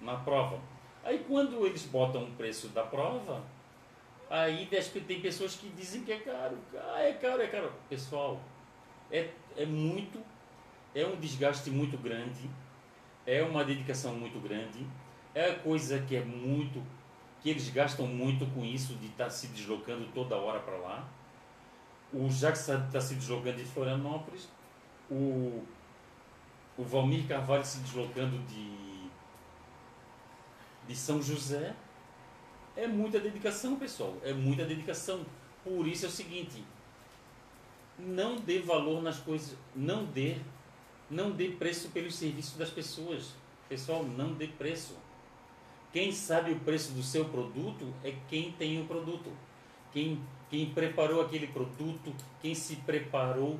na 0.00 0.16
prova. 0.16 0.58
Aí 1.04 1.24
quando 1.26 1.66
eles 1.66 1.84
botam 1.84 2.24
o 2.24 2.30
preço 2.32 2.68
da 2.68 2.82
prova, 2.82 3.42
aí 4.28 4.68
tem 5.06 5.20
pessoas 5.20 5.56
que 5.56 5.68
dizem 5.70 6.04
que 6.04 6.12
é 6.12 6.18
caro, 6.18 6.58
ah, 6.74 7.00
é 7.00 7.12
caro, 7.14 7.42
é 7.42 7.46
caro. 7.46 7.72
Pessoal, 7.88 8.40
é, 9.10 9.30
é 9.56 9.66
muito 9.66 10.22
é 10.94 11.06
um 11.06 11.16
desgaste 11.16 11.70
muito 11.70 11.96
grande, 11.96 12.50
é 13.26 13.42
uma 13.42 13.64
dedicação 13.64 14.14
muito 14.14 14.40
grande, 14.40 14.86
é 15.34 15.52
coisa 15.52 16.00
que 16.00 16.16
é 16.16 16.24
muito, 16.24 16.82
que 17.40 17.50
eles 17.50 17.68
gastam 17.70 18.06
muito 18.06 18.46
com 18.52 18.64
isso 18.64 18.94
de 18.94 19.06
estar 19.06 19.24
tá 19.24 19.30
se 19.30 19.48
deslocando 19.48 20.06
toda 20.12 20.36
hora 20.36 20.58
para 20.60 20.76
lá. 20.76 21.08
O 22.12 22.28
Jacques 22.28 22.68
está 22.68 23.00
se 23.00 23.14
deslocando 23.14 23.58
de 23.58 23.64
Florianópolis, 23.64 24.48
o, 25.08 25.62
o 26.80 26.84
Valmir 26.84 27.26
Carvalho 27.26 27.64
se 27.64 27.78
deslocando 27.80 28.38
de, 28.46 28.70
de 30.88 30.96
São 30.96 31.20
José. 31.20 31.74
É 32.76 32.86
muita 32.86 33.20
dedicação, 33.20 33.76
pessoal, 33.76 34.16
é 34.22 34.32
muita 34.32 34.64
dedicação. 34.64 35.26
Por 35.62 35.86
isso 35.86 36.06
é 36.06 36.08
o 36.08 36.12
seguinte, 36.12 36.64
não 37.98 38.36
dê 38.36 38.60
valor 38.60 39.02
nas 39.02 39.18
coisas, 39.18 39.56
não 39.74 40.04
dê 40.04 40.36
não 41.10 41.32
dê 41.32 41.48
preço 41.48 41.88
pelos 41.88 42.14
serviços 42.14 42.56
das 42.56 42.70
pessoas. 42.70 43.34
Pessoal, 43.68 44.04
não 44.04 44.32
dê 44.32 44.46
preço. 44.46 44.94
Quem 45.92 46.12
sabe 46.12 46.52
o 46.52 46.60
preço 46.60 46.92
do 46.92 47.02
seu 47.02 47.24
produto 47.24 47.92
é 48.04 48.14
quem 48.28 48.52
tem 48.52 48.80
o 48.80 48.86
produto. 48.86 49.30
Quem, 49.92 50.22
quem 50.48 50.70
preparou 50.70 51.20
aquele 51.20 51.48
produto, 51.48 52.14
quem 52.40 52.54
se 52.54 52.76
preparou 52.76 53.58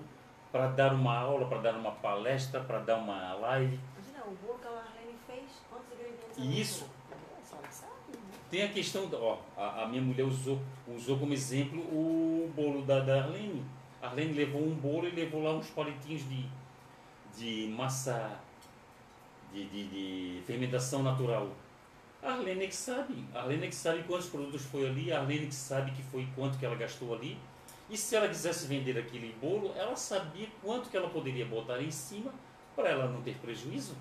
para 0.53 0.69
dar 0.69 0.95
uma 0.95 1.17
aula, 1.17 1.47
para 1.47 1.59
dar 1.59 1.75
uma 1.75 1.93
palestra, 1.93 2.61
para 2.61 2.81
dar 2.81 2.97
uma 2.97 3.35
live. 3.35 3.79
Imagina, 3.97 4.25
o 4.27 4.47
bolo 4.47 4.59
que 4.59 4.67
a 4.67 4.71
Marlene 4.71 5.19
fez, 5.27 5.45
quantos 5.69 5.93
ingredientes 5.93 6.39
E 6.39 6.61
isso. 6.61 6.87
Tem 8.51 8.65
a 8.65 8.69
questão, 8.69 9.09
da, 9.09 9.17
ó, 9.17 9.39
a, 9.57 9.85
a, 9.85 9.87
minha 9.87 10.03
mulher 10.03 10.25
usou, 10.25 10.61
usou 10.89 11.17
como 11.19 11.33
exemplo 11.33 11.81
o 11.83 12.51
bolo 12.55 12.83
da, 12.83 12.99
da 12.99 13.23
Arlene. 13.23 13.65
A 14.03 14.09
Arlene 14.09 14.33
levou 14.33 14.61
um 14.61 14.75
bolo 14.75 15.07
e 15.07 15.11
levou 15.11 15.45
lá 15.45 15.53
uns 15.53 15.71
palitinhos 15.71 16.29
de, 16.29 16.47
de 17.37 17.69
massa 17.69 18.41
de, 19.53 19.65
de, 19.69 19.89
de 19.89 20.43
fermentação 20.43 21.03
natural. 21.03 21.49
A 22.23 22.33
Arlene 22.33 22.67
que 22.67 22.75
sabe. 22.75 23.25
A 23.33 23.41
Arlene 23.41 23.69
que 23.69 23.75
sabe 23.75 24.03
quantos 24.03 24.29
produtos 24.29 24.63
foi 24.63 24.89
ali, 24.89 25.13
a 25.13 25.21
Arlene 25.21 25.47
que 25.47 25.55
sabe 25.55 25.93
que 25.93 26.03
foi 26.03 26.27
quanto 26.35 26.59
que 26.59 26.67
ela 26.67 26.75
gastou 26.75 27.15
ali. 27.15 27.39
E 27.91 27.97
se 27.97 28.15
ela 28.15 28.29
quisesse 28.29 28.67
vender 28.67 28.97
aquele 28.97 29.35
bolo, 29.41 29.75
ela 29.77 29.97
sabia 29.97 30.47
quanto 30.63 30.89
que 30.89 30.97
ela 30.97 31.11
poderia 31.11 31.45
botar 31.45 31.83
em 31.83 31.91
cima 31.91 32.33
para 32.77 32.89
ela 32.89 33.09
não 33.09 33.21
ter 33.21 33.37
prejuízo. 33.39 33.97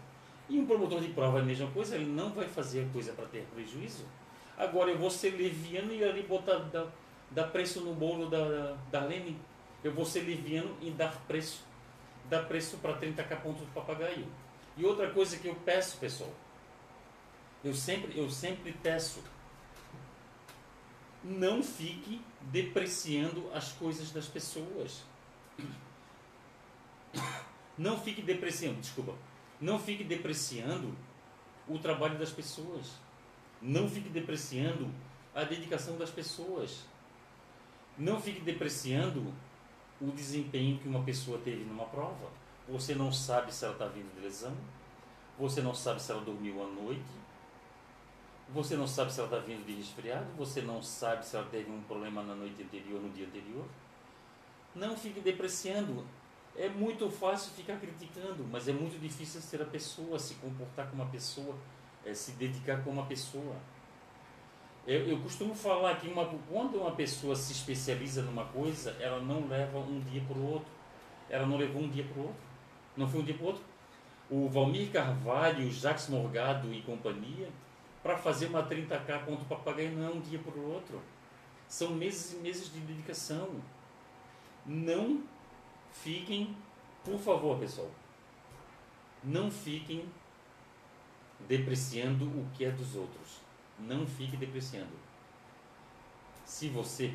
E 0.48 0.60
um 0.60 0.66
promotor 0.66 1.02
de 1.02 1.10
prova 1.10 1.40
é 1.40 1.42
a 1.42 1.46
mesma 1.46 1.70
coisa, 1.72 1.96
ele 1.96 2.06
não 2.06 2.32
vai 2.32 2.48
fazer 2.48 2.86
a 2.86 2.94
coisa 2.94 3.14
para 3.14 3.26
ter 3.26 3.46
prejuízo. 3.54 4.06
Agora 4.56 4.92
eu 4.92 4.98
vou 4.98 5.10
ser 5.10 5.32
leviano 5.32 5.92
e 5.92 6.04
ali 6.04 6.22
botar, 6.22 6.58
dar, 6.58 6.88
dar 7.32 7.46
preço 7.46 7.82
no 7.82 7.94
bolo 7.96 8.30
da, 8.30 8.76
da 8.92 9.02
Arlene. 9.02 9.38
Eu 9.84 9.94
vou 9.94 10.06
ser 10.06 10.22
leviano 10.22 10.76
e 10.82 10.92
dar 10.92 11.16
preço. 11.28 11.64
Dar 12.30 12.44
preço 12.44 12.78
para 12.78 12.94
30k 13.00 13.42
pontos 13.42 13.62
do 13.62 13.74
papagaio. 13.74 14.28
E 14.78 14.86
outra 14.86 15.10
coisa 15.10 15.38
que 15.38 15.48
eu 15.48 15.56
peço, 15.66 15.98
pessoal, 15.98 16.32
eu 17.64 17.74
sempre, 17.74 18.18
eu 18.18 18.30
sempre 18.30 18.72
peço, 18.72 19.24
não 21.24 21.62
fique 21.62 22.22
depreciando 22.42 23.50
as 23.54 23.72
coisas 23.74 24.12
das 24.12 24.26
pessoas. 24.26 25.04
Não 27.78 27.98
fique 28.00 28.22
depreciando, 28.22 28.80
desculpa. 28.80 29.16
Não 29.60 29.80
fique 29.80 30.04
depreciando 30.04 30.96
o 31.68 31.78
trabalho 31.80 32.18
das 32.18 32.32
pessoas. 32.32 32.94
Não 33.62 33.90
fique 33.90 34.10
depreciando 34.10 34.90
a 35.36 35.44
dedicação 35.44 35.98
das 35.98 36.10
pessoas. 36.10 36.86
Não 37.98 38.22
fique 38.22 38.40
depreciando 38.40 39.34
o 40.02 40.12
desempenho 40.12 40.80
que 40.80 40.88
uma 40.88 41.04
pessoa 41.04 41.40
teve 41.40 41.64
numa 41.64 41.86
prova. 41.86 42.30
Você 42.68 42.96
não 42.96 43.12
sabe 43.12 43.54
se 43.54 43.66
ela 43.66 43.74
está 43.74 43.86
vindo 43.86 44.14
de 44.16 44.22
lesão. 44.22 44.56
Você 45.38 45.62
não 45.62 45.74
sabe 45.74 46.02
se 46.02 46.12
ela 46.12 46.22
dormiu 46.22 46.64
à 46.64 46.68
noite. 46.68 47.02
Você 48.54 48.76
não 48.76 48.88
sabe 48.88 49.14
se 49.14 49.20
ela 49.20 49.30
está 49.30 49.40
vindo 49.46 49.66
de 49.66 49.74
resfriado. 49.74 50.26
Você 50.38 50.62
não 50.62 50.82
sabe 50.82 51.26
se 51.26 51.36
ela 51.36 51.46
teve 51.50 51.72
um 51.72 51.82
problema 51.82 52.24
na 52.24 52.34
noite 52.34 52.62
anterior, 52.64 53.00
no 53.00 53.10
dia 53.10 53.28
anterior. 53.28 53.66
Não 54.74 54.98
fique 54.98 55.20
depreciando. 55.20 56.06
É 56.56 56.68
muito 56.68 57.10
fácil 57.10 57.52
ficar 57.54 57.78
criticando, 57.78 58.44
mas 58.52 58.68
é 58.68 58.74
muito 58.74 59.00
difícil 59.00 59.40
ser 59.40 59.62
a 59.62 59.66
pessoa, 59.66 60.18
se 60.18 60.36
comportar 60.36 60.90
como 60.90 61.04
uma 61.04 61.10
pessoa, 61.10 61.56
é, 62.04 62.14
se 62.14 62.32
dedicar 62.32 62.84
como 62.84 63.00
uma 63.00 63.06
pessoa. 63.06 63.56
Eu, 64.86 65.08
eu 65.08 65.20
costumo 65.20 65.54
falar 65.54 65.96
que 65.98 66.08
uma, 66.08 66.26
quando 66.50 66.80
uma 66.80 66.92
pessoa 66.92 67.36
se 67.36 67.52
especializa 67.54 68.24
numa 68.24 68.46
coisa, 68.46 68.98
ela 69.00 69.20
não 69.20 69.48
leva 69.48 69.78
um 69.78 70.00
dia 70.00 70.22
para 70.28 70.38
o 70.38 70.54
outro. 70.54 70.72
Ela 71.30 71.46
não 71.46 71.58
levou 71.58 71.84
um 71.84 71.90
dia 71.90 72.04
para 72.04 72.20
o 72.20 72.26
outro. 72.26 72.42
Não 72.98 73.08
foi 73.08 73.22
um 73.22 73.24
dia 73.24 73.36
para 73.36 73.44
o 73.44 73.48
outro. 73.48 73.64
O 74.32 74.50
Valmir 74.50 74.92
Carvalho, 74.92 75.72
Jacques 75.72 76.10
Morgado 76.10 76.74
e 76.74 76.82
companhia, 76.82 77.50
para 78.02 78.18
fazer 78.18 78.48
uma 78.48 78.68
30k 78.68 79.26
ponto 79.26 79.46
papagaio 79.46 79.92
não 79.92 80.08
é 80.08 80.12
um 80.12 80.22
dia 80.22 80.40
para 80.40 80.58
o 80.58 80.72
outro. 80.72 81.02
São 81.68 81.92
meses 81.92 82.34
e 82.34 82.38
meses 82.38 82.72
de 82.72 82.80
dedicação. 82.80 83.62
Não 84.66 85.24
fiquem, 85.92 86.56
por 87.04 87.20
favor, 87.20 87.60
pessoal, 87.60 87.90
não 89.24 89.50
fiquem 89.50 90.06
depreciando 91.48 92.26
o 92.26 92.48
que 92.54 92.66
é 92.66 92.72
dos 92.72 92.96
outros. 92.96 93.40
Não 93.78 94.06
fique 94.06 94.38
depreciando. 94.38 94.92
Se 96.46 96.68
você 96.70 97.14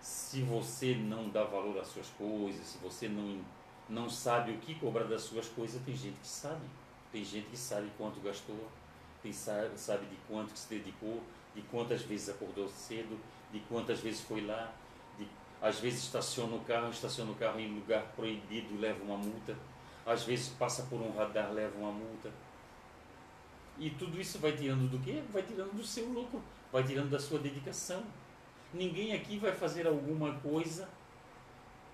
se 0.00 0.42
você 0.42 0.94
não 0.94 1.28
dá 1.28 1.44
valor 1.44 1.78
às 1.78 1.88
suas 1.88 2.08
coisas, 2.10 2.66
se 2.66 2.78
você 2.78 3.08
não 3.08 3.44
não 3.88 4.08
sabe 4.08 4.52
o 4.52 4.58
que 4.58 4.74
cobrar 4.74 5.04
das 5.04 5.22
suas 5.22 5.48
coisas, 5.48 5.82
tem 5.82 5.96
gente 5.96 6.18
que 6.20 6.28
sabe. 6.28 6.64
Tem 7.10 7.24
gente 7.24 7.48
que 7.48 7.56
sabe 7.56 7.90
quanto 7.96 8.20
gastou, 8.20 8.68
tem 9.22 9.32
sabe, 9.32 10.06
de 10.06 10.16
quanto 10.28 10.52
que 10.52 10.58
se 10.58 10.68
dedicou, 10.68 11.22
de 11.54 11.62
quantas 11.62 12.02
vezes 12.02 12.28
acordou 12.28 12.68
cedo, 12.68 13.18
de 13.52 13.60
quantas 13.60 14.00
vezes 14.00 14.20
foi 14.20 14.44
lá, 14.44 14.72
de, 15.18 15.26
às 15.60 15.80
vezes 15.80 16.04
estaciona 16.04 16.56
o 16.56 16.60
carro, 16.60 16.90
estaciona 16.90 17.30
o 17.30 17.34
carro 17.34 17.58
em 17.58 17.74
lugar 17.74 18.02
proibido 18.14 18.78
leva 18.78 19.02
uma 19.02 19.16
multa, 19.16 19.56
às 20.06 20.24
vezes 20.24 20.48
passa 20.50 20.84
por 20.84 21.00
um 21.00 21.14
radar, 21.16 21.52
leva 21.52 21.76
uma 21.78 21.92
multa. 21.92 22.30
E 23.78 23.90
tudo 23.90 24.20
isso 24.20 24.38
vai 24.38 24.52
tirando 24.52 24.90
do 24.90 24.98
quê? 24.98 25.22
Vai 25.32 25.42
tirando 25.42 25.76
do 25.76 25.84
seu 25.84 26.06
lucro, 26.08 26.42
vai 26.72 26.82
tirando 26.82 27.10
da 27.10 27.18
sua 27.18 27.38
dedicação. 27.38 28.02
Ninguém 28.72 29.12
aqui 29.12 29.38
vai 29.38 29.52
fazer 29.52 29.86
alguma 29.86 30.34
coisa 30.40 30.88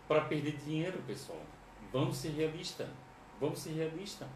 para 0.09 0.23
perder 0.23 0.57
dinheiro, 0.57 1.03
pessoal. 1.07 1.41
Vamos 1.93 2.17
ser 2.17 2.31
realistas. 2.31 2.89
Vamos 3.41 3.59
ser 3.59 3.73
realistas. 3.73 4.29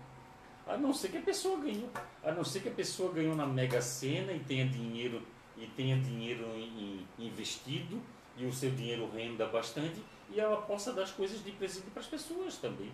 A 0.69 0.77
não 0.77 0.93
ser 0.93 1.09
que 1.09 1.17
a 1.17 1.23
pessoa 1.23 1.59
ganhou, 1.59 1.89
a 2.23 2.31
não 2.31 2.45
ser 2.45 2.61
que 2.61 2.69
a 2.69 2.73
pessoa 2.73 3.11
ganhou 3.11 3.35
na 3.35 3.47
Mega 3.47 3.81
Sena 3.81 4.33
e 4.33 4.41
tenha 4.41 4.69
dinheiro 4.69 5.23
e 5.57 5.67
tenha 5.67 5.99
dinheiro 5.99 6.45
em, 6.55 7.07
em, 7.19 7.27
investido 7.27 8.01
e 8.37 8.45
o 8.45 8.53
seu 8.53 8.71
dinheiro 8.71 9.11
renda 9.11 9.47
bastante 9.47 10.05
e 10.31 10.39
ela 10.39 10.59
possa 10.59 10.93
dar 10.93 11.05
as 11.05 11.11
coisas 11.11 11.43
de 11.43 11.53
presente 11.53 11.91
para 11.91 12.03
as 12.03 12.07
pessoas 12.07 12.59
também. 12.59 12.93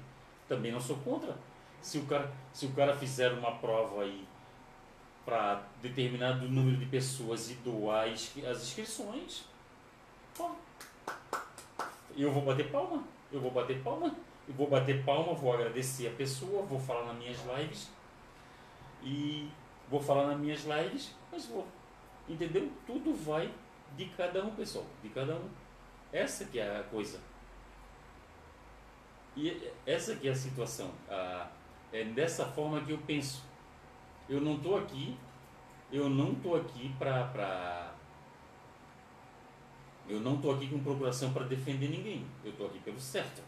Também 0.48 0.70
não 0.70 0.80
sou 0.80 0.96
contra. 0.98 1.36
Se 1.82 1.98
o 1.98 2.06
cara, 2.06 2.32
se 2.52 2.66
o 2.66 2.72
cara 2.72 2.96
fizer 2.96 3.32
uma 3.32 3.50
prova 3.56 4.02
aí 4.02 4.24
para 5.24 5.62
determinado 5.82 6.48
número 6.48 6.76
de 6.76 6.86
pessoas 6.86 7.50
e 7.50 7.54
doar 7.54 8.06
as 8.08 8.62
inscrições, 8.62 9.44
pô, 10.34 10.52
eu 12.16 12.30
vou 12.30 12.42
bater 12.44 12.70
palma. 12.70 13.02
Eu 13.32 13.40
vou 13.40 13.50
bater 13.50 13.82
palma 13.82 14.14
eu 14.46 14.54
vou 14.54 14.68
bater 14.68 15.04
palma, 15.04 15.34
vou 15.34 15.52
agradecer 15.52 16.08
a 16.08 16.10
pessoa, 16.10 16.62
vou 16.62 16.78
falar 16.78 17.06
nas 17.06 17.16
minhas 17.16 17.38
lives 17.56 17.90
e 19.02 19.50
vou 19.88 20.00
falar 20.00 20.26
nas 20.26 20.38
minhas 20.38 20.64
lives, 20.64 21.14
mas 21.30 21.46
vou, 21.46 21.66
entendeu? 22.28 22.70
Tudo 22.86 23.14
vai 23.14 23.50
de 23.96 24.06
cada 24.06 24.44
um, 24.44 24.54
pessoal, 24.54 24.84
de 25.02 25.08
cada 25.08 25.34
um. 25.34 25.48
Essa 26.12 26.44
que 26.44 26.58
é 26.58 26.80
a 26.80 26.82
coisa. 26.84 27.20
E 29.36 29.70
essa 29.84 30.14
que 30.16 30.28
é 30.28 30.30
a 30.30 30.34
situação. 30.34 30.90
Ah, 31.08 31.48
é 31.92 32.04
dessa 32.04 32.46
forma 32.46 32.80
que 32.82 32.92
eu 32.92 32.98
penso. 32.98 33.42
Eu 34.28 34.40
não 34.40 34.56
estou 34.56 34.78
aqui, 34.78 35.16
eu 35.90 36.08
não 36.08 36.32
estou 36.32 36.56
aqui 36.56 36.94
para 36.98 37.24
pra... 37.24 37.94
Eu 40.08 40.20
não 40.20 40.34
estou 40.36 40.54
aqui 40.54 40.68
com 40.68 40.78
procuração 40.80 41.32
para 41.32 41.44
defender 41.44 41.88
ninguém. 41.88 42.26
Eu 42.44 42.50
estou 42.50 42.66
aqui 42.66 42.78
pelo 42.80 43.00
certo. 43.00 43.42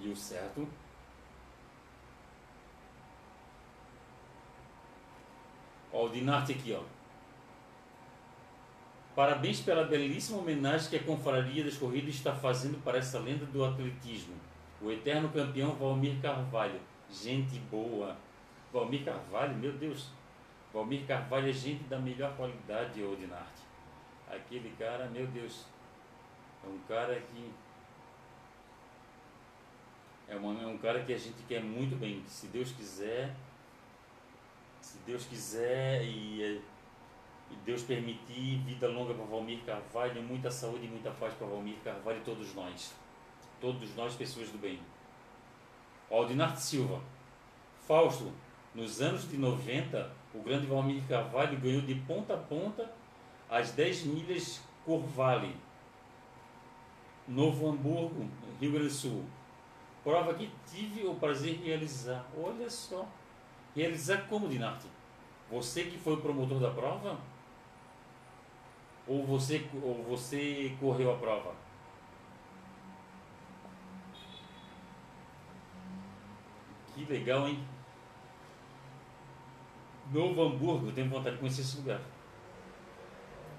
E 0.00 0.08
o 0.08 0.16
certo 0.16 0.68
Ó, 5.92 6.06
o 6.06 6.08
Dinarte 6.10 6.52
aqui, 6.52 6.72
ó. 6.72 6.82
Parabéns 9.14 9.60
pela 9.60 9.84
belíssima 9.84 10.38
homenagem 10.38 10.90
que 10.90 10.96
a 10.96 11.02
Confraria 11.02 11.64
das 11.64 11.76
Corridas 11.76 12.14
está 12.14 12.32
fazendo 12.32 12.82
para 12.84 12.98
essa 12.98 13.18
lenda 13.18 13.44
do 13.46 13.64
atletismo. 13.64 14.34
O 14.80 14.90
eterno 14.90 15.28
campeão 15.30 15.74
Valmir 15.74 16.20
Carvalho. 16.22 16.80
Gente 17.10 17.58
boa. 17.70 18.16
Valmir 18.72 19.04
Carvalho, 19.04 19.56
meu 19.56 19.72
Deus. 19.72 20.10
Valmir 20.72 21.04
Carvalho 21.06 21.48
é 21.48 21.52
gente 21.52 21.82
da 21.84 21.98
melhor 21.98 22.36
qualidade, 22.36 23.02
ô 23.02 23.16
Dinarte. 23.16 23.62
Aquele 24.30 24.72
cara, 24.78 25.06
meu 25.06 25.26
Deus. 25.26 25.64
É 26.64 26.68
um 26.68 26.78
cara 26.86 27.18
que 27.18 27.50
é, 30.28 30.36
uma, 30.36 30.62
é 30.62 30.66
um 30.66 30.78
cara 30.78 31.02
que 31.02 31.12
a 31.12 31.18
gente 31.18 31.42
quer 31.48 31.62
muito 31.62 31.96
bem. 31.96 32.22
Se 32.26 32.46
Deus 32.48 32.72
quiser, 32.72 33.34
se 34.80 34.98
Deus 35.06 35.24
quiser 35.24 36.04
e, 36.04 36.60
e 37.50 37.56
Deus 37.64 37.82
permitir, 37.82 38.58
vida 38.64 38.88
longa 38.88 39.14
para 39.14 39.24
Valmir 39.24 39.60
Carvalho, 39.64 40.22
muita 40.22 40.50
saúde 40.50 40.86
e 40.86 40.88
muita 40.88 41.10
paz 41.12 41.32
para 41.34 41.46
Valmir 41.46 41.76
Carvalho 41.82 42.18
e 42.18 42.24
todos 42.24 42.54
nós. 42.54 42.94
Todos 43.60 43.94
nós, 43.96 44.14
pessoas 44.14 44.50
do 44.50 44.58
bem. 44.58 44.78
Aldinarte 46.10 46.60
Silva. 46.60 47.00
Fausto, 47.86 48.32
nos 48.74 49.00
anos 49.00 49.28
de 49.28 49.36
90, 49.36 50.10
o 50.34 50.40
grande 50.40 50.66
Valmir 50.66 51.02
Carvalho 51.08 51.58
ganhou 51.58 51.80
de 51.80 51.94
ponta 51.94 52.34
a 52.34 52.36
ponta 52.36 52.90
as 53.48 53.72
10 53.72 54.04
milhas 54.04 54.60
Corvale, 54.84 55.56
Novo 57.26 57.68
Hamburgo, 57.68 58.28
Rio 58.60 58.72
Grande 58.72 58.88
do 58.88 58.92
Sul. 58.92 59.24
Prova 60.02 60.34
que 60.34 60.50
tive 60.66 61.06
o 61.06 61.14
prazer 61.14 61.58
de 61.58 61.64
realizar. 61.64 62.26
Olha 62.36 62.68
só. 62.70 63.06
Realizar 63.74 64.26
como, 64.28 64.48
Dinarte? 64.48 64.86
Você 65.50 65.84
que 65.84 65.98
foi 65.98 66.14
o 66.14 66.20
promotor 66.20 66.58
da 66.58 66.70
prova? 66.70 67.18
Ou 69.06 69.24
você, 69.24 69.66
ou 69.82 70.04
você 70.04 70.76
correu 70.78 71.12
a 71.12 71.16
prova? 71.16 71.54
Que 76.94 77.04
legal, 77.04 77.48
hein? 77.48 77.64
Novo 80.12 80.42
Hamburgo, 80.42 80.92
tenho 80.92 81.08
vontade 81.08 81.36
de 81.36 81.40
conhecer 81.40 81.60
esse 81.60 81.78
lugar. 81.78 82.00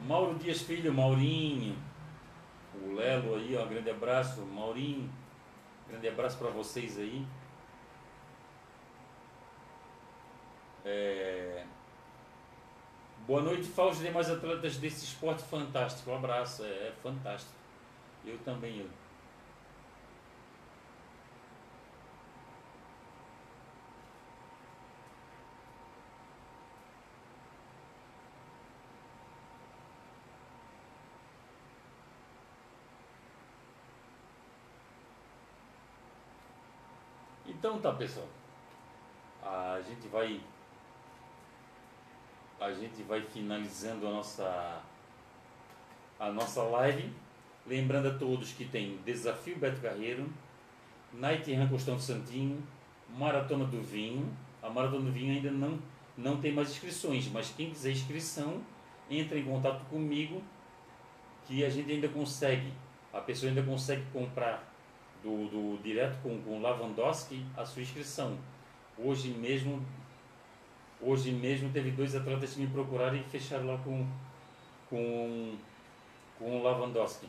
Mauro 0.05 0.37
Dias 0.37 0.61
Filho, 0.61 0.93
Maurinho. 0.93 1.75
O 2.83 2.93
Lelo 2.93 3.35
aí, 3.35 3.55
ó, 3.55 3.65
um 3.65 3.69
grande 3.69 3.89
abraço. 3.89 4.41
Maurinho. 4.41 5.09
Grande 5.89 6.07
abraço 6.07 6.37
para 6.37 6.49
vocês 6.49 6.99
aí. 6.99 7.25
É... 10.85 11.65
Boa 13.25 13.41
noite, 13.41 13.67
Fausto, 13.67 14.03
demais 14.03 14.29
atletas 14.29 14.77
desse 14.77 15.05
esporte 15.05 15.43
fantástico. 15.43 16.11
Um 16.11 16.15
abraço, 16.15 16.63
é, 16.63 16.67
é 16.87 16.93
fantástico. 17.03 17.53
Eu 18.25 18.37
também, 18.39 18.79
eu. 18.79 18.89
Então 37.59 37.77
tá 37.77 37.91
pessoal, 37.91 38.25
a 39.43 39.81
gente 39.85 40.07
vai 40.07 40.39
a 42.57 42.71
gente 42.71 43.03
vai 43.03 43.21
finalizando 43.21 44.07
a 44.07 44.11
nossa 44.11 44.81
a 46.17 46.31
nossa 46.31 46.63
live, 46.63 47.11
lembrando 47.67 48.07
a 48.07 48.17
todos 48.17 48.53
que 48.53 48.63
tem 48.63 48.95
Desafio 49.03 49.57
Beto 49.57 49.81
Carreiro, 49.81 50.29
Night 51.11 51.53
Run 51.53 51.67
Costão 51.67 51.99
Santinho, 51.99 52.65
Maratona 53.09 53.65
do 53.65 53.83
Vinho. 53.83 54.33
A 54.63 54.69
Maratona 54.69 55.03
do 55.03 55.11
Vinho 55.11 55.35
ainda 55.35 55.51
não 55.51 55.77
não 56.15 56.39
tem 56.39 56.53
mais 56.53 56.69
inscrições, 56.69 57.27
mas 57.27 57.49
quem 57.49 57.71
quiser 57.71 57.91
inscrição, 57.91 58.61
entra 59.09 59.37
em 59.37 59.43
contato 59.43 59.83
comigo 59.89 60.41
que 61.45 61.65
a 61.65 61.69
gente 61.69 61.91
ainda 61.91 62.07
consegue, 62.07 62.71
a 63.11 63.19
pessoa 63.19 63.49
ainda 63.49 63.63
consegue 63.63 64.05
comprar 64.13 64.68
do, 65.23 65.47
do 65.49 65.83
direto 65.83 66.21
com, 66.21 66.41
com 66.41 66.61
Lavandowski 66.61 67.45
a 67.55 67.65
sua 67.65 67.81
inscrição. 67.81 68.37
Hoje 68.97 69.29
mesmo, 69.29 69.85
hoje 71.01 71.31
mesmo 71.31 71.71
teve 71.71 71.91
dois 71.91 72.15
atletas 72.15 72.53
que 72.53 72.61
me 72.61 72.67
procuraram 72.67 73.15
e 73.15 73.23
fecharam 73.23 73.67
lá 73.67 73.77
com, 73.79 74.07
com, 74.89 75.57
com 76.37 76.59
o 76.59 76.63
Lavandowski. 76.63 77.27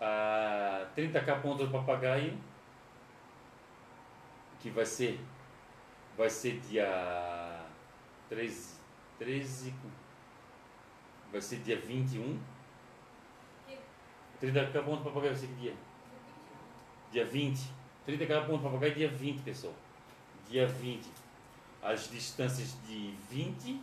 A 0.00 0.86
30k 0.96 1.40
pontos 1.40 1.66
do 1.66 1.72
papagaio, 1.72 2.36
que 4.60 4.70
vai 4.70 4.84
ser, 4.84 5.20
vai 6.16 6.28
ser 6.28 6.60
dia 6.60 7.64
13, 8.28 8.80
13 9.18 9.74
vai 11.30 11.40
ser 11.40 11.56
dia 11.58 11.78
21. 11.80 12.38
30k 14.40 14.84
pontos 14.84 14.98
do 14.98 15.04
papagaio 15.04 15.32
vai 15.32 15.36
ser 15.36 15.46
que 15.48 15.54
dia? 15.54 15.74
Dia 17.14 17.24
20. 17.24 17.60
30 18.06 18.26
cada 18.26 18.44
ponto 18.44 18.64
papagaio 18.64 18.92
dia 18.92 19.08
20, 19.08 19.42
pessoal. 19.42 19.72
Dia 20.50 20.66
20. 20.66 21.06
As 21.80 22.10
distâncias 22.10 22.76
de 22.88 23.14
20. 23.30 23.80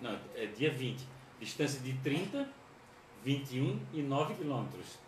Não, 0.00 0.18
é 0.34 0.46
dia 0.46 0.72
20. 0.72 1.00
Distância 1.38 1.80
de 1.80 1.92
30, 1.98 2.48
21 3.24 3.80
e 3.94 4.02
9 4.02 4.34
quilômetros. 4.34 4.98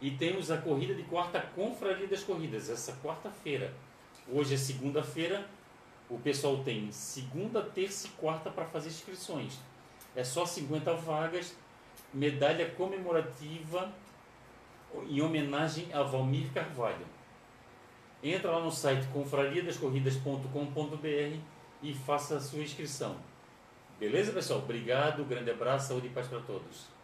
E 0.00 0.12
temos 0.12 0.50
a 0.50 0.56
corrida 0.56 0.94
de 0.94 1.02
quarta 1.02 1.42
confraria 1.54 2.08
das 2.08 2.24
corridas, 2.24 2.70
essa 2.70 2.96
quarta-feira. 3.04 3.74
Hoje 4.26 4.54
é 4.54 4.56
segunda-feira. 4.56 5.46
O 6.08 6.18
pessoal 6.18 6.64
tem 6.64 6.90
segunda, 6.90 7.62
terça 7.62 8.06
e 8.06 8.10
quarta 8.12 8.48
para 8.48 8.64
fazer 8.64 8.88
inscrições. 8.88 9.58
É 10.16 10.24
só 10.24 10.46
50 10.46 10.94
vagas, 10.94 11.54
medalha 12.14 12.70
comemorativa 12.70 13.92
em 15.08 15.20
homenagem 15.20 15.88
a 15.92 16.02
Valmir 16.02 16.52
Carvalho. 16.52 17.06
Entra 18.22 18.50
lá 18.50 18.60
no 18.60 18.70
site 18.70 19.06
confrariadascorridas.com.br 19.12 21.38
e 21.82 21.94
faça 21.94 22.36
a 22.36 22.40
sua 22.40 22.60
inscrição. 22.60 23.16
Beleza, 23.98 24.32
pessoal? 24.32 24.60
Obrigado, 24.60 25.24
grande 25.24 25.50
abraço, 25.50 25.88
saúde 25.88 26.08
e 26.08 26.10
paz 26.10 26.26
para 26.26 26.40
todos. 26.40 26.99